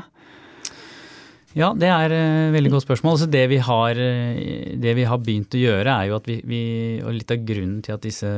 Ja, 1.57 1.71
det 1.73 1.87
er 1.89 2.13
et 2.13 2.51
veldig 2.53 2.71
godt 2.75 2.85
spørsmål. 2.85 3.15
Altså, 3.15 3.29
det, 3.31 3.47
vi 3.49 3.57
har, 3.65 3.97
det, 3.97 4.91
vi 4.99 5.07
har, 5.09 5.21
begynt 5.23 5.55
å 5.57 5.63
gjøre, 5.63 5.95
er 5.95 6.11
jo 6.11 6.19
at 6.19 6.29
vi, 6.29 6.35
vi, 6.45 6.61
Og 7.01 7.15
litt 7.15 7.33
av 7.33 7.41
grunnen 7.47 7.79
til 7.85 7.95
at 7.95 8.05
disse 8.05 8.29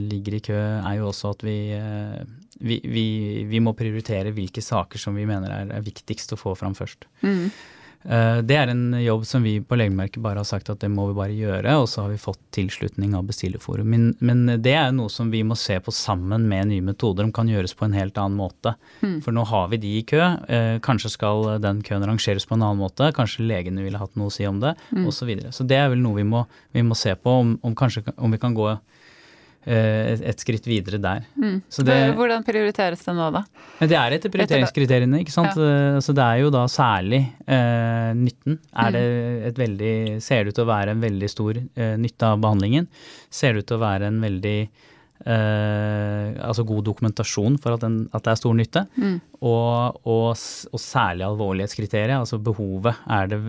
ligger 0.00 0.40
i 0.40 0.42
kø, 0.48 0.58
er 0.80 0.96
jo 0.98 1.12
også 1.12 1.36
at 1.36 1.46
vi, 1.46 1.58
uh, 2.56 2.76
vi, 2.96 3.06
vi 3.48 3.62
må 3.62 3.76
prioritere 3.78 4.34
hvilke 4.36 4.64
saker 4.64 5.00
som 5.00 5.16
vi 5.18 5.26
mener 5.28 5.52
er, 5.52 5.72
er 5.78 5.86
viktigst 5.86 6.34
å 6.34 6.40
få 6.40 6.56
fram 6.58 6.76
først. 6.78 7.08
Mm. 7.22 7.50
Eh, 8.08 8.38
det 8.46 8.54
er 8.54 8.70
en 8.70 8.94
jobb 9.02 9.24
som 9.26 9.42
vi 9.42 9.56
på 9.60 9.76
Legemerket 9.78 10.22
bare 10.22 10.38
har 10.38 10.46
sagt 10.46 10.68
at 10.70 10.80
det 10.82 10.90
må 10.92 11.08
vi 11.10 11.16
bare 11.18 11.34
gjøre, 11.34 11.74
og 11.80 11.88
så 11.90 12.04
har 12.04 12.12
vi 12.12 12.20
fått 12.20 12.40
tilslutning 12.54 13.16
av 13.18 13.26
bestillerforum. 13.26 13.88
Men, 13.90 14.06
men, 14.20 14.44
det 14.62 14.76
er 14.78 14.92
noe 14.94 15.10
som 15.12 15.32
vi 15.32 15.42
må 15.46 15.56
se 15.58 15.78
på 15.82 15.94
sammen 15.94 16.46
med 16.50 16.70
nye 16.70 16.84
metoder, 16.86 17.26
om 17.26 17.34
kan 17.34 17.50
gjøres 17.50 17.74
på 17.76 17.88
en 17.88 17.96
helt 17.96 18.18
annen 18.22 18.38
måte. 18.38 18.76
Mm. 19.02 19.18
For 19.24 19.34
nå 19.34 19.46
har 19.50 19.70
vi 19.72 19.80
de 19.82 19.94
i 19.98 20.04
kø. 20.06 20.22
Eh, 20.22 20.76
kanskje 20.84 21.16
skal 21.16 21.56
den 21.62 21.82
køen 21.86 22.06
rangeres 22.06 22.46
på 22.46 22.56
en 22.56 22.66
annen 22.66 22.82
måte. 22.84 23.10
Kanskje 23.16 23.46
legene 23.46 23.86
ville 23.86 24.00
hatt 24.00 24.14
noe 24.18 24.30
å 24.30 24.36
si 24.36 24.46
om 24.48 24.62
det, 24.62 24.76
mm. 24.92 25.04
osv. 25.04 25.14
Så, 25.16 25.26
videre. 25.26 25.50
så 25.50 25.64
det 25.66 25.78
er 25.80 25.88
vel 25.90 26.02
noe 26.04 26.20
vi 26.20 26.26
må, 26.28 26.44
vi 26.76 26.84
må 26.86 26.94
se 26.94 27.16
på, 27.18 27.32
om, 27.40 27.56
om, 27.66 27.74
kanskje, 27.74 28.04
om 28.22 28.30
vi 28.30 28.38
kan 28.38 28.54
gå 28.54 28.68
et, 29.66 30.22
et 30.30 30.42
skritt 30.42 30.66
videre 30.68 31.00
der. 31.02 31.24
Mm. 31.34 31.58
Det, 31.88 31.98
Hvordan 32.14 32.44
prioriteres 32.46 33.02
det 33.02 33.14
nå, 33.18 33.28
da? 33.34 33.42
Det 33.82 33.98
er 33.98 34.16
etter 34.16 34.32
prioriteringskriteriene. 34.32 35.22
ikke 35.24 35.34
sant? 35.34 35.58
Ja. 35.58 35.66
Eh, 35.66 35.98
altså, 35.98 36.14
det 36.16 36.26
er 36.26 36.42
jo 36.44 36.52
da 36.54 36.64
særlig 36.70 37.22
eh, 37.44 38.10
nytten. 38.14 38.58
Er 38.72 38.90
mm. 38.90 38.96
det 38.96 39.06
et 39.50 39.62
veldig, 39.62 39.94
ser 40.24 40.44
det 40.44 40.54
ut 40.54 40.60
til 40.60 40.66
å 40.66 40.70
være 40.70 40.94
en 40.94 41.02
veldig 41.02 41.30
stor 41.32 41.58
eh, 41.58 41.94
nytte 42.00 42.32
av 42.32 42.42
behandlingen? 42.44 42.90
Ser 43.32 43.54
det 43.56 43.64
ut 43.64 43.70
til 43.72 43.80
å 43.80 43.84
være 43.84 44.10
en 44.12 44.20
veldig 44.22 44.58
eh, 44.62 46.28
altså 46.46 46.66
god 46.68 46.86
dokumentasjon 46.90 47.58
for 47.62 47.76
at, 47.76 47.84
den, 47.84 48.04
at, 48.12 48.24
det 48.24 48.34
er 48.34 48.42
stor 48.42 48.58
nytte? 48.58 48.86
Mm. 48.96 49.16
Og, 49.40 50.02
og, 50.06 50.28
og, 50.70 50.82
særlig 50.82 51.26
alvorlighetskriteriet, 51.28 52.18
altså 52.20 52.38
behovet, 52.38 53.02
er 53.18 53.32
det 53.32 53.40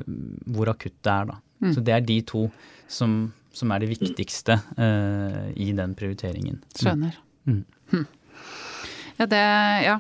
hvor 0.54 0.74
akutt 0.74 0.98
det 0.98 1.14
er, 1.14 1.30
da. 1.34 1.42
Mm. 1.58 1.74
Så 1.74 1.82
det 1.82 1.94
er 1.94 2.06
de 2.06 2.22
to 2.26 2.48
som 2.88 3.20
som 3.58 3.74
er 3.74 3.84
det 3.84 3.90
viktigste 3.92 4.60
uh, 4.78 5.48
i 5.58 5.72
den 5.78 5.96
prioriteringen. 5.98 6.62
Skjønner. 6.78 7.18
Mm. 7.50 7.64
Hm. 7.94 8.06
Ja, 9.18 9.26
det 9.26 9.42
Ja. 9.88 9.98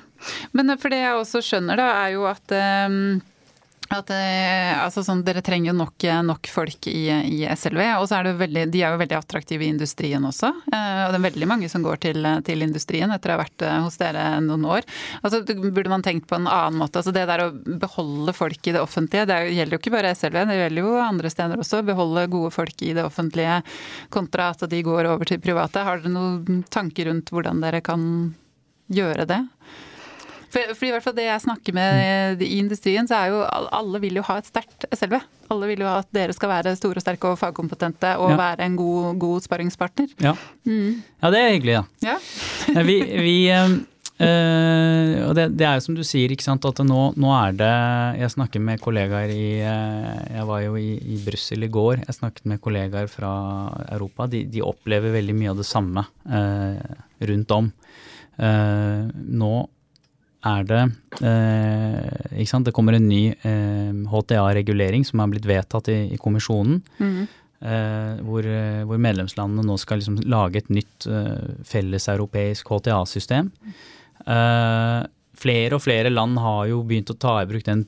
Men 0.53 0.77
for 0.77 0.93
det 0.93 1.01
jeg 1.01 1.17
også 1.17 1.41
skjønner, 1.45 1.79
da, 1.79 1.89
er 2.03 2.13
jo 2.17 2.27
at 2.29 2.53
um 2.89 3.17
at, 3.93 4.09
eh, 4.11 4.73
altså 4.75 4.99
sånn, 5.05 5.21
dere 5.23 5.41
trenger 5.45 5.71
jo 5.71 5.77
nok, 5.79 6.05
nok 6.27 6.49
folk 6.51 6.89
i, 6.91 7.07
i, 7.07 7.39
SLV, 7.47 7.79
og 8.01 8.07
så 8.09 8.17
er 8.17 8.27
det 8.27 8.33
veldig, 8.41 8.65
de 8.73 8.81
er 8.83 8.91
jo 8.91 8.99
veldig 8.99 9.15
attraktive 9.15 9.63
i 9.63 9.69
industrien 9.71 10.25
også. 10.27 10.49
Eh, 10.67 11.01
og 11.05 11.13
det 11.13 11.19
er 11.21 11.25
veldig 11.27 11.47
mange 11.47 11.69
som 11.71 11.85
går 11.85 12.01
til, 12.03 12.27
til 12.47 12.65
industrien 12.65 13.13
etter 13.15 13.31
å 13.31 13.37
ha 13.37 13.43
vært 13.45 13.63
eh, 13.63 13.77
hos 13.85 13.99
dere 14.01 14.25
noen 14.43 14.67
år. 14.67 14.87
Altså, 15.21 15.41
burde 15.47 15.93
man 15.93 16.03
tenkt 16.03 16.27
på 16.27 16.35
en 16.35 16.49
annen 16.51 16.81
måte. 16.81 16.99
Altså, 16.99 17.15
det 17.15 17.27
der 17.29 17.45
å 17.45 17.51
beholde 17.55 18.35
folk 18.35 18.67
i 18.67 18.75
det 18.75 18.83
offentlige, 18.83 19.27
det 19.31 19.39
gjelder 19.55 19.77
jo 19.77 19.81
ikke 19.83 19.95
bare 19.95 20.15
SLV, 20.17 20.39
det 20.51 20.59
gjelder 20.61 20.83
jo 20.83 20.95
andre 21.01 21.31
steder 21.31 21.63
også. 21.63 21.83
Beholde 21.87 22.27
gode 22.33 22.51
folk 22.55 22.83
i 22.83 22.93
det 22.97 23.07
offentlige 23.07 23.61
kontra 24.13 24.51
at 24.51 24.67
de 24.67 24.83
går 24.83 25.07
over 25.13 25.29
til 25.29 25.39
private. 25.43 25.87
Har 25.87 26.03
dere 26.03 26.11
noen 26.11 26.63
tanker 26.73 27.07
rundt 27.07 27.31
hvordan 27.31 27.63
dere 27.63 27.83
kan 27.85 28.03
gjøre 28.91 29.27
det? 29.29 29.45
For, 30.47 30.73
for, 30.73 30.85
i 30.87 30.93
hvert 30.93 31.03
fall 31.03 31.15
det 31.17 31.27
jeg 31.27 31.43
snakker 31.43 31.75
med 31.75 32.43
i 32.45 32.57
industrien, 32.61 33.07
så 33.09 33.19
er 33.19 33.33
jo 33.33 33.41
alle 33.47 34.01
vil 34.03 34.19
jo 34.19 34.23
ha 34.29 34.37
et 34.39 34.47
sterkt 34.47 34.87
SLV. 34.95 35.17
Alle 35.51 35.69
vil 35.71 35.83
jo 35.83 35.89
at 35.91 36.07
dere 36.15 36.35
skal 36.35 36.51
være 36.51 36.75
store, 36.79 36.99
og 37.01 37.05
sterke 37.05 37.33
og 37.33 37.39
fagkompetente 37.39 38.15
og 38.21 38.31
ja. 38.33 38.39
være 38.39 38.67
en 38.67 38.79
god, 38.79 39.11
god 39.19 39.43
sparringspartner. 39.47 40.15
Ja. 40.23 40.33
Mm. 40.67 41.03
ja. 41.21 41.33
det 41.33 41.43
er 41.43 41.53
hyggelig, 41.55 41.77
da. 41.77 42.09
Ja. 42.13 42.17
vi, 42.89 42.99
vi 43.27 43.37
Uh, 44.17 45.27
og 45.27 45.35
det, 45.37 45.43
det, 45.59 45.65
er 45.67 45.75
jo 45.77 45.83
som 45.85 45.93
du 45.93 46.01
sier, 46.01 46.31
ikke 46.33 46.41
sant, 46.41 46.63
at 46.65 46.79
nå, 46.81 47.01
nå, 47.21 47.27
er 47.37 47.51
det 47.53 47.73
Jeg 48.17 48.33
snakker 48.33 48.63
med 48.65 48.81
kollegaer 48.81 49.29
i 49.29 49.59
uh, 49.61 50.23
Jeg 50.33 50.45
var 50.49 50.63
jo 50.63 50.73
i, 50.81 50.95
i 51.13 51.19
Brussel 51.21 51.67
i 51.67 51.69
går. 51.69 52.01
Jeg 52.01 52.17
snakket 52.17 52.49
med 52.49 52.61
kollegaer 52.63 53.11
fra 53.13 53.29
Europa. 53.93 54.25
De, 54.31 54.41
de 54.49 54.65
opplever 54.65 55.13
veldig 55.13 55.37
mye 55.37 55.53
av 55.53 55.61
det 55.61 55.67
samme 55.69 56.07
uh, 56.33 56.97
rundt 57.29 57.53
om. 57.53 57.69
nå 58.37 59.53
er 60.47 60.67
det 60.69 60.81
ikke 62.37 62.51
sant, 62.51 62.67
Det 62.67 62.73
kommer 62.75 62.97
en 62.97 63.07
ny 63.09 63.33
HTA-regulering 64.11 65.05
som 65.07 65.21
er 65.23 65.31
blitt 65.33 65.47
vedtatt 65.49 65.89
i, 65.93 65.99
i 66.13 66.19
kommisjonen. 66.21 66.79
Mm. 67.01 67.27
Hvor, 68.27 68.45
hvor, 68.85 68.99
medlemslandene 69.01 69.65
nå 69.65 69.77
skal 69.81 69.97
liksom 69.97 70.19
lage 70.29 70.61
et 70.61 70.67
nytt 70.69 71.07
felleseuropeisk 71.65 72.69
HTA-system. 72.69 73.49
Uh, 74.27 75.05
flere 75.37 75.77
og 75.77 75.83
flere 75.83 76.11
land 76.11 76.39
har 76.41 76.67
jo 76.71 76.81
begynt 76.87 77.13
å 77.13 77.19
ta 77.19 77.37
i 77.41 77.47
bruk 77.47 77.63
den 77.67 77.85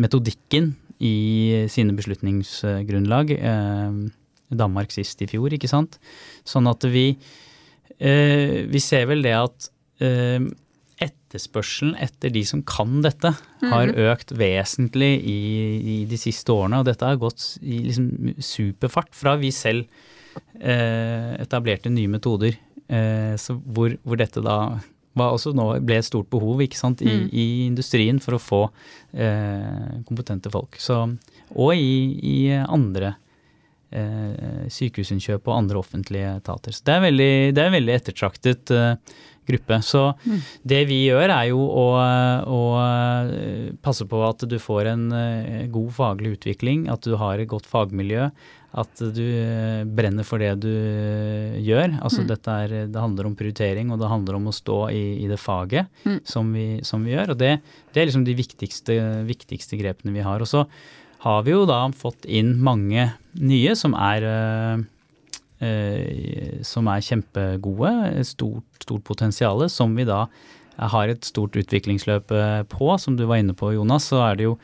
metodikken 0.00 0.72
i 1.02 1.66
sine 1.72 1.96
beslutningsgrunnlag. 1.98 3.34
Uh, 3.42 4.08
Danmark 4.52 4.92
sist 4.94 5.22
i 5.24 5.28
fjor, 5.30 5.52
ikke 5.52 5.70
sant. 5.70 5.98
Sånn 6.44 6.68
at 6.70 6.84
vi 6.90 7.14
Vi 8.02 8.80
ser 8.82 9.04
vel 9.06 9.20
det 9.22 9.34
at 9.36 9.66
etterspørselen 11.32 11.96
etter 12.02 12.32
de 12.34 12.44
som 12.46 12.62
kan 12.68 13.00
dette, 13.04 13.32
har 13.62 13.90
mhm. 13.90 13.98
økt 14.12 14.34
vesentlig 14.36 15.12
i, 15.24 15.38
i, 15.80 15.96
de 16.08 16.20
siste 16.20 16.52
årene. 16.54 16.82
Og 16.82 16.88
dette 16.88 17.08
har 17.08 17.20
gått 17.20 17.56
i 17.62 17.82
liksom 17.88 18.36
superfart 18.42 19.14
fra 19.16 19.36
vi 19.40 19.52
selv 19.54 19.88
etablerte 20.62 21.90
nye 21.92 22.08
metoder. 22.08 22.54
hvor, 22.88 23.96
hvor 24.04 24.16
dette 24.20 24.40
da 24.44 24.56
var 25.18 25.34
også 25.34 25.52
nå 25.56 25.66
ble 25.84 25.98
et 26.00 26.08
stort 26.08 26.30
behov 26.32 26.62
ikke 26.64 26.78
sant, 26.78 27.02
i, 27.04 27.10
mm. 27.10 27.26
i 27.32 27.46
industrien 27.66 28.20
for 28.22 28.36
å 28.36 28.42
få 28.42 28.62
eh, 29.12 29.98
kompetente 30.08 30.52
folk. 30.52 30.78
Så, 30.80 31.02
og 31.52 31.74
i, 31.76 31.92
i 32.16 32.36
andre 32.62 33.14
eh, 33.92 34.68
sykehusinnkjøp 34.72 35.50
og 35.50 35.58
andre 35.58 35.82
offentlige 35.82 36.36
etater. 36.40 36.76
Så 36.76 36.86
det 36.88 36.96
er 36.96 37.04
veldig, 37.08 37.34
det 37.58 37.66
er 37.66 37.76
veldig 37.76 37.96
ettertraktet 37.98 38.74
eh, 38.76 39.18
gruppe. 39.48 39.78
Så 39.82 40.04
mm. 40.24 40.40
det 40.72 40.80
vi 40.90 41.02
gjør 41.08 41.28
er 41.28 41.50
jo 41.50 41.60
å, 41.62 41.86
å, 42.46 42.62
eh, 42.82 43.70
passe 43.82 44.06
på 44.08 44.22
at 44.26 44.44
du 44.48 44.58
får 44.62 44.90
en 44.94 45.06
eh, 45.16 45.62
god 45.72 45.92
faglig 45.96 46.36
utvikling, 46.38 46.88
at 46.92 47.04
du 47.06 47.16
har 47.20 47.40
et 47.40 47.50
godt 47.50 47.68
fagmiljø, 47.70 48.30
at 48.82 49.02
du 49.16 49.24
eh, 49.24 49.82
brenner 49.84 50.26
for 50.26 50.42
det 50.42 50.54
du 50.62 50.70
gjør. 51.64 51.98
Altså 52.00 52.24
mm. 52.24 52.32
er, 52.54 52.76
det 52.92 53.04
handler 53.04 53.28
om 53.28 53.36
prioritering, 53.38 53.92
og 53.92 54.00
det 54.00 54.12
handler 54.12 54.38
om 54.38 54.48
å 54.48 54.56
stå 54.56 54.78
i, 54.94 55.04
i 55.24 55.28
det 55.30 55.40
faget 55.42 55.90
mm. 56.06 56.22
som, 56.28 56.54
vi, 56.54 56.66
som, 56.86 57.04
vi, 57.04 57.14
gjør. 57.16 57.34
Og 57.34 57.42
det, 57.42 57.56
det 57.92 58.02
er 58.02 58.10
liksom 58.10 58.26
de 58.28 58.38
viktigste, 58.38 58.98
viktigste, 59.28 59.80
grepene 59.80 60.14
vi 60.16 60.24
har. 60.24 60.42
Og 60.42 60.48
så 60.48 60.66
har 61.26 61.44
vi 61.46 61.54
jo 61.54 61.66
da 61.68 61.84
fått 61.94 62.26
inn 62.26 62.56
mange 62.62 63.12
nye 63.38 63.76
som 63.78 63.94
er 63.94 64.24
som 66.66 66.88
er 66.90 67.04
kjempegode, 67.06 67.92
stort, 68.26 68.66
stort 68.82 69.04
potensial, 69.06 69.62
som 69.70 69.92
vi 69.94 70.06
da 70.08 70.24
har 70.76 71.12
et 71.12 71.22
stort 71.22 71.54
utviklingsløp 71.60 72.32
på. 72.72 72.88
Som 72.98 73.18
du 73.18 73.28
var 73.30 73.38
inne 73.38 73.54
på, 73.54 73.70
Jonas, 73.76 74.08
så 74.10 74.24
er 74.26 74.40
det 74.40 74.48
jo 74.48 74.56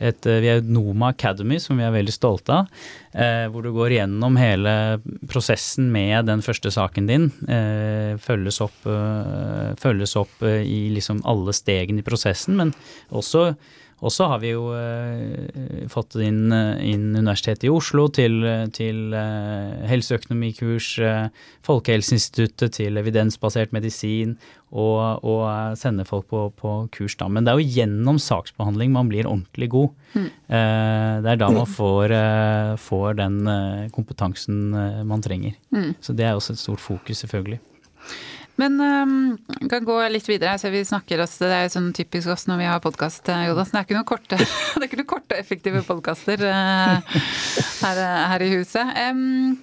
et, 0.00 0.26
eh, 0.26 0.40
vi 0.42 0.50
er 0.50 0.62
Noma 0.62 1.12
Academy, 1.12 1.58
som 1.60 1.78
vi 1.78 1.84
er 1.86 1.94
veldig 1.94 2.12
stolte 2.12 2.50
av. 2.50 2.66
Eh, 3.14 3.46
hvor 3.48 3.62
du 3.62 3.70
går 3.72 3.94
gjennom 3.94 4.36
hele 4.36 5.00
prosessen 5.30 5.90
med 5.92 6.26
den 6.26 6.42
første 6.42 6.72
saken 6.74 7.06
din. 7.06 7.30
Eh, 7.48 8.16
følges 8.18 8.60
opp, 8.60 8.74
eh, 8.86 9.74
følges 9.78 10.16
opp 10.16 10.42
eh, 10.42 10.62
i 10.66 10.90
liksom 10.94 11.22
alle 11.24 11.52
stegene 11.52 12.02
i 12.02 12.06
prosessen, 12.06 12.56
men 12.56 12.74
også 13.12 13.54
og 14.04 14.12
så 14.12 14.26
har 14.28 14.42
vi 14.42 14.50
jo 14.52 14.66
uh, 14.68 15.86
fått 15.88 16.18
inn, 16.20 16.52
inn, 16.52 17.06
Universitetet 17.16 17.64
i 17.68 17.72
Oslo 17.72 18.06
til, 18.12 18.36
til 18.76 19.14
uh, 19.16 19.80
helseøkonomikurs, 19.88 20.90
uh, 21.00 21.48
Folkehelseinstituttet 21.64 22.76
til 22.76 23.00
evidensbasert 23.00 23.72
medisin, 23.72 24.36
og, 24.74 25.24
og 25.24 25.78
sende 25.78 26.04
folk 26.04 26.26
på, 26.32 26.44
på, 26.58 26.74
kurs 26.92 27.16
da. 27.16 27.30
Men 27.30 27.46
det 27.46 27.54
er 27.54 27.62
jo 27.62 27.76
gjennom 27.78 28.18
saksbehandling 28.20 28.92
man 28.92 29.08
blir 29.08 29.28
ordentlig 29.30 29.70
god. 29.72 29.92
Mm. 30.14 30.26
det 31.24 31.30
er 31.30 31.38
da 31.38 31.48
man 31.50 31.66
får, 31.66 32.12
får 32.78 33.16
den 33.18 33.38
kompetansen 33.94 34.74
man 35.06 35.22
trenger. 35.22 35.54
Mm. 35.74 35.94
Så 36.02 36.14
det 36.14 36.26
er 36.26 36.34
også 36.34 36.54
et 36.54 36.62
stort 36.62 36.82
fokus, 36.82 37.22
selvfølgelig. 37.22 37.60
Men 38.56 38.80
um, 38.80 39.38
kan 39.70 39.84
gå 39.84 39.96
litt 40.14 40.28
videre. 40.28 40.54
Jeg 40.54 40.62
ser 40.62 40.74
vi 40.74 40.84
snakker 40.86 41.22
oss, 41.24 41.36
Det 41.42 41.50
er 41.50 41.70
sånn 41.72 41.90
typisk 41.96 42.30
oss 42.30 42.46
når 42.46 42.60
vi 42.60 42.68
har 42.70 42.82
podkast, 42.84 43.26
eh, 43.32 43.48
Det 43.50 43.64
er 43.64 43.82
ikke 43.82 43.96
noen 43.96 44.06
korte, 44.06 44.38
det 44.82 45.06
korte 45.10 45.38
effektive 45.38 45.82
podkaster 45.86 46.44
uh, 46.46 47.16
her, 47.82 48.02
her, 48.30 48.44
i 48.46 48.52
huset. 48.54 48.92
Um, 49.10 49.56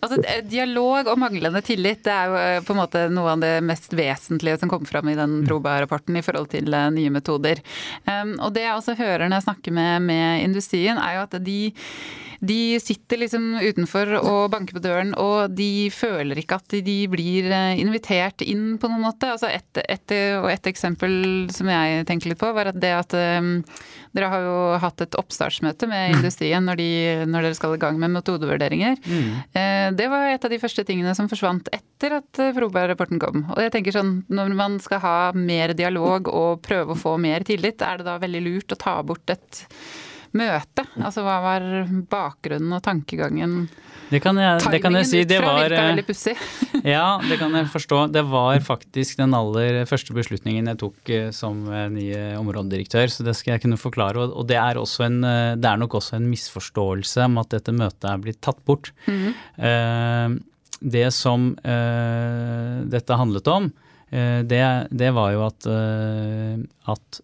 altså, 0.00 0.18
dialog 0.48 1.12
og 1.12 1.20
manglende 1.22 1.62
tillit 1.64 2.02
det 2.02 2.16
er 2.16 2.32
jo 2.32 2.64
på 2.66 2.74
en 2.74 2.80
måte 2.82 3.04
noe 3.14 3.36
av 3.36 3.44
det 3.44 3.54
mest 3.64 3.94
vesentlige 3.94 4.58
som 4.58 4.72
kommer 4.72 4.90
fram 4.90 5.12
i 5.12 5.18
den. 5.18 5.38
Proba-rapporten 5.46 6.18
i 6.18 6.24
forhold 6.26 6.50
til 6.56 6.74
uh, 6.74 6.88
nye 6.94 7.14
metoder. 7.14 7.62
Um, 8.08 8.34
og 8.40 8.56
det 8.56 8.66
jeg 8.66 8.74
også 8.74 8.98
hører 8.98 9.28
når 9.28 9.38
jeg 9.38 9.48
snakker 9.50 9.78
med, 9.78 10.10
med 10.10 10.48
industrien, 10.48 10.98
er 10.98 11.20
jo 11.20 11.24
at 11.28 11.38
de 11.46 11.60
de 12.42 12.80
sitter 12.82 13.20
liksom 13.22 13.44
utenfor 13.62 14.16
og 14.18 14.50
banker 14.50 14.74
på 14.74 14.82
døren, 14.82 15.12
og 15.14 15.52
de 15.54 15.86
føler 15.94 16.40
ikke 16.42 16.58
at 16.58 16.74
de 16.82 16.96
blir 17.10 17.46
eh, 17.46 17.78
invitert 17.78 18.42
inn 18.42 18.80
på 18.82 18.90
noen 18.90 19.04
måte. 19.04 19.30
Altså 19.30 19.46
et, 19.46 19.78
et, 19.86 20.14
og 20.40 20.48
et 20.50 20.66
eksempel 20.72 21.14
som 21.54 21.70
jeg 21.70 22.02
tenker 22.08 22.32
litt 22.32 22.40
på, 22.42 22.50
var 22.56 22.72
at 22.72 22.80
det 22.82 22.92
at 22.96 23.14
um, 23.14 23.54
dere 24.10 24.32
har 24.34 24.42
jo 24.48 24.58
hatt 24.82 25.06
et 25.06 25.18
oppstartsmøte 25.22 25.86
med 25.86 26.02
mm. 26.08 26.18
industrien 26.18 26.66
når, 26.66 26.82
de, 26.82 26.90
når 27.30 27.46
dere 27.46 27.60
skal 27.60 27.78
i 27.78 27.82
gang 27.86 28.02
med 28.02 28.16
metodevurderinger. 28.18 28.98
Mm. 29.06 29.32
Uh, 29.54 29.88
det 30.02 30.10
var 30.10 30.32
et 30.32 30.50
av 30.50 30.50
de 30.50 30.62
første 30.66 30.86
tingene 30.88 31.14
som 31.14 31.30
forsvant 31.30 31.70
etter 31.70 32.18
at 32.18 32.44
Froberg-rapporten 32.58 33.22
kom. 33.22 33.46
Og 33.54 33.62
jeg 33.62 33.76
tenker 33.76 33.94
sånn, 33.94 34.16
når 34.34 34.56
man 34.58 34.80
skal 34.82 35.04
ha 35.06 35.18
mer 35.38 35.76
dialog 35.78 36.26
og 36.26 36.64
prøve 36.66 36.96
å 36.96 37.02
få 37.06 37.18
mer 37.22 37.46
tillit, 37.46 37.86
er 37.86 38.02
det 38.02 38.10
da 38.10 38.18
veldig 38.18 38.48
lurt 38.50 38.74
å 38.74 38.82
ta 38.82 38.98
bort 39.06 39.30
et 39.30 39.62
møte? 40.38 40.84
Altså 41.00 41.24
hva 41.24 41.38
var 41.44 41.64
bakgrunnen 42.10 42.76
og 42.76 42.82
tankegangen? 42.84 43.66
Det 44.12 44.20
kan 44.20 44.36
jeg, 44.36 44.60
det 44.68 44.80
kan 44.84 44.96
jeg 44.98 45.08
si. 45.08 45.20
Det 45.24 45.38
var 45.40 45.72
ja, 46.84 47.06
det 47.24 47.38
kan 47.40 47.54
jeg 47.56 47.68
forstå. 47.72 48.00
Det 48.12 48.22
var 48.28 48.60
faktisk 48.64 49.22
den 49.22 49.32
aller 49.36 49.86
første 49.88 50.12
beslutningen 50.16 50.68
jeg 50.68 50.80
tok 50.82 51.12
eh, 51.12 51.30
som 51.32 51.62
eh, 51.72 51.86
ny 51.92 52.06
områdedirektør, 52.36 53.08
så 53.08 53.24
det 53.24 53.34
skal 53.38 53.54
jeg 53.54 53.64
kunne 53.64 53.80
forklare. 53.80 54.26
Og 54.28 54.44
det 54.50 54.58
er, 54.60 54.80
en, 55.06 55.18
eh, 55.24 55.54
det 55.56 55.70
er 55.70 55.80
nok 55.80 55.96
også 56.00 56.18
en 56.18 56.28
misforståelse 56.28 57.28
om 57.30 57.40
at 57.40 57.54
dette 57.56 57.72
møtet 57.76 58.08
er 58.10 58.20
blitt 58.20 58.42
tatt 58.44 58.60
bort. 58.68 58.92
Mm. 59.08 60.40
Det 60.82 61.08
som 61.14 61.52
dette 61.62 63.16
handlet 63.16 63.48
om, 63.48 63.68
det, 64.12 64.64
det, 64.92 65.08
var 65.16 65.30
jo 65.32 65.40
at, 65.46 65.66
at 66.92 67.20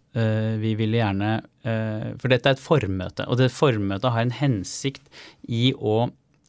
vi 0.56 0.70
ville 0.78 0.96
gjerne 1.02 1.34
Eh, 1.68 2.10
for 2.20 2.32
dette 2.32 2.48
er 2.48 2.56
et 2.56 2.62
formøte, 2.62 3.26
og 3.28 3.40
det 3.40 3.50
formøtet 3.54 4.12
har 4.14 4.24
en 4.24 4.34
hensikt 4.34 5.08
i 5.44 5.72
å 5.74 6.08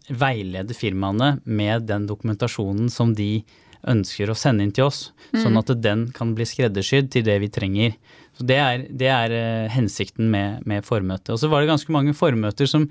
veilede 0.10 0.76
firmaene 0.78 1.38
med 1.46 1.88
den 1.90 2.08
dokumentasjonen 2.10 2.90
som 2.94 3.14
de 3.18 3.44
ønsker 3.90 4.30
å 4.30 4.38
sende 4.38 4.66
inn 4.66 4.74
til 4.76 4.90
oss, 4.90 5.10
mm. 5.32 5.40
sånn 5.44 5.60
at 5.62 5.72
den 5.82 6.08
kan 6.16 6.34
bli 6.36 6.48
skreddersydd 6.48 7.12
til 7.14 7.24
det 7.28 7.38
vi 7.44 7.52
trenger. 7.54 7.96
Så 8.36 8.46
Det 8.48 8.58
er, 8.60 8.84
det 8.90 9.10
er 9.12 9.34
hensikten 9.72 10.30
med, 10.32 10.66
med, 10.68 10.84
formøtet. 10.88 11.32
Og 11.36 11.40
så 11.42 11.50
var 11.52 11.62
det 11.62 11.72
ganske 11.72 11.94
mange 11.96 12.16
formøter 12.16 12.68
som, 12.70 12.90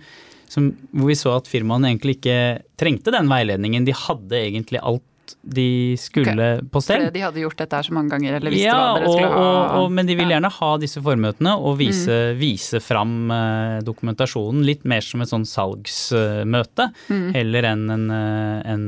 som, 0.49 0.71
hvor 0.93 1.11
vi 1.11 1.19
så 1.19 1.37
at 1.37 1.51
firmaene 1.51 1.93
egentlig 1.93 2.19
ikke 2.19 2.39
trengte 2.81 3.13
den 3.15 3.29
veiledningen. 3.31 3.85
De 3.89 3.97
hadde 3.97 4.41
egentlig 4.41 4.81
alt 4.81 5.05
de 5.43 5.97
skulle 6.01 6.33
okay. 6.33 6.69
på 6.73 6.81
stell. 6.85 7.03
Fordi 7.05 7.19
de 7.19 7.25
hadde 7.25 7.43
gjort 7.43 7.61
dette 7.61 7.79
her 7.79 7.87
så 7.87 7.95
mange 7.97 8.13
ganger, 8.13 8.39
eller 8.39 8.55
visste 8.55 8.69
ja, 8.69 8.79
hva 8.79 8.99
dere 8.99 9.13
skulle 9.13 9.29
og, 9.29 9.37
ha? 9.37 9.45
Og, 9.51 9.83
og, 9.83 9.95
men 9.99 10.09
de 10.09 10.17
vil 10.19 10.33
gjerne 10.33 10.51
ha 10.57 10.71
disse 10.83 11.03
formøtene 11.05 11.55
og 11.59 11.79
vise, 11.81 12.17
mm. 12.33 12.41
vise 12.41 12.81
fram 12.85 13.15
uh, 13.33 13.79
dokumentasjonen 13.87 14.65
litt 14.67 14.87
mer 14.89 15.05
som 15.05 15.25
et 15.25 15.33
sånn 15.33 15.47
salgsmøte, 15.49 16.89
mm. 17.09 17.29
heller 17.37 17.71
enn 17.73 17.87
en, 17.95 18.07
uh, 18.13 18.59
en, 18.75 18.85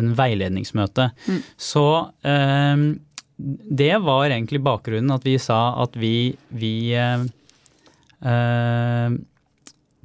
en, 0.00 0.14
veiledningsmøte. 0.14 1.10
Mm. 1.26 1.42
Så 1.58 1.86
det 3.80 3.94
var 4.04 4.30
egentlig 4.30 4.60
bakgrunnen 4.62 5.14
at 5.14 5.24
vi 5.26 5.34
sa 5.42 5.60
at 5.82 5.96
vi, 5.98 6.34
vi 6.54 6.74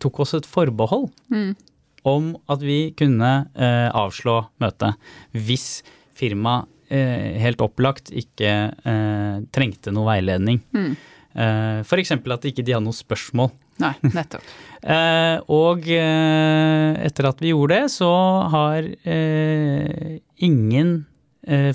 tok 0.01 0.21
oss 0.25 0.33
et 0.39 0.49
forbehold. 0.49 1.09
Mm 1.29 1.51
om 2.07 2.33
at 2.51 2.63
vi 2.63 2.91
kunne 2.97 3.31
eh, 3.55 3.87
avslå 3.95 4.41
møtet 4.61 4.99
hvis 5.35 5.81
firmaet 6.19 6.69
eh, 6.91 7.39
helt 7.41 7.61
opplagt 7.63 8.11
ikke 8.15 8.53
eh, 8.71 9.39
trengte 9.55 9.93
noe 9.95 10.07
veiledning. 10.11 10.61
Mm. 10.75 10.93
Eh, 11.39 11.79
F.eks. 11.85 12.15
at 12.15 12.47
ikke 12.49 12.65
de 12.65 12.75
hadde 12.75 12.87
noe 12.87 12.97
spørsmål. 12.97 13.53
Nei, 13.83 13.95
nettopp. 14.15 14.43
Eh, 14.79 15.41
og 15.51 15.89
eh, 15.91 16.93
etter 17.03 17.25
at 17.27 17.41
vi 17.43 17.49
gjorde 17.51 17.81
det, 17.81 17.89
så 17.91 18.07
har 18.47 18.85
eh, 18.87 20.13
ingen 20.47 20.93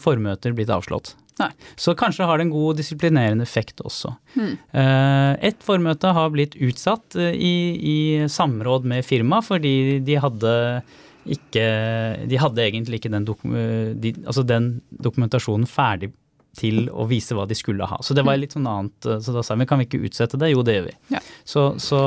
formøter 0.00 0.54
blitt 0.56 0.72
avslått. 0.72 1.10
Nei. 1.40 1.50
Så 1.80 1.96
kanskje 1.98 2.26
har 2.28 2.38
det 2.38 2.46
en 2.46 2.52
god 2.54 2.78
disiplinerende 2.78 3.42
effekt 3.42 3.82
også. 3.82 4.12
Mm. 4.38 4.52
Et 5.48 5.64
formøte 5.66 6.12
har 6.14 6.30
blitt 6.34 6.54
utsatt 6.62 7.16
eh, 7.18 7.34
i, 7.34 7.54
i 7.74 7.96
samråd 8.30 8.86
med 8.90 9.06
firma 9.06 9.40
fordi 9.44 9.98
de 10.04 10.20
hadde 10.22 10.54
ikke 11.24 11.64
De 12.28 12.36
hadde 12.36 12.60
egentlig 12.60 12.98
ikke 12.98 13.10
den, 13.14 13.24
dokum, 13.24 13.54
eh, 13.56 13.94
de, 13.96 14.10
altså 14.26 14.42
den 14.44 14.74
dokumentasjonen 14.92 15.64
ferdig 15.66 16.10
til 16.56 16.88
å 16.90 17.04
vise 17.10 17.34
hva 17.36 17.44
de 17.50 17.54
skulle 17.58 17.86
ha. 17.90 17.98
Så 18.02 18.14
det 18.16 18.24
var 18.26 18.36
litt 18.40 18.54
sånn 18.56 18.66
annet. 18.70 19.06
eh, 19.06 19.18
Så 19.24 19.34
da 19.34 19.42
sa 19.42 19.54
vi 19.58 19.66
kan 19.66 19.78
vi 19.82 19.86
ikke 19.88 20.00
utsette 20.08 20.38
det? 20.40 20.50
Jo, 20.54 20.62
det 20.66 20.74
gjør 20.78 20.86
vi. 20.88 20.94
Ja. 21.14 21.20
Så, 21.44 21.64
så 21.82 21.98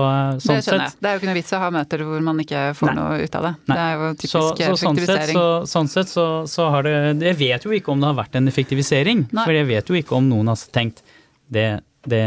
sånn 0.41 0.57
Det 0.59 0.63
skjønner 0.65 0.85
jeg. 0.87 0.95
Det 1.01 1.09
er 1.09 1.13
jo 1.17 1.21
ikke 1.21 1.29
noe 1.31 1.37
vits 1.37 1.53
å 1.53 1.59
ha 1.61 1.69
møter 1.75 2.03
hvor 2.07 2.23
man 2.25 2.39
ikke 2.43 2.63
får 2.79 2.91
Nei. 2.91 2.95
noe 3.01 3.19
ut 3.23 3.35
av 3.39 3.47
det. 3.47 3.53
Nei. 3.67 3.75
Det 3.77 3.83
er 3.85 3.93
jo 4.01 4.09
typisk 4.13 4.31
så, 4.33 4.43
så 4.47 4.77
sånn 4.83 4.97
sett, 4.97 5.09
effektivisering. 5.09 5.37
så, 5.37 5.47
sånn 5.75 5.91
sett 5.93 6.09
så, 6.13 6.25
så 6.47 6.69
har 6.73 6.87
det 6.87 6.95
Jeg 7.27 7.37
vet 7.43 7.67
jo 7.69 7.75
ikke 7.77 7.91
om 7.93 8.01
det 8.01 8.07
har 8.11 8.17
vært 8.23 8.35
en 8.41 8.47
effektivisering. 8.47 9.27
Nei. 9.31 9.43
For 9.45 9.53
jeg 9.59 9.67
vet 9.69 9.91
jo 9.93 9.99
ikke 9.99 10.17
om 10.17 10.27
noen 10.31 10.47
har 10.53 10.63
tenkt 10.73 11.03
det, 11.51 11.67
det, 12.07 12.23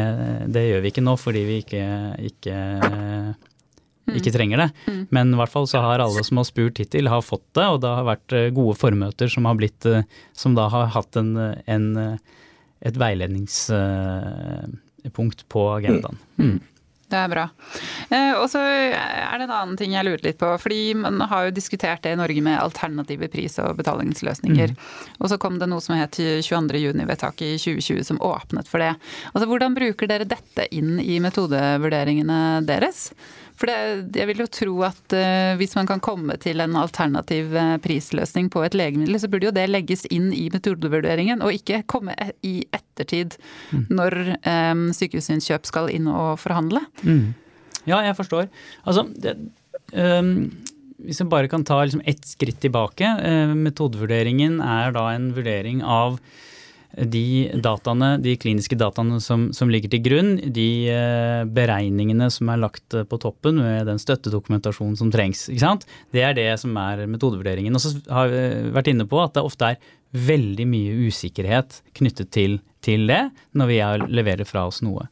det 0.53 0.67
gjør 0.69 0.81
vi 0.85 0.93
ikke 0.95 1.05
nå 1.05 1.17
fordi 1.21 1.43
vi 1.49 1.59
ikke, 1.65 1.85
ikke, 2.31 2.57
ikke 4.19 4.33
trenger 4.35 4.59
det. 4.65 4.71
Mm. 4.87 5.03
Men 5.15 5.27
i 5.35 5.37
hvert 5.41 5.53
fall 5.53 5.67
så 5.71 5.79
har 5.85 5.99
alle 6.03 6.23
som 6.27 6.37
har 6.41 6.47
spurt 6.49 6.81
hittil, 6.83 7.13
har 7.13 7.23
fått 7.25 7.49
det. 7.59 7.67
Og 7.67 7.79
det 7.85 7.93
har 7.93 8.05
vært 8.09 8.31
eh, 8.37 8.55
gode 8.57 8.75
formøter 8.81 9.27
som 9.33 9.43
har 9.49 9.57
blitt 9.61 9.83
eh, 9.89 10.07
Som 10.37 10.51
da 10.59 10.65
har 10.73 10.87
hatt 10.95 11.13
en, 11.21 11.31
en, 11.67 11.87
eh, 11.97 12.17
et 12.87 12.97
veiledningspunkt 13.01 15.41
på 15.49 15.61
agendaen. 15.77 16.19
Mm. 16.41 16.59
Det 17.11 17.19
er 17.19 17.27
bra. 17.27 17.51
Og 18.39 18.47
så 18.53 18.61
er 18.63 19.35
det 19.35 19.49
en 19.49 19.51
annen 19.51 19.75
ting 19.75 19.91
jeg 19.97 20.07
lurer 20.07 20.23
litt 20.23 20.39
på. 20.39 20.47
Fordi 20.63 20.95
man 20.95 21.19
har 21.27 21.49
jo 21.49 21.57
diskutert 21.57 22.05
det 22.05 22.13
i 22.15 22.21
Norge 22.21 22.39
med 22.47 22.63
alternative 22.63 23.27
pris- 23.33 23.59
og 23.59 23.75
betalingsløsninger. 23.81 24.71
Og 25.19 25.27
så 25.33 25.37
kom 25.43 25.59
det 25.59 25.67
noe 25.73 25.83
som 25.83 25.99
het 25.99 26.15
22.6-vedtaket 26.21 27.43
i 27.49 27.59
2020 27.59 28.07
som 28.13 28.23
åpnet 28.23 28.71
for 28.71 28.79
det. 28.79 28.95
Altså 29.33 29.49
Hvordan 29.51 29.75
bruker 29.75 30.07
dere 30.07 30.23
dette 30.31 30.71
inn 30.71 31.03
i 31.03 31.19
metodevurderingene 31.25 32.63
deres? 32.71 33.11
For 33.61 33.69
det, 33.69 34.17
jeg 34.17 34.29
vil 34.31 34.41
jo 34.41 34.49
tro 34.49 34.75
at 34.89 35.13
uh, 35.13 35.53
hvis 35.61 35.75
man 35.77 35.89
kan 35.91 36.01
komme 36.01 36.39
til 36.41 36.63
en 36.65 36.79
alternativ 36.81 37.53
eh, 37.53 37.75
prisløsning 37.85 38.49
på 38.53 38.63
et 38.65 38.77
legemiddel, 38.79 39.19
så 39.21 39.29
burde 39.29 39.51
jo 39.51 39.53
det 39.53 39.67
legges 39.69 40.07
inn 40.09 40.31
i 40.33 40.47
metodevurderingen, 40.53 41.45
og 41.45 41.53
ikke 41.59 41.83
komme 41.91 42.17
e- 42.17 42.33
i 42.47 42.55
ettertid 42.73 43.37
når 43.93 44.17
um, 44.41 44.87
Sykehusinnkjøp 44.97 45.69
skal 45.69 45.93
inn 45.93 46.09
og 46.09 46.39
forhandle. 46.41 46.81
Mm. 47.05 47.35
Ja, 47.85 48.01
jeg 48.07 48.17
forstår. 48.17 48.49
Altså, 48.89 49.07
det, 49.21 49.37
um 49.93 50.51
hvis 51.01 51.17
vi 51.23 51.31
bare 51.33 51.49
kan 51.49 51.63
ta 51.65 51.79
liksom 51.81 52.03
ett 52.05 52.27
skritt 52.29 52.59
tilbake. 52.61 53.09
metodevurderingen 53.57 54.59
er 54.61 54.93
da 54.93 55.07
en 55.15 55.31
vurdering 55.33 55.81
av 55.81 56.19
de 56.97 57.51
dataene, 57.63 58.15
de 58.23 58.35
kliniske 58.41 58.77
dataene 58.79 59.21
som, 59.23 59.49
som 59.55 59.71
ligger 59.71 59.93
til 59.93 60.03
grunn, 60.05 60.33
de 60.55 60.69
øh, 60.91 61.45
beregningene 61.55 62.31
som 62.35 62.51
er 62.51 62.63
lagt 62.65 62.97
øh, 62.99 63.07
på 63.07 63.21
toppen 63.23 63.61
med 63.63 63.87
den 63.87 64.01
støttedokumentasjonen 64.03 64.99
som 64.99 65.13
trengs. 65.15 65.47
Det 66.11 66.25
er 66.27 66.35
det 66.37 66.51
som 66.63 66.75
er 66.81 67.07
metodevurderingen. 67.11 67.77
Og 67.77 67.85
så 67.85 67.95
har 68.11 68.33
vi 68.33 68.43
vært 68.75 68.91
inne 68.93 69.07
på 69.11 69.23
at 69.23 69.37
det 69.37 69.47
ofte 69.47 69.73
er 69.73 69.97
veldig 70.11 70.67
mye 70.67 70.97
usikkerhet 71.07 71.81
knyttet 71.95 72.33
til, 72.35 72.59
til 72.83 73.07
det 73.11 73.23
når 73.55 73.71
vi 73.71 73.79
er, 73.85 74.05
leverer 74.11 74.49
fra 74.49 74.67
oss 74.67 74.81
noe. 74.83 75.07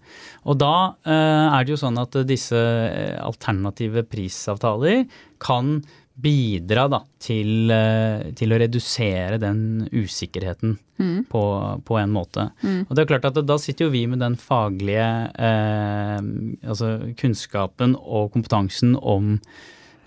Og 0.48 0.58
da 0.58 0.74
eh, 1.06 1.46
er 1.46 1.64
det 1.64 1.76
jo 1.76 1.80
sånn 1.84 2.00
at 2.02 2.18
disse 2.26 2.58
eh, 2.58 3.14
alternative 3.22 4.02
prisavtaler 4.10 5.06
kan 5.42 5.78
bidra 6.18 6.88
da, 6.90 7.00
til, 7.22 7.70
eh, 7.70 8.28
til 8.38 8.52
å 8.52 8.58
redusere 8.58 9.38
den 9.42 9.86
usikkerheten 9.92 10.76
på, 11.30 11.42
på 11.86 11.98
en 12.00 12.10
måte. 12.10 12.48
Og 12.88 12.94
det 12.96 13.04
er 13.04 13.10
klart 13.12 13.28
at 13.30 13.38
da 13.46 13.58
sitter 13.62 13.86
jo 13.86 13.94
vi 13.94 14.04
med 14.10 14.18
den 14.24 14.34
faglige 14.40 15.08
eh, 15.38 16.18
altså 16.66 17.14
kunnskapen 17.20 17.94
og 17.98 18.32
kompetansen 18.34 18.96
om 18.98 19.36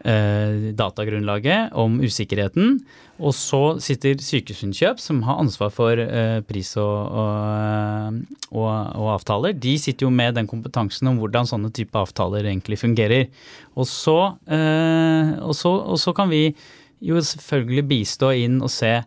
eh, 0.04 0.72
datagrunnlaget, 0.78 1.72
om 1.78 2.00
usikkerheten. 2.02 2.80
Og 3.22 3.36
så 3.38 3.62
sitter 3.84 4.18
Sykehusinnkjøp, 4.22 5.02
som 5.02 5.22
har 5.28 5.42
ansvar 5.44 5.72
for 5.74 6.00
eh, 6.02 6.40
pris 6.48 6.74
og, 6.82 7.18
og, 7.22 8.20
og, 8.50 8.70
og 8.98 9.10
avtaler. 9.18 9.54
De 9.54 9.76
sitter 9.82 10.08
jo 10.08 10.14
med 10.14 10.38
den 10.40 10.50
kompetansen 10.50 11.12
om 11.12 11.22
hvordan 11.22 11.50
sånne 11.50 11.72
type 11.76 11.98
avtaler 11.98 12.50
egentlig 12.50 12.82
fungerer. 12.82 13.30
Og 13.78 13.90
så, 13.90 14.18
eh, 14.50 15.36
så, 15.58 15.76
så 16.02 16.16
kan 16.18 16.32
vi 16.34 16.48
jo 17.02 17.22
selvfølgelig 17.22 17.88
bistå 17.90 18.34
inn 18.44 18.60
og 18.62 18.72
se 18.74 19.00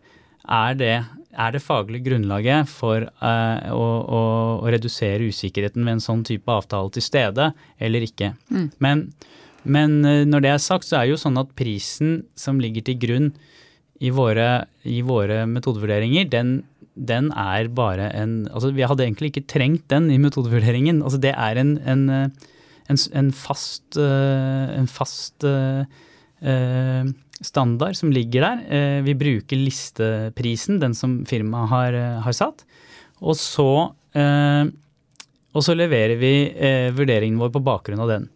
er 0.44 0.74
det, 0.78 0.96
er 1.34 1.54
det 1.54 1.62
faglige 1.64 2.10
grunnlaget 2.10 2.68
for 2.70 3.06
uh, 3.06 3.70
å, 3.72 3.84
å, 4.02 4.22
å 4.60 4.72
redusere 4.72 5.30
usikkerheten 5.30 5.86
ved 5.86 5.96
en 5.96 6.04
sånn 6.04 6.24
type 6.26 6.50
avtale 6.52 6.92
til 6.94 7.04
stede, 7.04 7.52
eller 7.80 8.04
ikke. 8.04 8.34
Men, 8.84 9.08
men 9.64 9.98
eh, 10.04 10.22
når 10.28 10.44
det 10.44 10.52
er 10.52 10.62
sagt, 10.62 10.88
så 10.88 10.98
er 10.98 11.06
det 11.06 11.14
jo 11.14 11.22
sånn 11.24 11.40
at 11.40 11.54
prisen 11.58 12.22
som 12.38 12.60
ligger 12.62 12.84
til 12.86 13.00
grunn 13.00 13.32
i 14.04 14.10
våre, 14.14 14.66
i 14.84 15.00
våre 15.06 15.44
metodevurderinger, 15.48 16.28
den, 16.32 16.56
den 16.94 17.30
er 17.38 17.70
bare 17.72 18.10
en 18.12 18.44
Altså, 18.50 18.72
vi 18.74 18.86
hadde 18.86 19.06
egentlig 19.06 19.32
ikke 19.32 19.46
trengt 19.50 19.86
den 19.92 20.10
i 20.12 20.20
metodevurderingen. 20.20 21.02
Altså, 21.02 21.20
det 21.22 21.34
er 21.34 21.60
en, 21.62 21.76
en, 21.88 22.06
eh, 22.12 22.48
en, 22.92 23.02
en 23.20 23.30
fast, 23.34 23.98
eh, 24.00 24.80
fast 24.90 25.46
eh, 25.48 25.84
standard 27.44 27.98
som 27.98 28.12
ligger 28.14 28.44
der. 28.44 29.02
Vi 29.04 29.14
bruker 29.18 29.58
listeprisen, 29.58 30.78
den 30.80 30.94
som 30.96 31.22
firmaet 31.28 31.72
har, 31.72 31.96
har 32.24 32.36
satt. 32.36 32.62
Og 33.24 33.36
så, 33.38 33.68
eh, 34.16 34.64
og 35.54 35.64
så 35.64 35.76
leverer 35.76 36.18
vi 36.20 36.34
eh, 36.50 36.90
vurderingen 36.94 37.40
vår 37.40 37.52
på 37.54 37.62
bakgrunn 37.64 38.02
av 38.04 38.10
den. 38.10 38.28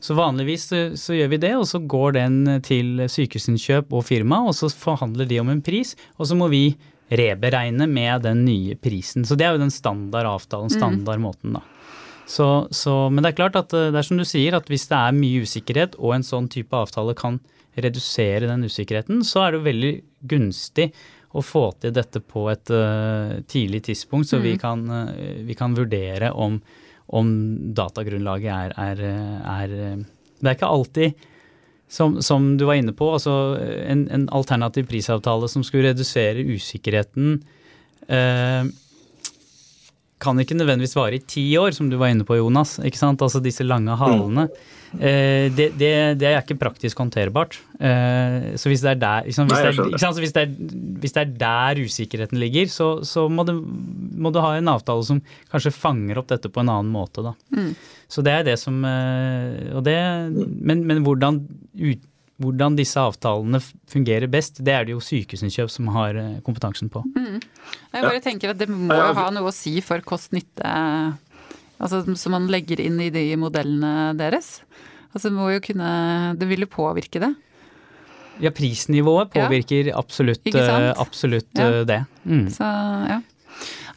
Så 0.00 0.16
vanligvis 0.18 0.68
så, 0.70 0.82
så 0.98 1.16
gjør 1.16 1.32
vi 1.34 1.40
det, 1.42 1.54
og 1.58 1.66
så 1.68 1.80
går 1.80 2.16
den 2.18 2.38
til 2.66 3.04
Sykehusinnkjøp 3.08 3.92
og 3.92 4.06
firma, 4.08 4.42
og 4.48 4.56
så 4.56 4.70
forhandler 4.72 5.28
de 5.28 5.40
om 5.42 5.50
en 5.52 5.64
pris, 5.64 5.94
og 6.16 6.30
så 6.30 6.38
må 6.38 6.50
vi 6.52 6.70
reberegne 7.08 7.88
med 7.88 8.22
den 8.26 8.44
nye 8.44 8.76
prisen. 8.76 9.24
Så 9.24 9.36
det 9.38 9.46
er 9.46 9.56
jo 9.56 9.62
den 9.62 9.72
standard 9.72 10.28
avtalen, 10.28 10.72
standard 10.72 11.22
måten, 11.22 11.56
da. 11.56 11.64
Så, 12.28 12.68
så, 12.70 13.08
men 13.08 13.24
det 13.24 13.30
er 13.30 13.38
klart 13.38 13.56
at 13.56 13.72
eh, 13.72 13.88
det 13.88 14.02
er 14.02 14.04
som 14.04 14.18
du 14.20 14.26
sier, 14.28 14.52
at 14.58 14.66
hvis 14.68 14.84
det 14.90 14.96
er 14.98 15.16
mye 15.16 15.46
usikkerhet, 15.48 15.96
og 15.96 16.18
en 16.18 16.26
sånn 16.26 16.50
type 16.52 16.76
avtale 16.76 17.14
kan 17.16 17.38
redusere 17.78 18.50
den 18.50 18.66
usikkerheten, 18.68 19.22
så 19.24 19.46
er 19.46 19.54
det 19.54 19.60
jo 19.60 19.68
veldig 19.68 19.92
gunstig 20.28 20.90
å 21.36 21.44
få 21.44 21.70
til 21.80 21.94
dette 21.96 22.20
på 22.24 22.44
et 22.52 22.72
uh, 22.72 23.38
tidlig 23.48 23.82
tidspunkt, 23.88 24.28
så 24.28 24.42
vi, 24.42 24.56
kan, 24.60 24.82
uh, 24.90 25.40
vi 25.46 25.56
kan 25.56 25.76
vurdere 25.76 26.32
om, 26.36 26.58
om 27.08 27.28
datagrunnlaget 27.76 28.52
er, 28.52 28.74
er, 28.76 29.02
er 29.48 29.74
eh, 29.74 30.06
Det 30.38 30.46
er 30.46 30.56
ikke 30.58 30.70
alltid 30.70 31.28
som, 31.88 32.18
som 32.22 32.50
du 32.60 32.66
var 32.68 32.76
inne 32.78 32.92
på, 32.92 33.06
altså 33.16 33.56
en, 33.88 34.04
en 34.12 34.26
alternativ 34.36 34.86
prisavtale 34.90 35.48
som 35.48 35.64
skulle 35.64 35.88
redusere 35.88 36.44
usikkerheten, 36.44 37.38
eh, 38.12 38.68
kan 40.20 40.42
ikke 40.42 40.58
nødvendigvis 40.58 40.96
vare 40.98 41.16
i 41.16 41.24
ti 41.24 41.46
år, 41.56 41.72
som 41.72 41.88
du 41.88 41.96
var 41.96 42.12
inne 42.12 42.26
på, 42.28 42.36
Jonas. 42.36 42.76
ikke 42.84 43.00
sant? 43.00 43.22
Altså 43.24 43.40
disse 43.40 43.64
lange 43.64 43.96
halene. 43.96 44.48
Eh, 44.50 44.77
det, 45.52 45.66
det, 45.76 45.90
det 46.20 46.26
er 46.30 46.38
ikke 46.40 46.56
praktisk 46.58 46.98
håndterbart. 47.02 47.58
Eh, 47.76 48.54
så 48.56 48.70
hvis 48.72 48.80
det 48.84 48.94
er 48.94 49.00
der, 49.02 49.28
ikke? 49.28 49.44
Hvis, 49.44 49.52
Nei, 49.52 49.60
det 49.60 49.86
er, 49.92 50.00
sant? 50.00 50.20
Hvis, 50.22 50.32
er, 50.40 50.52
hvis 51.04 51.14
det 51.16 51.22
er 51.26 51.34
der 51.42 51.80
usikkerheten 51.84 52.40
ligger, 52.40 52.70
så, 52.72 52.88
så 53.04 53.26
må, 53.28 53.44
du, 53.48 53.52
må 54.18 54.32
du 54.34 54.40
ha 54.40 54.54
en 54.56 54.70
avtale 54.72 55.04
som 55.04 55.20
kanskje 55.52 55.74
fanger 55.76 56.22
opp 56.22 56.30
dette 56.32 56.48
på 56.52 56.64
en 56.64 56.72
annen 56.72 56.92
måte. 56.94 57.24
Da. 57.26 57.34
Så 58.08 58.24
det 58.24 58.32
er 58.38 58.46
det 58.48 58.56
som 58.62 58.80
eh, 58.88 59.74
og 59.76 59.84
det, 59.84 59.98
Men, 60.32 60.86
men 60.88 61.04
hvordan, 61.04 61.42
ut, 61.76 62.06
hvordan 62.40 62.76
disse 62.78 62.96
avtalene 63.02 63.60
fungerer 63.92 64.30
best, 64.30 64.62
det 64.64 64.72
er 64.72 64.88
det 64.88 64.94
jo 64.96 65.02
Sykehusinnkjøp 65.04 65.70
som 65.74 65.88
har 65.96 66.16
eh, 66.16 66.36
kompetansen 66.46 66.88
på. 66.92 67.04
Jeg 67.12 68.02
bare 68.04 68.22
tenker 68.24 68.54
at 68.54 68.60
det 68.64 68.68
må 68.72 68.88
Ja, 68.94 69.10
ja. 69.10 69.16
ha 69.20 69.28
noe 69.34 69.50
å 69.50 69.54
si 69.54 69.76
for 69.84 70.00
kost-nytte, 70.06 70.72
altså 71.80 72.16
som 72.18 72.32
man 72.34 72.48
legger 72.50 72.80
inn 72.80 72.98
i 73.00 73.10
de 73.14 73.24
modellene 73.40 74.16
deres. 74.18 74.60
Altså 75.14 75.30
må 75.32 75.48
jo 75.54 75.60
kunne 75.64 76.36
Det 76.38 76.48
vil 76.50 76.60
jo 76.66 76.66
påvirke 76.70 77.20
det. 77.22 77.34
Ja, 78.40 78.50
prisnivået 78.54 79.34
Ja. 79.34 79.46
påvirker 79.48 79.92
absolutt, 79.98 80.44
Ikke 80.46 80.62
sant? 80.66 80.84
eh, 80.84 80.94
absolutt 81.02 81.48
Ja. 81.58 81.68
eh, 81.80 81.84
det. 81.84 82.04
Mm. 82.24 82.46
Så 82.50 82.64
ja. 83.08 83.20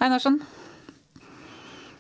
Einarsson? 0.02 0.40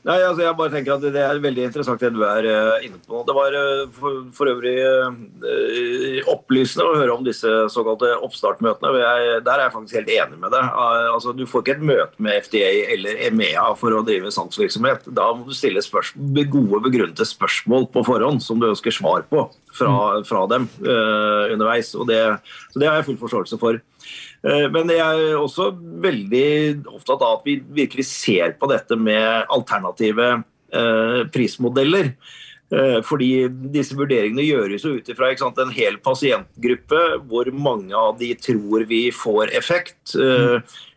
Nei, 0.01 0.15
altså 0.25 0.41
jeg 0.41 0.57
bare 0.57 0.71
tenker 0.73 0.95
at 0.95 1.03
Det 1.13 1.21
er 1.21 1.39
veldig 1.43 1.65
interessant 1.67 2.01
det 2.01 2.09
du 2.15 2.23
er 2.25 2.47
uh, 2.49 2.85
inne 2.85 2.97
på. 3.05 3.19
Det 3.27 3.35
var 3.37 3.53
uh, 3.53 3.83
for, 3.93 4.23
for, 4.33 4.49
øvrig 4.49 4.73
uh, 4.81 6.31
opplysende 6.31 6.87
å 6.87 6.95
høre 6.97 7.13
om 7.13 7.25
disse 7.25 7.49
såkalte 7.73 8.09
oppstartmøtene. 8.25 8.93
Jeg, 8.97 9.43
der 9.45 9.59
er 9.59 9.67
jeg 9.67 9.75
faktisk 9.75 9.99
helt 9.99 10.13
enig 10.15 10.41
med 10.41 10.55
deg. 10.55 10.71
Altså, 11.13 11.35
du 11.37 11.45
får 11.49 11.65
ikke 11.65 11.75
et 11.77 11.85
møte 11.91 12.25
med 12.25 12.47
FDA 12.47 12.71
eller 12.95 13.21
EMEA 13.27 13.67
for 13.77 13.93
å 13.93 14.01
drive 14.07 14.33
salgsvirksomhet. 14.33 15.05
Da 15.13 15.29
må 15.37 15.45
du 15.45 15.53
stille 15.57 15.83
gode, 16.51 16.81
begrunnede 16.87 17.27
spørsmål 17.27 17.91
på 17.93 18.05
forhånd 18.07 18.41
som 18.41 18.61
du 18.61 18.71
ønsker 18.71 18.95
svar 18.95 19.27
på 19.29 19.45
fra, 19.69 19.91
mm. 19.91 20.25
fra 20.29 20.45
dem 20.49 20.65
underveis. 20.81 21.93
Og 21.93 22.09
det, 22.09 22.23
så 22.73 22.81
det 22.81 22.89
har 22.89 22.99
jeg 22.99 23.11
full 23.11 23.21
forståelse 23.21 23.61
for. 23.61 23.81
Eh, 24.41 24.67
men 24.73 24.89
jeg 24.89 25.01
er 25.01 25.39
også 25.39 25.69
veldig 26.01 26.45
opptatt 26.89 27.21
av 27.21 27.39
at 27.39 27.49
vi 27.49 27.59
virkelig 27.81 28.07
ser 28.09 28.55
på 28.57 28.69
dette 28.71 28.97
med 28.97 29.51
alternative 29.53 30.29
eh, 30.73 31.19
prismodeller. 31.33 32.15
Eh, 32.71 32.99
fordi 33.05 33.49
disse 33.73 33.97
vurderingene 33.99 34.45
gjøres 34.47 34.85
jo 34.87 34.95
ut 34.97 35.09
ifra 35.11 35.33
en 35.33 35.73
hel 35.75 35.99
pasientgruppe, 36.01 37.01
hvor 37.29 37.51
mange 37.53 37.93
av 37.93 38.17
de 38.17 38.33
tror 38.39 38.87
vi 38.89 39.09
får 39.11 39.53
effekt. 39.57 40.15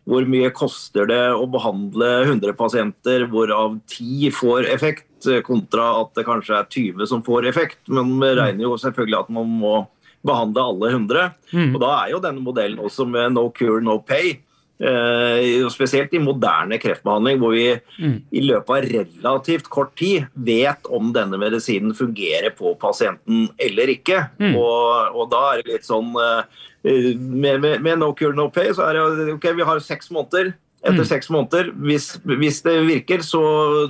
Hvor 0.05 0.21
mye 0.29 0.51
koster 0.53 1.07
det 1.09 1.23
å 1.33 1.47
behandle 1.49 2.09
100 2.27 2.53
pasienter, 2.53 3.25
hvorav 3.25 3.79
10 3.89 4.31
får 4.37 4.69
effekt, 4.69 5.09
kontra 5.45 5.87
at 6.03 6.11
det 6.13 6.25
kanskje 6.27 6.59
er 6.59 6.67
20 6.69 7.09
som 7.09 7.23
får 7.25 7.47
effekt. 7.49 7.81
Men 7.89 8.13
vi 8.21 8.29
regner 8.37 8.67
jo 8.67 8.77
selvfølgelig 8.77 9.23
at 9.23 9.33
man 9.33 9.49
må 9.61 9.79
behandle 10.25 10.65
alle 10.71 10.91
100. 10.93 11.29
Mm. 11.53 11.69
Og 11.75 11.79
Da 11.83 11.93
er 11.99 12.15
jo 12.15 12.23
denne 12.23 12.43
modellen 12.43 12.81
også 12.81 13.07
med 13.09 13.35
no 13.35 13.49
cure, 13.55 13.81
no 13.83 13.99
pay. 14.01 14.37
Eh, 14.75 15.63
spesielt 15.71 16.11
i 16.11 16.19
moderne 16.19 16.75
kreftbehandling, 16.83 17.37
hvor 17.39 17.53
vi 17.55 17.69
mm. 17.95 18.15
i 18.35 18.41
løpet 18.43 18.73
av 18.75 18.87
relativt 18.89 19.69
kort 19.71 19.93
tid 19.95 20.25
vet 20.35 20.89
om 20.91 21.13
denne 21.15 21.39
medisinen 21.39 21.95
fungerer 21.95 22.51
på 22.57 22.73
pasienten 22.81 23.47
eller 23.55 23.93
ikke. 23.93 24.25
Mm. 24.41 24.57
Og, 24.59 25.15
og, 25.15 25.29
da 25.31 25.45
er 25.53 25.63
det 25.63 25.77
litt 25.77 25.87
sånn 25.87 26.11
eh, 26.19 26.59
med, 26.83 27.63
med, 27.63 27.79
med, 27.79 28.01
no 28.01 28.11
cure, 28.19 28.35
no 28.35 28.49
pay, 28.51 28.73
så 28.75 28.89
er 28.89 28.99
det 28.99 29.37
ok, 29.37 29.47
vi 29.55 29.69
har 29.69 29.79
seks 29.79 30.11
måneder 30.11 30.51
etter 30.85 31.01
mm. 31.01 31.09
seks 31.09 31.31
måneder. 31.33 31.71
Hvis, 31.85 32.11
hvis, 32.29 32.61
det 32.65 32.75
virker, 32.85 33.23
så 33.25 33.41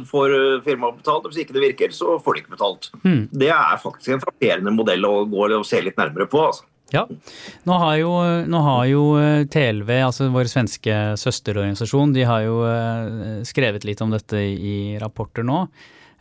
får 0.07 0.35
firmaet 0.65 1.01
betalt. 1.01 1.27
Hvis 1.29 1.43
ikke 1.43 1.57
det 1.57 1.65
virker, 1.65 1.95
så 1.95 2.15
får 2.23 2.37
de 2.37 2.43
ikke 2.43 2.55
betalt. 2.55 2.89
Mm. 3.03 3.25
Det 3.35 3.51
er 3.51 3.81
faktisk 3.83 4.15
en 4.15 4.23
frapperende 4.23 4.73
modell 4.75 5.05
å 5.07 5.17
gå 5.29 5.49
og 5.59 5.67
se 5.67 5.83
litt 5.83 5.99
nærmere 5.99 6.29
på. 6.31 6.47
altså. 6.47 6.65
Ja. 6.93 7.03
Nå 7.65 7.77
har, 7.81 7.95
jo, 7.97 8.11
nå 8.45 8.61
har 8.61 8.85
jo, 8.89 9.03
eh, 9.17 9.43
TLV, 9.49 9.89
altså 10.05 10.29
vår 10.33 10.49
svenske 10.51 10.95
søsterorganisasjon, 11.17 12.13
de 12.13 12.25
har 12.29 12.45
jo 12.45 12.59
eh, 12.69 13.41
skrevet 13.47 13.87
litt 13.87 14.03
om 14.05 14.13
dette 14.13 14.39
i 14.39 14.75
rapporter 15.01 15.45
nå. 15.47 15.65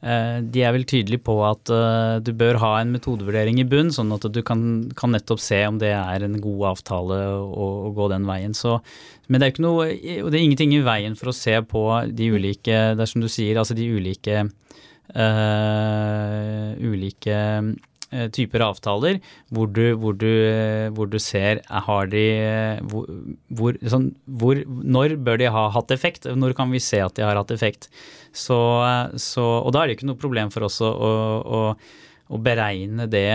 Eh, 0.04 0.38
de 0.52 0.60
er 0.60 0.74
vel 0.76 0.82
tydelige 0.84 1.22
på 1.24 1.38
at 1.48 1.70
eh, 1.72 2.18
du 2.20 2.34
bør 2.36 2.58
ha 2.60 2.72
en 2.82 2.90
metodevurdering 2.92 3.56
i 3.62 3.64
bunn, 3.68 3.92
sånn 3.94 4.12
at 4.12 4.26
du 4.34 4.42
kan, 4.44 4.60
kan 4.98 5.14
nettopp 5.16 5.40
se 5.40 5.62
om 5.64 5.78
det 5.80 5.94
er 5.96 6.26
en 6.26 6.36
god 6.44 6.74
avtale 6.74 7.20
å, 7.40 7.68
å 7.88 7.92
gå 7.96 8.10
den 8.12 8.28
veien. 8.28 8.52
Så, 8.56 8.76
men 9.32 9.40
det 9.40 9.48
er, 9.48 9.62
noe, 9.64 9.88
det 9.96 10.28
er 10.28 10.42
ingenting 10.42 10.74
i 10.76 10.82
veien 10.84 11.16
for 11.16 11.32
å 11.32 11.36
se 11.36 11.56
på 11.64 11.86
de 12.12 12.28
ulike 12.34 12.76
Det 12.92 13.00
er 13.00 13.08
som 13.08 13.24
du 13.24 13.30
sier, 13.32 13.56
altså 13.56 13.76
de 13.78 13.88
ulike 13.88 14.44
uh, 15.16 16.68
ulike 16.84 17.38
typer 18.30 18.62
avtaler 18.62 19.16
hvor 19.50 19.66
du, 19.74 19.96
hvor 19.98 20.14
du, 20.14 20.28
hvor 20.94 21.08
du 21.10 21.16
ser 21.18 21.58
har 21.66 22.06
de 22.12 22.26
hvor, 22.92 23.08
hvor, 23.58 23.74
sånn, 23.90 24.12
Når 24.28 25.16
bør 25.24 25.40
de 25.40 25.48
ha 25.50 25.64
hatt 25.74 25.90
effekt? 25.96 26.28
Når 26.28 26.54
kan 26.54 26.70
vi 26.70 26.82
se 26.84 27.00
at 27.02 27.16
de 27.16 27.24
har 27.26 27.40
hatt 27.40 27.50
effekt? 27.56 27.88
Så, 28.34 28.58
så, 29.22 29.44
og 29.62 29.70
da 29.74 29.82
er 29.82 29.90
det 29.90 29.98
ikke 29.98 30.10
noe 30.10 30.20
problem 30.20 30.50
for 30.50 30.66
oss 30.66 30.80
å, 30.82 30.90
å, 30.90 31.62
å 32.34 32.40
beregne 32.42 33.06
det, 33.10 33.28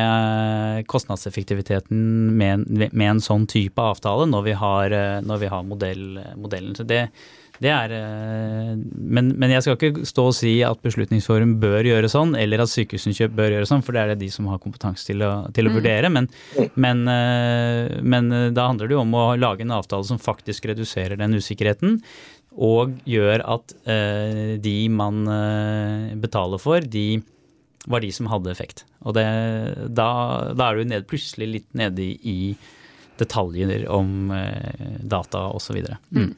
kostnadseffektiviteten 0.91 1.99
med, 2.35 2.67
med, 2.67 3.05
en 3.07 3.23
sånn 3.23 3.47
type 3.49 3.79
avtale 3.79 4.27
når 4.29 4.47
vi 4.49 4.55
har, 4.59 4.97
når 5.25 5.45
vi 5.45 5.51
har 5.53 5.67
modell, 5.67 6.07
modellen. 6.39 6.75
Så 6.75 6.83
det, 6.89 7.05
det 7.59 7.71
er, 7.73 7.91
men, 8.95 9.33
men, 9.35 9.51
jeg 9.51 9.65
skal 9.65 9.75
ikke 9.75 10.07
stå 10.07 10.25
og 10.29 10.35
si 10.37 10.53
at 10.63 10.79
Beslutningsforum 10.83 11.57
bør 11.59 11.89
gjøre 11.89 12.11
sånn, 12.11 12.31
eller 12.39 12.63
at 12.63 12.71
Sykehusinnkjøp 12.71 13.35
bør 13.35 13.55
gjøre 13.57 13.67
sånn, 13.67 13.83
for 13.83 13.95
det 13.95 14.01
er 14.01 14.13
det 14.13 14.21
de 14.21 14.29
som 14.31 14.47
har 14.51 14.61
kompetanse 14.63 15.03
til 15.09 15.25
å, 15.27 15.31
til 15.55 15.67
å 15.67 15.73
mm. 15.73 15.75
vurdere. 15.75 16.11
Men, 16.15 16.29
men, 16.79 17.03
men, 17.99 18.31
da 18.55 18.69
handler 18.71 18.87
det 18.87 18.95
jo 18.95 19.03
om 19.03 19.15
å 19.19 19.25
lage 19.39 19.67
en 19.67 19.75
avtale 19.75 20.07
som 20.07 20.21
faktisk 20.23 20.69
reduserer 20.71 21.19
den 21.19 21.35
usikkerheten 21.35 21.99
og 22.57 22.97
gjør 23.07 23.43
at 23.45 23.73
eh, 23.89 24.55
de 24.61 24.75
man 24.91 25.21
eh, 25.29 26.15
betaler 26.19 26.61
for, 26.61 26.81
de 26.81 27.21
var 27.89 28.03
de 28.03 28.11
som 28.13 28.29
hadde 28.29 28.51
effekt. 28.51 28.83
Og 29.05 29.15
det, 29.15 29.25
da, 29.95 30.09
da, 30.57 30.67
er 30.67 30.79
du 30.79 30.91
ned, 30.91 31.07
plutselig 31.09 31.49
litt 31.53 31.69
nede 31.77 32.03
i, 32.03 32.55
detaljer 33.19 33.83
om 33.91 34.31
eh, 34.31 34.99
data 35.03 35.49
osv. 35.55 35.81
Mm. 36.15 36.29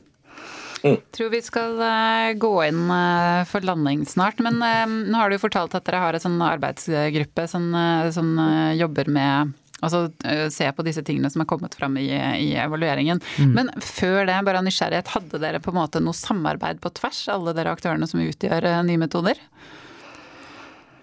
mm. 0.82 0.98
Tror 1.14 1.30
vi 1.30 1.42
skal 1.46 1.76
uh, 1.78 2.34
gå 2.42 2.52
inn 2.66 2.88
uh, 2.90 3.46
for 3.46 3.62
landing 3.66 4.02
snart. 4.10 4.42
Men 4.42 4.58
uh, 4.66 4.86
nå 4.90 5.14
har 5.18 5.30
du 5.30 5.38
fortalt 5.42 5.76
at 5.78 5.86
dere 5.86 6.02
har 6.02 6.18
en 6.18 6.24
sånn 6.24 6.42
arbeidsgruppe 6.42 7.46
som, 7.50 7.70
som 8.14 8.34
jobber 8.78 9.12
med 9.14 9.54
Altså 9.82 10.06
se 10.54 10.68
på 10.78 10.86
disse 10.86 11.04
tingene 11.06 11.30
som 11.34 11.44
er 11.44 11.50
kommet 11.50 11.76
fram 11.78 11.96
i, 11.98 12.08
i 12.14 12.52
evalueringen. 12.62 13.22
Mm. 13.42 13.54
Men 13.58 13.72
før 13.82 14.28
det, 14.30 14.38
bare 14.46 14.62
av 14.62 14.68
nysgjerrighet, 14.68 15.14
hadde 15.16 15.42
dere 15.42 15.62
på 15.64 15.74
en 15.74 15.80
måte 15.82 16.02
noe 16.04 16.18
samarbeid 16.18 16.82
på 16.84 16.94
tvers, 17.02 17.24
alle 17.34 17.56
dere 17.58 17.74
aktørene 17.74 18.10
som 18.10 18.22
utgjør 18.24 18.68
eh, 18.70 18.82
nye 18.88 19.02
metoder? 19.02 19.42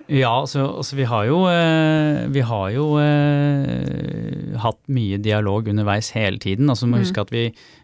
Ja, 0.09 0.31
altså, 0.41 0.63
altså, 0.81 0.97
vi 0.97 1.05
har 1.05 1.27
jo, 1.29 1.43
eh, 1.53 2.23
vi 2.33 2.41
har 2.41 2.69
jo 2.73 2.85
eh, 2.97 4.55
hatt 4.63 4.79
mye 4.89 5.19
dialog 5.21 5.69
underveis 5.69 6.09
hele 6.17 6.41
tiden. 6.41 6.71
Altså, 6.73 6.89
må 6.89 6.97
mm. 6.97 7.03
huske 7.03 7.25
at 7.27 7.33
vi, 7.35 7.43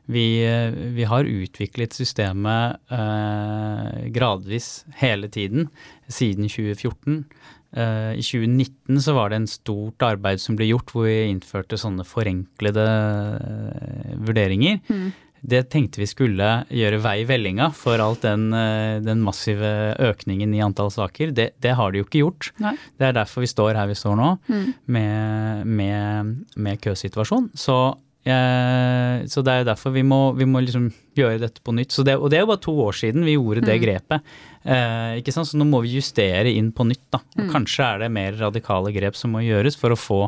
vi, 0.08 0.24
eh, 0.48 0.72
vi, 0.96 1.04
har 1.04 1.28
utviklet 1.28 1.92
systemet 1.92 2.80
eh, 2.88 4.08
gradvis 4.14 4.86
hele 5.02 5.28
tiden 5.28 5.68
siden 6.08 6.48
2014. 6.48 7.26
Eh, 7.74 8.12
I 8.14 8.22
2019 8.22 9.02
så 9.02 9.16
var 9.16 9.30
det 9.30 9.42
en 9.42 9.50
stort 9.50 10.02
arbeid 10.06 10.42
som 10.42 10.58
ble 10.58 10.68
gjort 10.70 10.94
hvor 10.94 11.08
vi 11.08 11.26
innførte 11.26 11.78
sånne 11.80 12.06
forenklede 12.06 12.86
eh, 12.86 14.16
vurderinger. 14.22 14.80
Mm. 14.86 15.12
Det 15.44 15.66
tenkte 15.68 16.00
vi 16.00 16.08
skulle 16.08 16.50
gjøre 16.72 17.02
vei 17.04 17.18
i 17.20 17.26
vellinga 17.28 17.66
for 17.76 18.00
alt 18.00 18.22
den, 18.24 18.46
eh, 18.56 19.00
den, 19.04 19.20
massive 19.26 19.92
økningen 20.00 20.54
i 20.56 20.62
antall 20.64 20.92
saker. 20.94 21.34
Det, 21.36 21.50
det 21.60 21.74
har 21.76 21.92
det 21.92 22.00
jo 22.00 22.06
ikke 22.08 22.22
gjort. 22.22 22.52
Nei. 22.64 22.76
Det 22.96 23.10
er 23.10 23.18
derfor 23.18 23.44
vi 23.44 23.50
står 23.52 23.76
her 23.76 23.90
vi 23.90 23.98
står 23.98 24.16
nå, 24.20 24.30
mm. 24.48 24.64
med, 24.96 25.66
med, 25.82 26.34
med 26.56 26.80
køsituasjon. 26.84 27.50
Så 27.58 27.76
så 28.24 29.42
det 29.44 29.52
er 29.52 29.60
jo 29.60 29.66
derfor 29.68 29.92
vi 29.92 30.04
må, 30.06 30.18
vi 30.32 30.46
må 30.48 30.62
liksom 30.64 30.86
gjøre 31.18 31.42
dette 31.42 31.60
på 31.64 31.74
nytt. 31.76 31.92
Det, 32.06 32.14
og 32.16 32.30
det 32.32 32.38
er 32.38 32.44
jo 32.44 32.50
bare 32.54 32.62
to 32.64 32.74
år 32.86 32.96
siden 32.96 33.26
vi 33.26 33.36
gjorde 33.36 33.64
det 33.66 33.76
mm. 33.76 33.82
grepet. 33.82 34.32
Eh, 34.64 35.18
ikke 35.20 35.34
sant? 35.34 35.50
Så 35.50 35.60
nå 35.60 35.66
må 35.68 35.82
vi 35.84 35.92
justere 35.98 36.52
inn 36.52 36.70
på 36.72 36.86
nytt. 36.88 37.04
da. 37.12 37.20
Og 37.36 37.44
mm. 37.44 37.52
Kanskje 37.52 37.84
er 37.90 38.04
det 38.04 38.10
mer 38.16 38.38
radikale 38.40 38.94
grep 38.96 39.18
som 39.20 39.36
må 39.36 39.44
gjøres 39.44 39.76
for 39.80 39.92
å 39.92 40.00
få, 40.00 40.20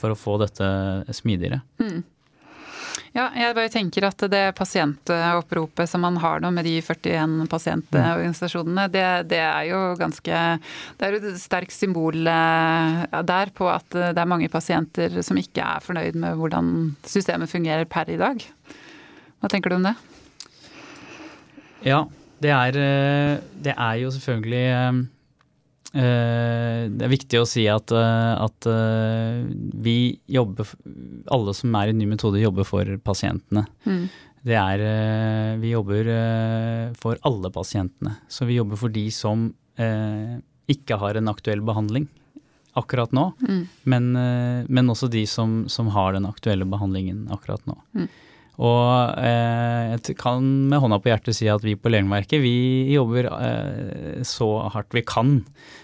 for 0.00 0.14
å 0.14 0.18
få 0.18 0.38
dette 0.40 0.66
smidigere. 1.20 1.60
Mm. 1.82 2.00
Ja, 3.14 3.28
jeg 3.38 3.54
bare 3.54 3.70
tenker 3.70 4.08
at 4.08 4.24
det 4.26 4.42
pasientoppropet 4.58 5.86
som 5.86 6.02
man 6.02 6.16
har 6.18 6.40
nå 6.42 6.50
med 6.50 6.66
de 6.66 6.72
41 6.82 7.44
pasientorganisasjonene, 7.50 8.88
det, 8.90 9.04
det 9.30 9.38
er 9.38 9.68
jo 9.68 9.82
ganske 10.00 10.40
Det 10.98 11.06
er 11.06 11.18
et 11.20 11.28
sterkt 11.38 11.76
symbol 11.76 12.26
eh, 12.26 13.04
der 13.30 13.54
på 13.54 13.70
at 13.70 13.86
det 13.94 14.18
er 14.18 14.30
mange 14.30 14.50
pasienter 14.50 15.20
som 15.22 15.38
ikke 15.38 15.62
er 15.62 15.84
fornøyd 15.84 16.18
med 16.18 16.40
hvordan 16.40 16.74
systemet 17.06 17.52
fungerer 17.52 17.86
per 17.86 18.10
i 18.10 18.18
dag. 18.18 18.42
Hva 19.38 19.52
tenker 19.52 19.70
du 19.70 19.78
om 19.78 19.86
det? 19.86 19.94
Ja, 21.86 22.02
det 22.42 22.50
er, 22.50 22.82
eh, 22.82 23.42
det 23.62 23.78
er 23.78 24.02
jo 24.02 24.10
selvfølgelig 24.10 24.64
Eh, 24.74 24.92
det 25.94 27.06
er 27.06 27.12
viktig 27.12 27.38
å 27.38 27.46
si 27.46 27.68
at, 27.70 27.92
eh, 27.94 28.32
at, 28.42 28.66
eh, 28.66 29.44
vi 29.78 30.18
jobber 30.26 30.66
Alle 31.30 31.54
som 31.54 31.74
er 31.78 31.92
i 31.92 31.94
ny 31.94 32.08
metode, 32.10 32.42
jobber 32.42 32.66
for 32.66 32.84
pasientene. 32.98 33.66
Mm. 33.86 34.08
Det 34.44 34.58
er 34.58 35.58
Vi 35.58 35.70
jobber 35.70 36.04
for 37.00 37.16
alle 37.24 37.50
pasientene. 37.50 38.18
Så 38.28 38.44
vi 38.44 38.58
jobber 38.58 38.76
for 38.76 38.88
de 38.90 39.08
som 39.10 39.54
ikke 40.68 40.98
har 40.98 41.16
en 41.16 41.28
aktuell 41.28 41.62
behandling 41.64 42.08
akkurat 42.74 43.12
nå, 43.12 43.32
mm. 43.40 43.62
men, 43.84 44.12
men, 44.66 44.90
også 44.90 45.08
de 45.08 45.24
som, 45.26 45.68
som, 45.68 45.88
har 45.94 46.12
den 46.12 46.26
aktuelle 46.26 46.66
behandlingen 46.66 47.28
akkurat 47.30 47.64
nå. 47.64 47.78
Mm. 47.94 48.08
Og 48.62 49.18
eh, 49.18 49.94
jeg 49.96 50.14
kan 50.20 50.44
med 50.70 50.78
hånda 50.82 51.00
på 51.02 51.10
hjertet 51.10 51.34
si 51.34 51.48
at 51.50 51.64
vi 51.64 51.74
på 51.74 51.90
Legeverket 51.90 52.42
vi 52.42 52.92
jobber 52.94 53.26
eh, 53.32 54.20
så 54.26 54.48
hardt 54.70 54.94
vi 54.94 55.02
kan 55.06 55.40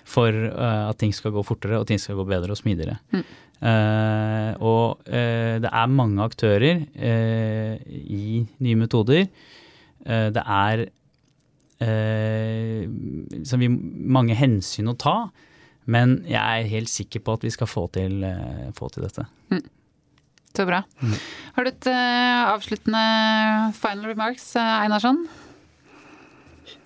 for 0.06 0.30
eh, 0.30 0.84
at 0.86 1.00
ting 1.00 1.14
skal 1.14 1.34
gå 1.34 1.42
fortere 1.46 1.80
og 1.80 1.88
ting 1.90 1.98
skal 1.98 2.20
gå 2.20 2.28
bedre 2.30 2.54
og 2.54 2.60
smidigere. 2.60 3.00
Mm. 3.10 3.24
Eh, 3.60 4.52
og 4.64 5.02
eh, 5.10 5.58
det 5.60 5.72
er 5.72 5.92
mange 5.92 6.22
aktører 6.24 6.84
eh, 6.94 7.74
i 7.90 8.46
nye 8.62 8.78
metoder. 8.78 9.26
det 10.00 10.42
er 10.46 10.86
eh, 11.84 12.86
vi, 12.86 13.68
mange 13.68 14.38
hensyn 14.38 14.88
å 14.88 14.96
ta. 14.96 15.16
Men 15.90 16.20
jeg 16.28 16.38
er 16.38 16.70
helt 16.70 16.92
sikker 16.92 17.20
på 17.24 17.34
at 17.34 17.44
vi 17.44 17.50
skal 17.50 17.66
få 17.66 17.88
til, 17.90 18.22
få 18.76 18.88
til 18.94 19.02
dette. 19.08 19.24
Mm. 19.50 19.64
Så 20.56 20.66
bra. 20.66 20.82
Mm. 21.00 21.14
Har 21.56 21.66
du 21.66 21.70
et 21.70 21.86
uh, 21.90 22.50
avsluttende 22.50 23.04
final 23.78 24.10
remarks, 24.10 24.50
Einarsson? 24.58 25.22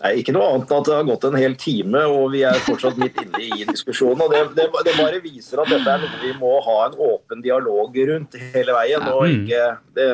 Nei, 0.03 0.19
Ikke 0.21 0.35
noe 0.37 0.47
annet 0.51 0.69
enn 0.69 0.83
at 0.83 0.89
det 0.89 0.97
har 0.99 1.07
gått 1.09 1.27
en 1.29 1.39
hel 1.39 1.55
time, 1.61 2.05
og 2.13 2.33
vi 2.35 2.43
er 2.45 2.61
fortsatt 2.67 2.99
midt 3.01 3.19
inne 3.23 3.41
i 3.41 3.65
diskusjonen. 3.69 4.25
og 4.27 4.33
det, 4.35 4.43
det, 4.59 4.69
det, 4.85 4.97
bare 5.01 5.21
viser 5.25 5.63
at 5.63 5.71
dette 5.73 5.97
er 5.97 6.03
noe 6.03 6.23
vi 6.23 6.33
må 6.41 6.59
ha 6.67 6.79
en 6.89 6.97
åpen 7.09 7.45
dialog 7.45 7.97
rundt 8.11 8.37
hele 8.57 8.77
veien. 8.77 9.07
og 9.09 9.25
mm. 9.25 9.37
ikke... 9.39 9.67
Det, 9.97 10.09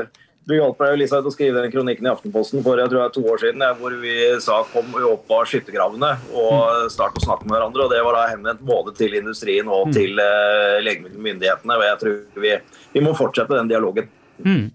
du 0.49 0.55
hjalp 0.57 0.81
meg 0.81 0.97
Lisa, 0.99 1.21
til 1.21 1.31
å 1.31 1.35
skrive 1.35 1.63
den 1.63 1.73
kronikken 1.73 2.07
i 2.07 2.11
Aftenposten 2.11 2.63
for 2.65 2.81
jeg 2.81 2.91
tror 2.91 3.03
jeg 3.03 3.15
to 3.15 3.25
år 3.29 3.43
siden, 3.43 3.65
hvor 3.79 3.97
vi 4.03 4.15
sa 4.43 4.61
kom 4.73 4.95
opp 5.11 5.35
av 5.37 5.45
skyttergravene 5.51 6.11
og 6.33 6.55
mm. 6.57 6.87
start 6.95 7.19
å 7.21 7.25
snakke 7.27 7.47
med 7.47 7.55
hverandre. 7.57 7.85
og 7.85 7.93
Det 7.93 8.01
var 8.07 8.17
da 8.17 8.25
henvendt 8.33 8.65
både 8.67 8.95
til 8.99 9.19
industrien 9.21 9.69
og 9.69 9.91
mm. 9.91 9.95
til 9.95 10.23
uh, 10.23 10.81
legemiddelmyndighetene. 10.87 11.77
og 11.77 11.87
jeg 11.87 12.01
tror 12.05 12.43
vi, 12.47 12.55
vi 12.97 13.05
må 13.05 13.15
fortsette 13.19 13.59
den 13.59 13.71
dialogen. 13.71 14.09
Mm. 14.41 14.67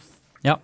Ja, 0.46 0.60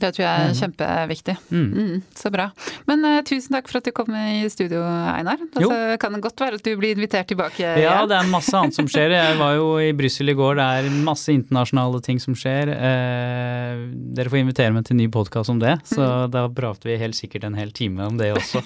det 0.00 0.12
tror 0.16 0.24
jeg 0.24 0.32
er 0.32 0.50
mm. 0.52 0.58
kjempeviktig. 0.60 1.34
Mm. 1.50 1.66
Mm, 1.66 2.02
så 2.16 2.32
bra. 2.34 2.48
Men 2.88 3.04
uh, 3.06 3.20
tusen 3.26 3.56
takk 3.56 3.70
for 3.70 3.80
at 3.80 3.88
du 3.88 3.92
kom 3.96 4.10
i 4.16 4.44
studio, 4.52 4.82
Einar. 4.84 5.40
Altså, 5.52 5.78
kan 6.02 6.16
det 6.16 6.22
godt 6.24 6.42
være 6.44 6.60
at 6.60 6.66
du 6.66 6.72
blir 6.78 6.96
invitert 6.96 7.30
tilbake 7.30 7.62
ja, 7.62 7.74
igjen? 7.76 7.86
Ja, 7.86 8.02
det 8.10 8.18
er 8.18 8.30
masse 8.32 8.54
annet 8.58 8.76
som 8.78 8.90
skjer. 8.90 9.14
Jeg 9.16 9.38
var 9.40 9.56
jo 9.58 9.70
i 9.82 9.92
Brussel 9.96 10.32
i 10.32 10.36
går, 10.38 10.60
det 10.60 10.68
er 10.80 11.00
masse 11.06 11.32
internasjonale 11.34 12.02
ting 12.06 12.20
som 12.22 12.36
skjer. 12.38 12.72
Uh, 12.74 13.86
dere 14.16 14.32
får 14.32 14.42
invitere 14.42 14.76
meg 14.76 14.86
til 14.88 14.96
en 14.96 15.02
ny 15.04 15.08
podkast 15.12 15.52
om 15.52 15.62
det, 15.62 15.78
så 15.88 16.02
mm. 16.02 16.36
da 16.36 16.46
prater 16.52 16.92
vi 16.92 17.00
helt 17.00 17.18
sikkert 17.18 17.48
en 17.48 17.58
hel 17.58 17.72
time 17.76 18.06
om 18.06 18.20
det 18.20 18.32
også. 18.36 18.62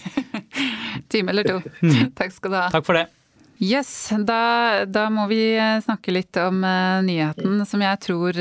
time 1.12 1.32
eller 1.32 1.48
to. 1.48 1.62
Mm. 1.80 2.12
Takk 2.18 2.36
skal 2.36 2.54
du 2.54 2.60
ha. 2.60 2.68
Takk 2.74 2.86
for 2.86 2.98
det. 2.98 3.06
Yes, 3.60 3.90
da, 4.24 4.86
da 4.88 5.10
må 5.12 5.26
vi 5.28 5.42
eh, 5.52 5.82
snakke 5.84 6.14
litt 6.14 6.36
om 6.40 6.62
uh, 6.64 7.02
nyheten 7.04 7.60
som 7.68 7.82
jeg 7.84 8.00
tror 8.00 8.38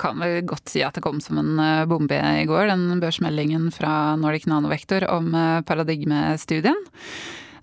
kan 0.00 0.20
vel 0.22 0.40
godt 0.48 0.70
si 0.72 0.82
at 0.84 0.96
det 0.96 1.04
kom 1.04 1.20
som 1.22 1.40
en 1.40 1.58
eh, 1.62 1.86
bombe 1.90 2.16
i 2.16 2.46
går, 2.48 2.68
den 2.70 3.02
børsmeldingen 3.02 3.70
fra 3.74 4.16
Nordic 4.20 4.48
Nanovektor 4.50 5.06
om 5.10 5.34
eh, 5.34 5.60
paradigmestudien. 5.66 6.78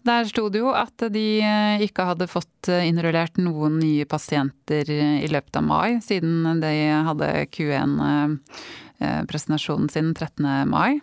Der 0.08 0.28
sto 0.30 0.46
det 0.48 0.62
jo 0.62 0.72
at 0.72 1.04
de 1.12 1.28
eh, 1.44 1.84
ikke 1.84 2.06
hadde 2.08 2.30
fått 2.32 2.72
innrullert 2.72 3.40
noen 3.42 3.80
nye 3.82 4.08
pasienter 4.08 4.90
i 4.92 5.28
løpet 5.32 5.60
av 5.60 5.66
mai, 5.68 5.98
siden 6.04 6.62
de 6.64 6.74
hadde 7.08 7.32
Q1 7.56 7.98
Eh, 8.08 8.87
presentasjonen 9.00 9.90
sin 9.90 10.14
13. 10.14 10.70
mai. 10.70 11.00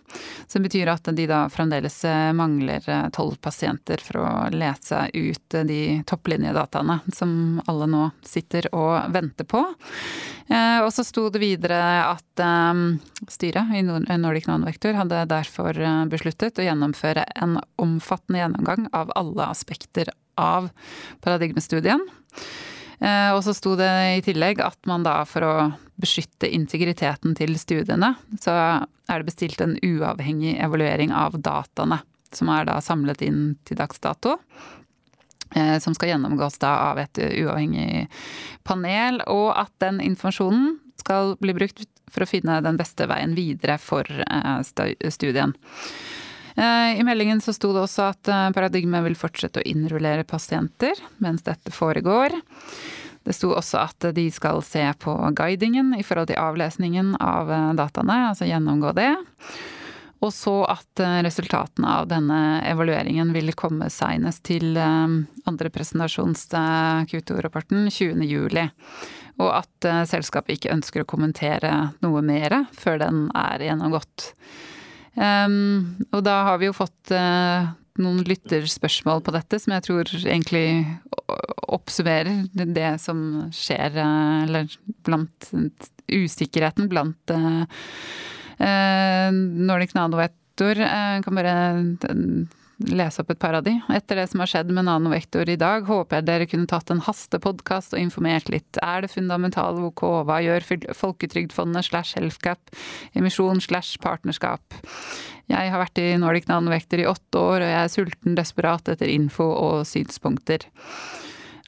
Som 0.47 0.63
betyr 0.63 0.91
at 0.93 1.09
de 1.17 1.27
da 1.31 1.45
fremdeles 1.53 1.97
eh, 2.09 2.33
mangler 2.37 2.83
eh, 2.91 3.09
tolv 3.15 3.37
pasienter 3.45 4.03
for 4.03 4.21
å 4.23 4.29
lese 4.55 5.07
ut 5.15 5.59
de 5.69 5.81
topplinjedataene 6.09 7.01
som 7.15 7.61
alle 7.71 7.89
nå 7.91 8.09
sitter 8.27 8.69
og 8.75 9.13
venter 9.15 9.47
på. 9.49 9.63
Og 10.45 10.91
så 10.93 11.01
sto 11.07 11.31
det 11.33 11.41
videre 11.41 11.79
at 12.05 12.41
styret 13.33 13.71
i 13.79 13.81
Nordic 14.21 14.45
Nanovektor 14.51 14.93
hadde 14.99 15.23
derfor 15.31 15.79
besluttet 16.13 16.61
å 16.61 16.67
gjennomføre 16.67 17.25
en 17.41 17.57
omfattende 17.81 18.43
gjennomgang 18.43 18.91
av 18.93 19.15
alle 19.17 19.49
aspekter 19.49 20.13
av 20.37 20.69
paradigmestudien. 21.25 22.05
Og 23.03 23.41
så 23.43 23.53
sto 23.57 23.75
det 23.79 23.89
i 24.19 24.23
tillegg 24.25 24.61
at 24.63 24.79
man 24.89 25.03
da 25.07 25.17
for 25.29 25.45
å 25.45 25.55
beskytte 26.01 26.49
integriteten 26.51 27.35
til 27.39 27.55
studiene, 27.59 28.15
så 28.41 28.55
er 28.55 29.21
det 29.21 29.29
bestilt 29.29 29.61
en 29.65 29.77
uavhengig 29.83 30.57
evaluering 30.63 31.13
av 31.15 31.37
dataene, 31.39 32.01
som 32.35 32.51
er 32.55 32.67
da 32.69 32.79
samlet 32.83 33.23
inn 33.27 33.43
til 33.67 33.79
dags 33.79 34.01
dato. 34.03 34.39
Eh, 35.55 35.79
som 35.79 35.95
skal 35.95 36.15
gjennomgås 36.15 36.59
da 36.59 36.73
av 36.91 36.99
et 36.99 37.19
uavhengig 37.19 38.09
panel, 38.67 39.21
og 39.31 39.53
at 39.55 39.71
den 39.85 40.01
informasjonen 40.03 40.81
skal 40.99 41.37
bli 41.39 41.55
brukt 41.55 41.87
for 42.11 42.25
å 42.25 42.29
finne 42.29 42.59
den 42.65 42.79
beste 42.79 43.07
veien 43.11 43.37
videre 43.39 43.79
for 43.79 44.09
eh, 44.09 45.11
studien. 45.15 45.55
Eh, 46.55 47.01
I 47.01 47.07
meldingen 47.07 47.41
så 47.43 47.55
sto 47.57 47.73
det 47.75 47.85
også 47.85 48.11
at 48.13 48.35
Paradigmet 48.55 49.05
vil 49.09 49.17
fortsette 49.19 49.63
å 49.63 49.67
innrullere 49.67 50.27
pasienter 50.29 51.01
mens 51.23 51.47
dette 51.47 51.75
foregår. 51.75 52.37
Det 53.25 53.33
sto 53.33 53.55
også 53.57 53.81
at 53.81 54.07
de 54.17 54.27
skal 54.33 54.61
se 54.65 54.85
på 55.01 55.15
guidingen 55.37 55.95
i 55.97 56.05
forhold 56.05 56.29
til 56.29 56.41
avlesningen 56.41 57.15
av 57.25 57.53
eh, 57.53 57.71
dataene, 57.79 58.19
altså 58.31 58.49
gjennomgå 58.49 58.93
det. 58.99 59.15
Og 60.25 60.33
så 60.33 60.59
at 60.69 61.01
eh, 61.01 61.23
resultatene 61.25 61.95
av 62.03 62.11
denne 62.13 62.41
evalueringen 62.69 63.33
vil 63.33 63.55
komme 63.57 63.89
seinest 63.93 64.45
til 64.51 64.77
eh, 64.77 65.17
andre 65.49 65.73
presentasjons 65.73 66.51
Q2-rapporten 67.09 67.89
20.07. 67.89 68.61
Og 69.41 69.49
at 69.51 69.87
selskapet 70.07 70.55
ikke 70.55 70.75
ønsker 70.77 71.03
å 71.03 71.09
kommentere 71.11 71.73
noe 72.05 72.21
mer 72.23 72.61
før 72.77 73.01
den 73.01 73.25
er 73.35 73.65
gjennomgått. 73.67 74.29
Um, 75.15 75.95
og 76.11 76.25
da 76.27 76.41
har 76.49 76.61
vi 76.61 76.69
jo 76.69 76.77
fått 76.77 77.13
uh, 77.15 77.71
noen 78.03 78.23
lytterspørsmål 78.27 79.23
på 79.25 79.35
dette, 79.37 79.61
som 79.63 79.77
jeg 79.77 79.87
tror 79.87 80.11
egentlig 80.25 80.67
oppsummerer 81.75 82.49
det 82.75 82.91
som 83.03 83.47
skjer, 83.55 83.95
uh, 83.95 84.43
eller 84.47 84.75
blant 85.07 85.51
usikkerheten 86.11 86.91
blant 86.91 87.35
uh, 87.35 87.65
Nordic 89.31 89.95
Nanovektor. 89.97 90.79
Jeg 90.79 91.25
kan 91.25 91.39
bare 91.39 91.57
lese 92.83 93.23
opp 93.23 93.31
et 93.31 93.41
par 93.41 93.55
av 93.59 93.65
de. 93.67 93.75
Etter 93.95 94.19
det 94.19 94.27
som 94.31 94.43
har 94.43 94.51
skjedd 94.51 94.73
med 94.75 94.87
nanovektor 94.89 95.49
i 95.51 95.59
dag, 95.61 95.87
håper 95.89 96.19
jeg 96.19 96.27
dere 96.29 96.49
kunne 96.51 96.71
tatt 96.71 96.91
en 96.91 97.03
hastepodkast 97.05 97.95
og 97.95 98.03
informert 98.03 98.51
litt. 98.53 98.81
Er 98.83 99.05
det 99.05 99.13
fundamentale 99.13 99.85
OK? 99.89 100.03
Hva 100.27 100.41
gjør 100.45 100.67
Folketrygdfondet 100.99 101.89
slash 101.91 102.19
Healthcap? 102.19 102.75
Emisjon 103.15 103.63
slash 103.65 104.01
partnerskap? 104.03 104.81
Jeg 105.51 105.71
har 105.71 105.83
vært 105.83 106.01
i 106.01 106.15
Nordic 106.19 106.49
Nanovektor 106.49 107.03
i 107.03 107.09
åtte 107.09 107.41
år, 107.41 107.61
og 107.61 107.71
jeg 107.71 107.83
er 107.83 107.93
sulten 107.93 108.39
desperat 108.39 108.89
etter 108.95 109.13
info 109.13 109.51
og 109.53 109.85
synspunkter. 109.89 110.67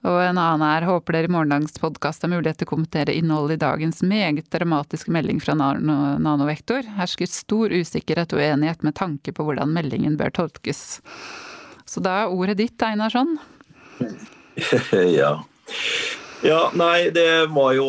Og 0.07 0.21
en 0.23 0.39
annen 0.39 0.63
er 0.63 0.87
håper 0.87 1.17
dere 1.17 1.27
i 1.27 1.33
morgendagens 1.35 1.81
podkast 1.83 2.23
har 2.23 2.31
mulighet 2.31 2.61
til 2.61 2.69
å 2.69 2.73
kommentere 2.77 3.15
innholdet 3.17 3.59
i 3.59 3.63
dagens 3.65 4.05
meget 4.07 4.47
dramatiske 4.55 5.11
melding 5.11 5.41
fra 5.43 5.57
Nanovektor. 5.59 6.87
Hersker 6.99 7.31
stor 7.31 7.75
usikkerhet 7.75 8.35
og 8.37 8.43
uenighet 8.43 8.87
med 8.87 8.95
tanke 8.99 9.35
på 9.35 9.47
hvordan 9.47 9.75
meldingen 9.75 10.15
bør 10.21 10.31
tolkes. 10.43 11.01
Så 11.87 12.03
da 12.05 12.21
er 12.23 12.37
ordet 12.37 12.61
ditt, 12.61 12.79
Einarsson. 12.87 13.35
ja. 15.19 15.33
Ja, 16.45 16.61
nei, 16.77 17.09
det 17.11 17.49
var 17.51 17.73
jo 17.75 17.87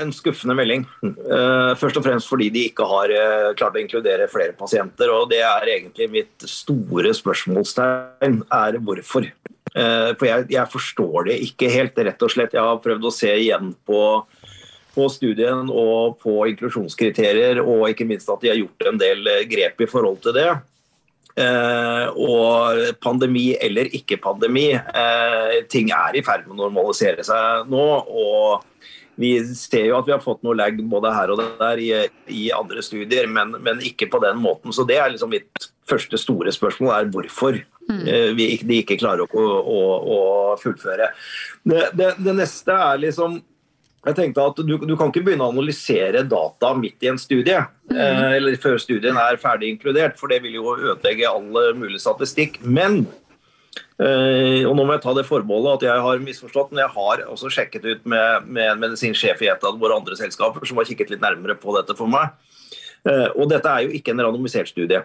en 0.00 0.12
skuffende 0.14 0.54
melding. 0.56 0.86
Eh, 1.04 1.72
først 1.76 1.98
og 2.00 2.06
fremst 2.06 2.30
fordi 2.30 2.48
de 2.54 2.62
ikke 2.70 2.86
har 2.88 3.12
eh, 3.12 3.50
klart 3.58 3.76
å 3.76 3.82
inkludere 3.82 4.30
flere 4.32 4.54
pasienter. 4.56 5.12
Og 5.12 5.28
det 5.32 5.42
er 5.44 5.68
egentlig 5.74 6.08
mitt 6.14 6.48
store 6.48 7.12
spørsmålstegn, 7.18 8.40
er 8.54 8.80
hvorfor. 8.80 9.28
Eh, 9.74 10.10
for 10.18 10.28
jeg, 10.28 10.46
jeg, 10.54 10.70
forstår 10.72 11.28
det 11.28 11.38
ikke 11.48 11.72
helt, 11.72 11.98
rett 12.08 12.24
og 12.24 12.32
slett. 12.32 12.56
Jeg 12.56 12.64
har 12.64 12.80
prøvd 12.84 13.08
å 13.08 13.14
se 13.14 13.32
igjen 13.34 13.72
på, 13.88 14.02
på 14.94 15.10
studien 15.12 15.68
og 15.68 16.18
på 16.22 16.40
inklusjonskriterier, 16.52 17.62
og 17.64 17.88
ikke 17.90 18.08
minst 18.08 18.30
at 18.32 18.42
de 18.44 18.52
har 18.52 18.60
gjort 18.60 18.88
en 18.90 19.00
del 19.00 19.26
eh, 19.26 19.46
grep 19.50 19.84
i 19.84 19.90
forhold 19.90 20.22
til 20.24 20.36
det. 20.38 20.50
Eh, 21.38 22.06
og 22.18 22.98
pandemi 23.04 23.52
eller 23.62 23.92
ikke 23.94 24.18
pandemi, 24.22 24.72
eh, 24.74 25.60
ting 25.70 25.92
er 25.94 26.18
i 26.18 26.24
ferd 26.26 26.48
med 26.48 26.56
å 26.56 26.64
normalisere 26.64 27.26
seg 27.26 27.70
nå. 27.70 27.86
og 28.08 28.66
vi 29.18 29.32
ser 29.58 29.88
jo 29.88 29.96
at 29.98 30.06
vi 30.06 30.14
har 30.14 30.22
fått 30.22 30.44
noe 30.46 30.54
lag 30.54 30.76
både 30.78 31.10
her 31.10 31.32
og 31.34 31.40
der 31.58 31.80
i, 31.82 31.88
i 32.30 32.44
andre 32.54 32.84
studier, 32.86 33.26
men, 33.26 33.56
men, 33.64 33.80
ikke 33.82 34.06
på 34.12 34.20
den 34.22 34.38
måten. 34.38 34.70
Så 34.70 34.84
det 34.86 35.00
er 35.02 35.10
liksom 35.10 35.32
mitt 35.34 35.66
første 35.90 36.20
store 36.22 36.52
spørsmål, 36.54 36.92
er 36.94 37.10
hvorfor 37.10 37.58
vi, 38.36 38.48
de 38.62 38.80
ikke 38.82 38.98
klarer 39.00 39.24
å, 39.24 39.44
å, 39.58 39.78
å 40.14 40.18
fullføre. 40.60 41.12
Det, 41.64 41.86
det, 41.98 42.14
det, 42.20 42.34
neste 42.36 42.74
er 42.74 43.00
liksom 43.06 43.38
jeg 44.06 44.14
tenkte 44.14 44.44
at 44.46 44.60
du, 44.62 44.76
du, 44.78 44.92
kan 44.96 45.10
ikke 45.10 45.24
begynne 45.26 45.44
å 45.44 45.52
analysere 45.52 46.22
data 46.24 46.70
midt 46.78 47.02
i 47.04 47.10
en 47.10 47.18
studie. 47.20 47.58
Mm. 47.90 47.96
Eh, 47.98 48.26
eller 48.38 48.58
før 48.62 48.78
studien 48.80 49.18
er 49.20 49.40
ferdig 49.42 49.72
inkludert, 49.74 50.14
for 50.20 50.30
det 50.32 50.38
vil 50.44 50.60
jo 50.60 50.76
ødelegge 50.76 51.28
all 51.28 51.74
mulig 51.76 52.00
statistikk. 52.00 52.60
Men 52.62 53.02
Eh, 53.98 54.62
og 54.62 54.76
nå 54.78 54.84
må 54.86 54.94
jeg 54.94 55.02
ta 55.02 55.12
det 55.16 55.24
forbeholdet 55.26 55.80
at 55.80 55.84
jeg 55.88 56.02
har 56.04 56.20
misforstått, 56.22 56.70
men 56.70 56.84
jeg 56.84 56.94
har 56.94 57.22
også 57.32 57.50
sjekket 57.50 57.86
ut 57.88 58.04
med, 58.06 58.46
med 58.46 58.72
en 58.72 58.82
medisinsjef 58.84 59.42
i 59.42 59.50
et 59.50 59.64
av 59.66 59.78
våre 59.80 59.96
andre 59.98 60.14
selskaper 60.18 60.66
som 60.68 60.78
har 60.78 60.86
kikket 60.86 61.10
litt 61.10 61.24
nærmere 61.24 61.56
på 61.58 61.74
dette 61.74 61.96
for 61.98 62.10
meg. 62.10 62.36
Eh, 63.02 63.26
og 63.34 63.48
dette 63.50 63.70
er 63.70 63.86
jo 63.86 63.96
ikke 63.98 64.14
en 64.14 64.22
randomisert 64.22 64.70
studie. 64.70 65.02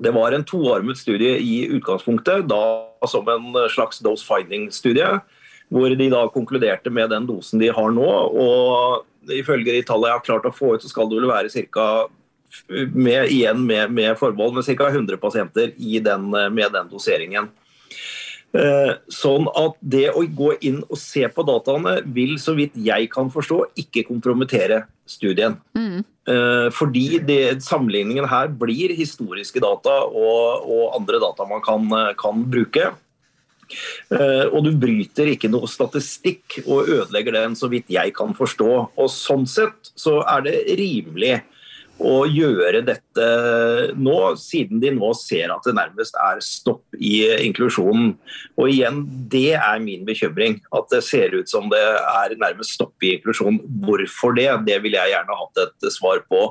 Det 0.00 0.12
var 0.16 0.32
en 0.32 0.46
toarmet 0.48 0.98
studie 0.98 1.36
i 1.44 1.66
utgangspunktet, 1.76 2.46
da 2.48 2.62
som 3.08 3.28
en 3.28 3.52
slags 3.72 4.00
dose 4.04 4.24
finding-studie. 4.24 5.18
Hvor 5.70 5.92
de 5.94 6.08
da 6.10 6.24
konkluderte 6.34 6.90
med 6.90 7.12
den 7.12 7.28
dosen 7.28 7.60
de 7.60 7.68
har 7.70 7.92
nå. 7.94 8.08
Og 8.08 9.34
ifølge 9.36 9.76
de 9.76 9.84
tallene 9.86 10.10
jeg 10.10 10.18
har 10.18 10.26
klart 10.26 10.48
å 10.48 10.54
få 10.54 10.74
ut, 10.74 10.82
så 10.82 10.90
skal 10.90 11.10
det 11.10 11.20
vel 11.20 11.30
være 11.30 11.66
ca. 11.70 11.86
med, 12.68 13.30
igjen 13.30 13.62
med, 13.66 13.92
med 13.94 14.18
forbehold, 14.18 14.56
med 14.56 14.66
ca. 14.66 14.88
100 14.88 15.20
pasienter 15.22 15.74
den, 15.76 16.30
med 16.30 16.72
den 16.72 16.90
doseringen. 16.90 17.50
Eh, 18.50 18.92
sånn 19.14 19.44
at 19.54 19.76
det 19.78 20.08
å 20.10 20.24
gå 20.26 20.56
inn 20.66 20.80
og 20.88 20.98
se 20.98 21.22
på 21.30 21.44
dataene 21.46 22.00
vil, 22.16 22.34
så 22.42 22.56
vidt 22.58 22.74
jeg 22.82 23.06
kan 23.12 23.30
forstå, 23.30 23.60
ikke 23.78 24.08
kompromittere 24.08 24.82
studien. 25.06 25.54
Mm. 25.78 26.00
Eh, 26.02 26.66
fordi 26.74 27.20
det, 27.26 27.60
sammenligningen 27.62 28.26
her 28.30 28.50
blir 28.50 28.96
historiske 28.98 29.62
data 29.62 30.00
og, 30.08 30.66
og 30.66 30.98
andre 30.98 31.22
data 31.22 31.46
man 31.46 31.62
kan, 31.62 31.86
kan 32.18 32.42
bruke. 32.50 32.90
Eh, 34.10 34.46
og 34.50 34.64
du 34.66 34.72
bryter 34.74 35.30
ikke 35.30 35.50
noe 35.50 35.70
statistikk 35.70 36.60
og 36.64 36.90
ødelegger 36.90 37.38
den, 37.38 37.56
så 37.58 37.70
vidt 37.70 37.92
jeg 37.92 38.14
kan 38.16 38.34
forstå. 38.34 38.70
Og 38.98 39.10
Sånn 39.14 39.46
sett 39.50 39.92
så 39.94 40.20
er 40.26 40.46
det 40.46 40.56
rimelig 40.80 41.38
å 42.00 42.24
gjøre 42.28 42.82
dette 42.86 43.26
nå, 44.00 44.16
siden 44.40 44.80
de 44.82 44.92
nå 44.96 45.12
ser 45.18 45.52
at 45.52 45.66
det 45.66 45.76
nærmest 45.76 46.16
er 46.20 46.40
stopp 46.44 46.96
i 46.96 47.26
inklusjonen. 47.46 48.14
Og 48.56 48.72
igjen, 48.72 49.02
det 49.32 49.58
er 49.58 49.82
min 49.84 50.06
bekymring. 50.08 50.58
At 50.76 50.88
det 50.92 51.02
ser 51.06 51.36
ut 51.36 51.50
som 51.50 51.68
det 51.72 51.82
er 51.82 52.38
nærmest 52.40 52.78
stopp 52.78 53.04
i 53.04 53.16
inklusjonen. 53.18 53.60
Hvorfor 53.84 54.34
det? 54.38 54.48
Det 54.68 54.80
vil 54.84 54.96
jeg 54.96 55.14
gjerne 55.14 55.38
hatt 55.42 55.64
et 55.66 55.92
svar 55.92 56.24
på. 56.30 56.48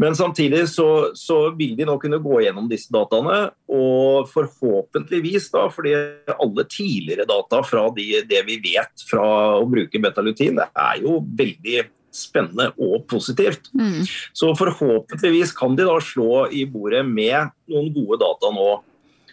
Men 0.00 0.16
samtidig 0.16 0.64
så, 0.72 1.12
så, 1.14 1.36
vil 1.54 1.76
de 1.76 1.86
nå 1.86 1.98
kunne 2.00 2.20
gå 2.22 2.40
gjennom 2.42 2.68
disse 2.70 2.90
dataene, 2.90 3.52
og 3.70 4.30
forhåpentligvis, 4.32 5.50
da, 5.52 5.66
fordi 5.70 5.92
alle 6.32 6.64
tidligere 6.66 7.28
data 7.28 7.60
fra 7.66 7.84
de, 7.94 8.06
det 8.28 8.40
vi 8.48 8.58
vet 8.64 9.04
fra 9.08 9.26
å 9.60 9.66
bruke 9.68 10.00
betalutin, 10.02 10.56
det 10.58 10.70
er 10.72 11.02
jo 11.04 11.20
veldig 11.38 11.84
spennende 12.12 12.70
og 12.76 13.06
positivt. 13.10 13.70
Mm. 13.74 14.04
Så 14.36 14.52
forhåpentligvis 14.58 15.54
kan 15.56 15.76
de 15.78 15.86
da 15.88 15.98
slå 16.04 16.46
i 16.52 16.64
bordet 16.68 17.04
med 17.08 17.52
noen 17.72 17.92
gode 17.94 18.20
data 18.22 18.52
nå. 18.54 18.70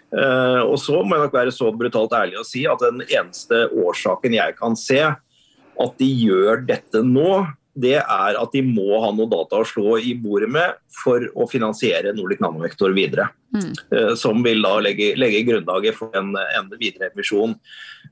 Uh, 0.09 0.63
og 0.65 0.77
så 0.82 1.03
må 1.05 1.15
jeg 1.15 1.27
nok 1.27 1.36
være 1.38 1.53
så 1.53 1.69
brutalt 1.75 2.15
ærlig 2.17 2.39
å 2.39 2.47
si 2.47 2.63
at 2.65 2.82
den 2.82 3.03
eneste 3.05 3.67
årsaken 3.77 4.34
jeg 4.39 4.55
kan 4.57 4.77
se 4.80 5.03
at 5.80 5.99
de 6.01 6.07
gjør 6.25 6.63
dette 6.67 7.03
nå, 7.05 7.43
det 7.80 7.97
er 7.99 8.38
at 8.39 8.55
de 8.55 8.61
må 8.65 8.99
ha 9.03 9.09
noe 9.15 9.30
data 9.32 9.61
å 9.61 9.67
slå 9.67 9.97
i 10.01 10.13
bordet 10.19 10.49
med 10.51 10.80
for 10.93 11.23
å 11.36 11.47
finansiere 11.49 12.13
Nordic 12.15 12.41
Nanovektor 12.43 12.93
videre. 12.95 13.30
Mm. 13.55 13.71
Uh, 13.93 14.13
som 14.19 14.43
vil 14.45 14.61
da 14.65 14.75
legge, 14.84 15.13
legge 15.17 15.45
grunnlaget 15.47 15.97
for 15.97 16.13
en, 16.17 16.34
en 16.38 16.69
videre 16.75 17.09
emisjon. 17.13 17.55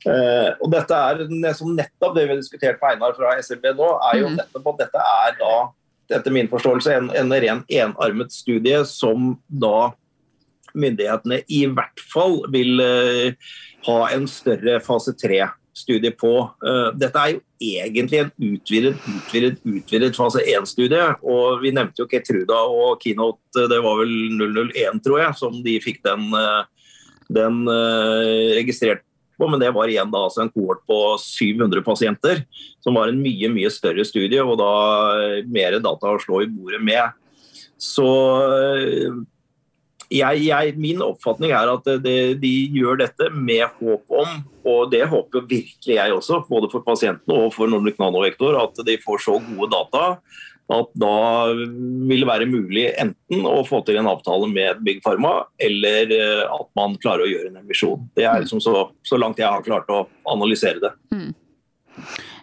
Uh, 0.06 0.54
og 0.62 0.72
dette 0.74 0.98
er 0.98 1.54
som 1.58 1.76
nettopp 1.78 2.16
det 2.16 2.26
vi 2.26 2.34
har 2.34 2.42
diskutert 2.42 2.82
med 2.82 2.96
Einar 2.96 3.18
fra 3.18 3.36
SLB 3.42 3.70
nå, 3.78 3.92
er 4.12 4.24
jo 4.24 4.32
mm. 4.32 4.40
nettopp 4.40 4.72
at 4.74 4.82
dette 4.86 5.06
er 5.14 5.38
da 5.42 5.54
etter 6.18 6.32
min 6.32 6.48
forståelse 6.48 6.94
en, 6.96 7.10
en 7.20 7.34
ren 7.36 7.64
enarmet 7.68 8.32
studie 8.32 8.80
som 8.88 9.34
da 9.48 9.92
myndighetene 10.78 11.42
i 11.52 11.66
hvert 11.74 12.04
fall 12.14 12.40
vil 12.54 12.80
uh, 12.80 13.50
ha 13.88 14.00
en 14.14 14.28
større 14.32 14.80
fase 14.84 15.14
tre 15.20 15.44
studie 15.78 16.12
på. 16.16 16.34
Eh, 16.66 16.90
dette 16.98 17.22
er 17.22 17.36
jo 17.36 17.42
egentlig 17.62 18.22
en 18.22 18.32
utvidet, 18.50 18.96
utvidet, 19.14 19.60
utvidet 19.66 20.18
fase 20.18 20.44
1-studie. 20.44 21.04
og 21.22 21.62
Vi 21.64 21.74
nevnte 21.76 22.04
jo 22.04 22.10
Ketruda 22.10 22.64
og 22.72 23.04
Keynote, 23.04 23.68
det 23.70 23.82
var 23.86 24.02
vel 24.02 24.16
001, 24.38 25.04
tror 25.06 25.22
jeg, 25.22 25.38
som 25.40 25.60
de 25.66 25.78
fikk 25.84 26.02
den, 26.08 26.28
eh, 26.34 26.90
den 27.40 27.62
eh, 27.70 28.58
registrert 28.58 29.06
på. 29.38 29.50
Men 29.52 29.62
det 29.62 29.74
var 29.76 29.92
igjen 29.92 30.12
da 30.14 30.26
altså 30.26 30.46
en 30.46 30.54
kohort 30.54 30.82
på 30.90 31.00
700 31.22 31.86
pasienter, 31.86 32.44
som 32.82 32.98
var 32.98 33.12
en 33.12 33.22
mye 33.22 33.52
mye 33.54 33.70
større 33.74 34.06
studie 34.08 34.42
og 34.42 34.58
da 34.58 34.74
mer 35.46 35.78
data 35.78 36.16
å 36.16 36.22
slå 36.22 36.42
i 36.42 36.50
bordet 36.50 36.82
med. 36.82 37.14
Så 37.78 38.08
jeg, 40.14 40.44
jeg, 40.48 40.74
min 40.80 41.02
oppfatning 41.04 41.52
er 41.56 41.72
at 41.72 41.88
det, 42.04 42.18
de 42.42 42.54
gjør 42.76 43.02
dette 43.02 43.30
med 43.36 43.66
håp 43.80 44.18
om, 44.22 44.44
og 44.68 44.92
det 44.92 45.06
håper 45.12 45.48
virkelig 45.48 45.98
jeg 45.98 46.16
også, 46.16 46.42
både 46.50 46.70
for 46.72 46.86
pasientene 46.86 47.40
og 47.46 47.54
for 47.56 47.72
Nordic 47.72 48.00
Nanovektor, 48.00 48.56
at 48.62 48.80
de 48.88 48.98
får 49.04 49.26
så 49.28 49.40
gode 49.44 49.72
data 49.74 50.06
at 50.68 50.90
da 51.00 51.48
vil 51.56 52.24
det 52.24 52.28
være 52.28 52.48
mulig 52.50 52.90
enten 53.00 53.46
å 53.48 53.62
få 53.68 53.80
til 53.88 54.00
en 54.02 54.10
avtale 54.12 54.50
med 54.52 54.82
Big 54.84 55.00
Pharma, 55.04 55.46
eller 55.64 56.12
eh, 56.12 56.44
at 56.44 56.68
man 56.76 56.98
klarer 57.00 57.24
å 57.24 57.30
gjøre 57.30 57.54
en 57.54 57.62
emisjon. 57.62 58.04
Det 58.18 58.26
er 58.28 58.44
liksom 58.44 58.60
så, 58.64 58.90
så 59.08 59.20
langt 59.20 59.40
jeg 59.40 59.48
har 59.48 59.64
klart 59.64 59.88
å 59.94 60.04
analysere 60.28 60.84
det. 60.84 60.92
Mm. 61.16 61.30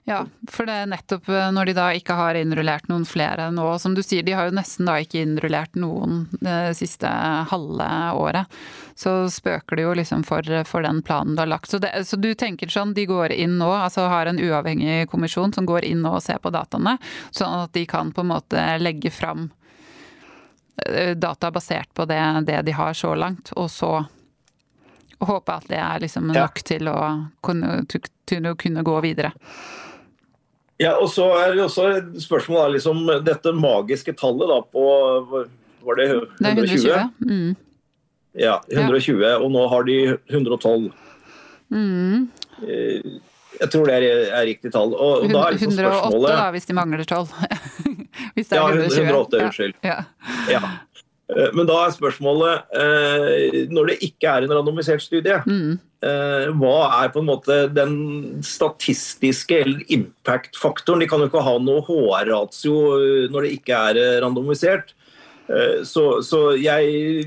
Ja, 0.07 0.27
for 0.53 0.69
det 0.69 0.75
er 0.77 0.89
nettopp 0.93 1.29
eh, 1.33 1.47
når 1.57 1.71
de 1.71 1.75
da 1.79 1.85
ikke 1.97 2.17
har 2.19 2.37
innrullert 2.37 2.91
noen 2.91 3.07
flere 3.09 3.47
nå. 3.55 3.65
Som 3.81 3.95
du 3.97 4.03
sier, 4.05 4.23
de 4.23 4.35
har 4.37 4.51
jo 4.51 4.57
nesten 4.59 4.85
da 4.85 4.99
ikke 5.01 5.23
innrullert 5.25 5.79
noen 5.81 6.27
det 6.45 6.75
siste 6.77 7.09
halve 7.49 7.87
året. 8.21 8.59
Så 9.01 9.15
spøker 9.33 9.81
det 9.81 9.87
jo 9.87 9.95
liksom 9.97 10.27
for, 10.29 10.45
for 10.69 10.85
den 10.85 11.01
planen 11.03 11.33
du 11.39 11.41
har 11.41 11.49
lagt. 11.49 11.73
Så, 11.73 11.81
det, 11.81 11.95
så, 12.05 12.19
du 12.21 12.35
tenker 12.37 12.69
sånn, 12.69 12.93
de 12.95 13.07
går 13.09 13.33
inn 13.33 13.57
nå, 13.57 13.71
altså 13.73 14.05
har 14.13 14.29
en 14.29 14.41
uavhengig 14.41 15.09
kommisjon 15.09 15.57
som 15.57 15.65
går 15.67 15.87
inn 15.89 16.05
nå 16.05 16.13
og 16.19 16.23
ser 16.23 16.43
på 16.45 16.53
dataene, 16.53 16.99
sånn 17.33 17.63
at 17.63 17.73
de 17.73 17.87
kan 17.89 18.13
på 18.13 18.21
en 18.21 18.29
måte 18.35 18.65
legge 18.83 19.09
fram 19.11 19.47
eh, 20.85 21.15
data 21.17 21.49
basert 21.51 21.89
på 21.97 22.05
det, 22.11 22.21
det 22.45 22.61
de 22.69 22.77
har 22.77 22.93
så 22.93 23.15
langt, 23.17 23.55
og 23.57 23.73
så 23.73 23.95
håpe 25.25 25.57
at 25.57 25.65
det 25.73 25.81
er 25.81 26.05
liksom 26.05 26.29
nok 26.29 26.61
ja. 26.61 26.67
til, 26.69 26.93
å 26.93 27.01
kunne, 27.41 27.81
til 28.29 28.51
å 28.53 28.55
kunne 28.61 28.85
gå 28.85 28.99
videre. 29.01 29.33
Ja, 30.83 30.97
og 30.99 31.07
så 31.13 31.29
er 31.39 31.53
det 31.55 31.63
også 31.63 31.85
et 32.01 32.09
spørsmål 32.25 32.75
liksom, 32.75 33.05
dette 33.27 33.53
magiske 33.55 34.15
tallet 34.19 34.51
da, 34.51 34.57
på 34.75 34.87
Var 35.85 36.01
det 36.01 36.09
120? 36.11 36.33
Det 36.41 36.49
er 36.49 36.57
120. 36.59 37.05
Mm. 37.29 37.53
Ja, 38.35 38.57
120, 38.73 39.21
ja. 39.23 39.37
og 39.39 39.53
nå 39.55 39.69
har 39.71 39.85
de 39.87 39.99
112. 40.33 40.89
Mm. 41.71 42.25
Eh, 42.67 43.21
jeg 43.61 43.71
tror 43.71 43.87
det 43.87 43.99
er, 44.01 44.25
er 44.35 44.47
riktig 44.49 44.73
tall. 44.75 44.97
Og, 44.97 45.23
og 45.23 45.31
da 45.31 45.45
er 45.47 45.55
liksom 45.55 45.77
108 45.77 46.23
da, 46.25 46.49
hvis 46.57 46.67
de 46.67 46.77
mangler 46.77 47.05
12. 47.07 47.29
hvis 48.35 48.51
det 48.51 48.59
er 48.59 48.61
ja, 48.61 48.67
120. 48.73 49.05
108, 49.05 49.43
unnskyld. 49.45 49.79
Ja. 49.87 50.01
ja. 50.51 50.63
Eh, 51.33 51.51
men 51.57 51.69
da 51.69 51.79
er 51.85 51.95
spørsmålet, 51.95 52.67
eh, 52.77 53.65
når 53.73 53.93
det 53.93 54.01
ikke 54.05 54.29
er 54.29 54.45
en 54.45 54.57
randomisert 54.59 55.05
studie, 55.05 55.41
mm. 55.47 55.75
Eh, 56.05 56.51
hva 56.61 57.01
er 57.01 57.09
på 57.15 57.23
en 57.23 57.31
måte 57.31 57.55
den 57.73 57.95
statistiske 58.45 59.57
eller 59.57 59.87
impact-faktoren? 59.89 61.01
De 61.01 61.07
kan 61.09 61.23
jo 61.23 61.31
ikke 61.31 61.41
ha 61.47 61.55
noe 61.57 61.81
HR-ratio 61.87 62.75
når 63.33 63.47
det 63.47 63.53
ikke 63.57 63.79
er 63.89 64.21
randomisert. 64.21 64.93
Så, 65.89 66.03
så, 66.21 66.43
jeg 66.61 67.25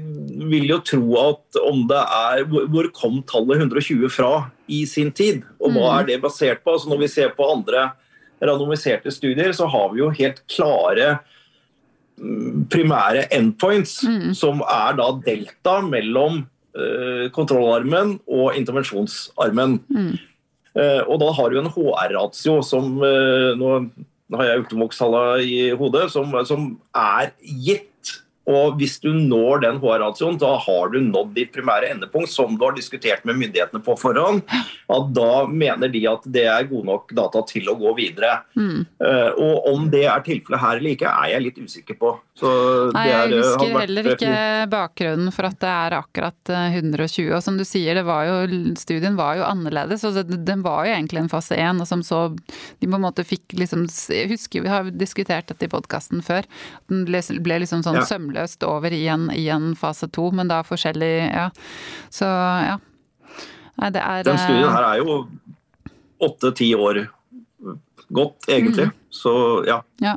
vil 0.52 0.70
jo 0.70 0.78
tro 0.86 1.02
at 1.24 1.58
om 1.58 1.84
det 1.90 2.00
er 2.02 2.44
Hvor 2.50 2.88
kom 2.94 3.20
tallet 3.30 3.64
120 3.66 4.14
fra 4.14 4.32
i 4.70 4.84
sin 4.86 5.10
tid? 5.10 5.42
Og 5.58 5.74
hva 5.74 5.88
mm. 5.88 5.98
er 5.98 6.08
det 6.12 6.22
basert 6.22 6.62
på? 6.62 6.78
Altså 6.78 6.94
når 6.94 7.02
vi 7.02 7.12
ser 7.16 7.34
på 7.34 7.50
andre 7.50 7.88
randomiserte 8.38 9.10
studier, 9.10 9.58
så 9.58 9.66
har 9.74 9.90
vi 9.94 10.04
jo 10.04 10.14
helt 10.22 10.44
klare 10.54 11.16
primære 12.72 13.28
endpoints, 13.36 14.00
mm. 14.04 14.32
som 14.38 14.64
er 14.66 14.96
da 14.98 15.12
delta 15.26 15.78
mellom 15.86 16.42
uh, 16.78 17.28
kontrollarmen 17.36 18.18
og 18.26 18.58
intervensjonsarmen. 18.58 19.78
Mm. 19.90 20.16
Uh, 20.78 21.02
og 21.08 21.20
da 21.22 21.32
har 21.38 21.54
du 21.54 21.60
en 21.62 21.72
HR-ratio 21.74 22.60
som 22.66 22.98
uh, 23.02 23.54
Nå 24.28 24.42
har 24.42 24.50
jeg 24.50 24.64
ultimox-tallene 24.66 25.44
i 25.48 25.60
hodet, 25.80 26.10
som, 26.12 26.34
som 26.44 26.74
er 26.92 27.30
gitt 27.40 27.88
og 28.48 28.78
Hvis 28.80 28.96
du 29.04 29.10
når 29.12 29.64
den 29.66 29.80
HR-ratioen, 29.82 30.38
da 30.40 30.54
har 30.64 30.92
du 30.94 31.02
nådd 31.04 31.34
ditt 31.36 31.52
primære 31.56 31.90
endepunkt, 31.92 32.32
som 32.32 32.56
du 32.56 32.64
har 32.64 32.76
diskutert 32.78 33.26
med 33.28 33.36
myndighetene 33.42 33.84
på 33.84 33.98
forhånd. 34.00 34.44
at 34.88 35.10
Da 35.16 35.32
mener 35.52 35.92
de 35.92 36.06
at 36.08 36.24
det 36.24 36.46
er 36.48 36.70
gode 36.70 36.88
nok 36.88 37.12
data 37.18 37.42
til 37.50 37.68
å 37.68 37.76
gå 37.76 37.92
videre. 37.98 38.42
Mm. 38.56 38.86
Uh, 39.04 39.32
og 39.36 39.68
Om 39.74 39.90
det 39.92 40.06
er 40.08 40.24
tilfellet 40.24 40.64
her 40.64 40.80
eller 40.80 40.96
ikke, 40.96 41.12
er 41.12 41.34
jeg 41.34 41.46
litt 41.48 41.60
usikker 41.60 42.00
på. 42.00 42.14
Nei, 42.94 43.04
Jeg 43.10 43.18
er, 43.18 43.36
husker 43.36 43.72
vært... 43.74 43.82
heller 43.82 44.10
ikke 44.14 44.34
bakgrunnen 44.72 45.34
for 45.34 45.50
at 45.50 45.60
det 45.60 45.74
er 45.74 45.98
akkurat 45.98 46.52
120. 46.54 47.28
Eh, 47.28 47.36
og 47.36 47.44
som 47.44 47.58
du 47.60 47.66
sier, 47.68 48.00
var 48.08 48.28
jo, 48.30 48.64
studien 48.80 49.18
var 49.20 49.40
jo 49.40 49.48
annerledes. 49.48 50.06
og 50.08 50.22
Den 50.30 50.64
var 50.64 50.86
jo 50.88 50.94
egentlig 50.94 51.24
en 51.26 51.32
fase 51.34 51.58
1, 51.58 51.82
og 51.84 51.90
som 51.90 52.06
så 52.06 52.24
de 52.38 52.88
på 52.88 52.96
en 52.96 53.04
måte 53.04 53.26
fikk 53.28 53.58
liksom 53.58 53.88
Jeg 54.14 54.30
husker 54.32 54.64
vi 54.64 54.72
har 54.72 54.88
diskutert 54.94 55.50
dette 55.50 55.68
i 55.68 55.72
podkasten 55.72 56.24
før. 56.24 56.48
Den 56.88 57.04
ble, 57.10 57.22
ble 57.44 57.62
liksom 57.66 57.84
sånn 57.84 58.00
ja. 58.00 58.06
sømløs 58.08 58.37
sømløst 58.38 58.64
over 58.64 58.94
i 58.94 59.08
en, 59.08 59.32
i 59.32 59.50
en 59.50 59.76
fase 59.76 60.08
to, 60.08 60.32
men 60.32 60.48
da 60.48 60.64
forskjellig 60.64 61.32
Ja. 61.34 61.50
Så 62.10 62.26
ja. 62.26 62.78
Nei, 63.78 63.90
det 63.92 64.02
er 64.02 64.24
Den 64.24 64.38
studien 64.38 64.72
her 64.72 64.84
er 64.84 64.98
jo 64.98 65.28
åtte-ti 66.20 66.74
år 66.76 67.08
godt, 68.10 68.48
egentlig. 68.50 68.88
Mm. 68.88 68.94
Så 69.10 69.64
ja. 69.68 69.82
ja. 70.02 70.16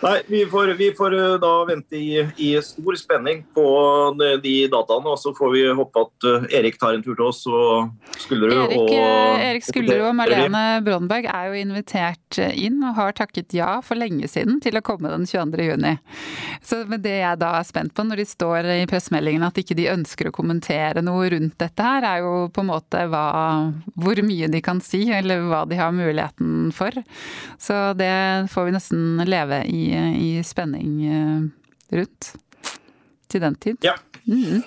Nei, 0.00 0.20
vi 0.26 0.46
får, 0.46 0.68
vi 0.68 0.92
får 0.96 1.14
eh, 1.18 1.34
da 1.40 1.50
vente 1.68 1.96
i, 1.96 2.20
i, 2.36 2.54
stor 2.64 2.96
spenning 2.96 3.42
på 3.54 3.64
de 4.42 4.54
dataene. 4.72 5.12
Og 5.12 5.18
så 5.20 5.32
får 5.36 5.50
vi 5.52 5.64
håpe 5.76 6.04
at 6.06 6.26
uh, 6.28 6.46
Erik 6.56 6.78
tar 6.80 6.96
en 6.96 7.04
tur 7.04 7.18
til 7.18 7.26
oss 7.26 7.42
og 7.50 7.90
Skulderud. 8.22 8.54
Erik, 8.62 8.78
og, 8.78 8.92
eh, 8.96 9.44
Erik 9.50 9.66
Skulderud 9.66 10.06
og 10.08 10.16
Marlene 10.16 10.62
Brondberg 10.86 11.28
er 11.28 11.50
jo 11.50 11.58
invitert 11.60 12.40
inn 12.48 12.78
og 12.80 12.96
har 12.96 13.16
takket 13.18 13.52
ja 13.56 13.74
for 13.84 14.00
lenge 14.00 14.28
siden 14.30 14.56
til 14.64 14.80
å 14.80 14.84
komme 14.84 15.12
den 15.12 15.26
22. 15.28 15.68
juni. 15.68 15.92
Så 16.64 16.80
med 16.88 17.04
det 17.04 17.18
jeg 17.18 17.42
da 17.42 17.52
er 17.58 17.68
spent 17.68 17.92
på 17.96 18.06
når 18.06 18.22
de 18.22 18.28
står 18.30 18.70
i 18.78 18.88
pressemeldingen 18.88 19.44
at 19.44 19.60
ikke 19.60 19.76
de 19.76 19.90
ønsker 19.92 20.30
å 20.30 20.34
kommentere 20.34 21.04
noe 21.04 21.28
rundt 21.34 21.58
dette 21.60 21.84
her, 21.84 22.08
er 22.08 22.24
jo 22.24 22.48
på 22.48 22.64
en 22.64 22.70
måte 22.72 23.04
hva, 23.12 23.26
hvor 24.00 24.24
mye 24.24 24.48
de 24.48 24.64
kan 24.64 24.80
si, 24.84 25.04
eller 25.12 25.44
hva 25.50 25.66
de 25.68 25.76
har 25.76 25.92
muligheten 25.92 26.72
for. 26.72 26.96
Så 27.60 27.82
det 28.00 28.48
får 28.54 28.70
vi 28.70 28.76
nesten 28.78 29.28
leve 29.28 29.60
i 29.68 29.89
i 29.94 30.42
spenning 30.46 30.92
eh, 31.06 31.42
rundt 31.96 32.32
til 33.30 33.42
den 33.42 33.56
tid. 33.62 33.76
Ja. 33.86 33.96
Mm. 34.26 34.62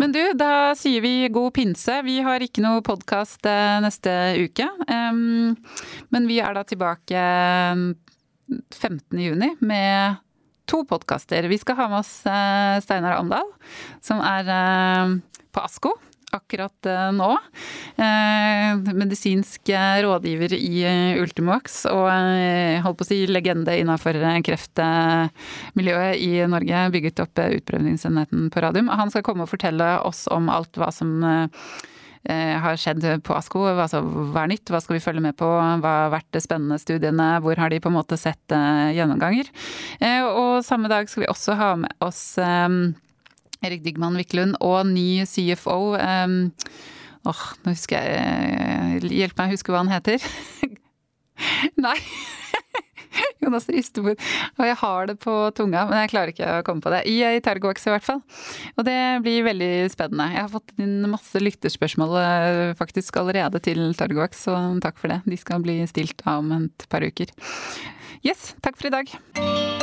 Men 0.00 0.14
du, 0.14 0.20
da 0.38 0.72
sier 0.78 1.02
vi 1.04 1.28
god 1.32 1.52
pinse. 1.58 2.00
Vi 2.06 2.18
har 2.24 2.42
ikke 2.42 2.64
noe 2.64 2.82
podkast 2.86 3.46
eh, 3.46 3.78
neste 3.84 4.14
uke. 4.42 4.68
Men 4.88 6.30
vi 6.30 6.40
er 6.42 6.56
da 6.56 6.64
tilbake 6.66 7.22
15. 8.48 9.18
juni 9.18 9.52
med 9.60 10.18
to 10.68 10.82
podkaster. 10.88 11.48
Vi 11.48 11.58
skal 11.60 11.78
ha 11.78 11.88
med 11.92 12.02
oss 12.02 12.12
eh, 12.28 12.76
Steinar 12.84 13.18
Amdal, 13.18 13.50
som 14.04 14.22
er 14.24 14.52
på 15.52 15.64
ASKO 15.64 15.96
akkurat 16.34 16.86
eh, 16.86 17.08
nå. 17.16 17.30
Eh, 17.96 18.94
medisinsk 18.94 19.68
eh, 19.72 19.98
rådgiver 20.04 20.54
i 20.54 20.84
Ultimovax 21.22 21.84
og 21.90 22.08
holdt 22.84 23.00
på 23.00 23.06
å 23.06 23.08
si 23.08 23.20
legende 23.30 23.76
innafor 23.80 24.18
kreftmiljøet 24.46 26.24
i 26.24 26.32
Norge. 26.50 26.88
Bygget 26.94 27.22
opp 27.24 27.44
utprøvingsenheten 27.44 28.50
på 28.52 28.64
Radium. 28.64 28.90
Han 28.92 29.12
skal 29.14 29.24
komme 29.26 29.46
og 29.46 29.52
fortelle 29.52 29.96
oss 30.06 30.26
om 30.32 30.50
alt 30.52 30.78
hva 30.78 30.90
som 30.94 31.22
har 32.28 32.76
skjedd 32.76 33.04
på 33.24 33.32
ASKO. 33.32 33.62
Altså, 33.70 34.02
hva 34.02 34.42
er 34.42 34.50
nytt, 34.52 34.68
hva 34.68 34.80
skal 34.84 34.98
vi 34.98 35.02
følge 35.04 35.22
med 35.24 35.36
på, 35.38 35.48
hva 35.48 35.92
har 36.02 36.12
vært 36.12 36.28
de 36.34 36.42
spennende 36.44 36.80
studiene, 36.82 37.28
hvor 37.44 37.56
har 37.56 37.72
de 37.72 37.78
på 37.80 37.88
en 37.88 37.96
måte 37.96 38.18
sett 38.20 38.52
gjennomganger. 38.96 39.48
Og 40.34 40.58
samme 40.66 40.90
dag 40.92 41.08
skal 41.08 41.24
vi 41.24 41.30
også 41.30 41.56
ha 41.56 41.70
med 41.86 42.04
oss 42.04 42.24
Erik 43.64 43.84
Digman 43.86 44.18
Wiklund 44.18 44.58
og 44.64 44.86
ny 44.88 45.24
CFO. 45.28 45.94
Um, 45.98 46.40
åh, 47.28 47.44
nå 47.64 47.74
husker 47.74 48.04
jeg 48.04 49.14
Hjelp 49.14 49.38
meg 49.38 49.50
å 49.50 49.56
huske 49.56 49.74
hva 49.74 49.82
han 49.84 49.92
heter. 49.92 50.22
Nei. 51.86 51.96
Jonas 53.42 53.68
rister 53.70 54.04
Og 54.12 54.62
jeg 54.66 54.76
har 54.80 55.08
det 55.10 55.16
på 55.22 55.34
tunga, 55.56 55.84
men 55.88 56.02
jeg 56.02 56.12
klarer 56.12 56.34
ikke 56.34 56.50
å 56.58 56.64
komme 56.66 56.84
på 56.84 56.92
det. 56.92 57.02
I, 57.10 57.18
Tergoax 57.44 57.86
i 57.88 57.92
hvert 57.94 58.06
fall. 58.06 58.22
Og 58.76 58.86
det 58.88 58.98
blir 59.24 59.46
veldig 59.46 59.72
spennende. 59.94 60.30
Jeg 60.34 60.44
har 60.44 60.52
fått 60.52 60.74
inn 60.78 61.10
masse 61.10 61.42
lytterspørsmål 61.42 62.16
eh, 62.22 62.62
faktisk 62.78 63.20
allerede 63.22 63.62
til 63.64 63.82
Tergoax, 63.98 64.46
så 64.48 64.58
takk 64.84 65.00
for 65.00 65.14
det. 65.14 65.22
De 65.28 65.40
skal 65.40 65.64
bli 65.64 65.80
stilt 65.90 66.24
om 66.28 66.54
et 66.60 66.88
par 66.90 67.06
uker. 67.06 67.34
Yes, 68.26 68.54
takk 68.64 68.78
for 68.78 68.90
i 68.90 68.96
dag. 68.98 69.77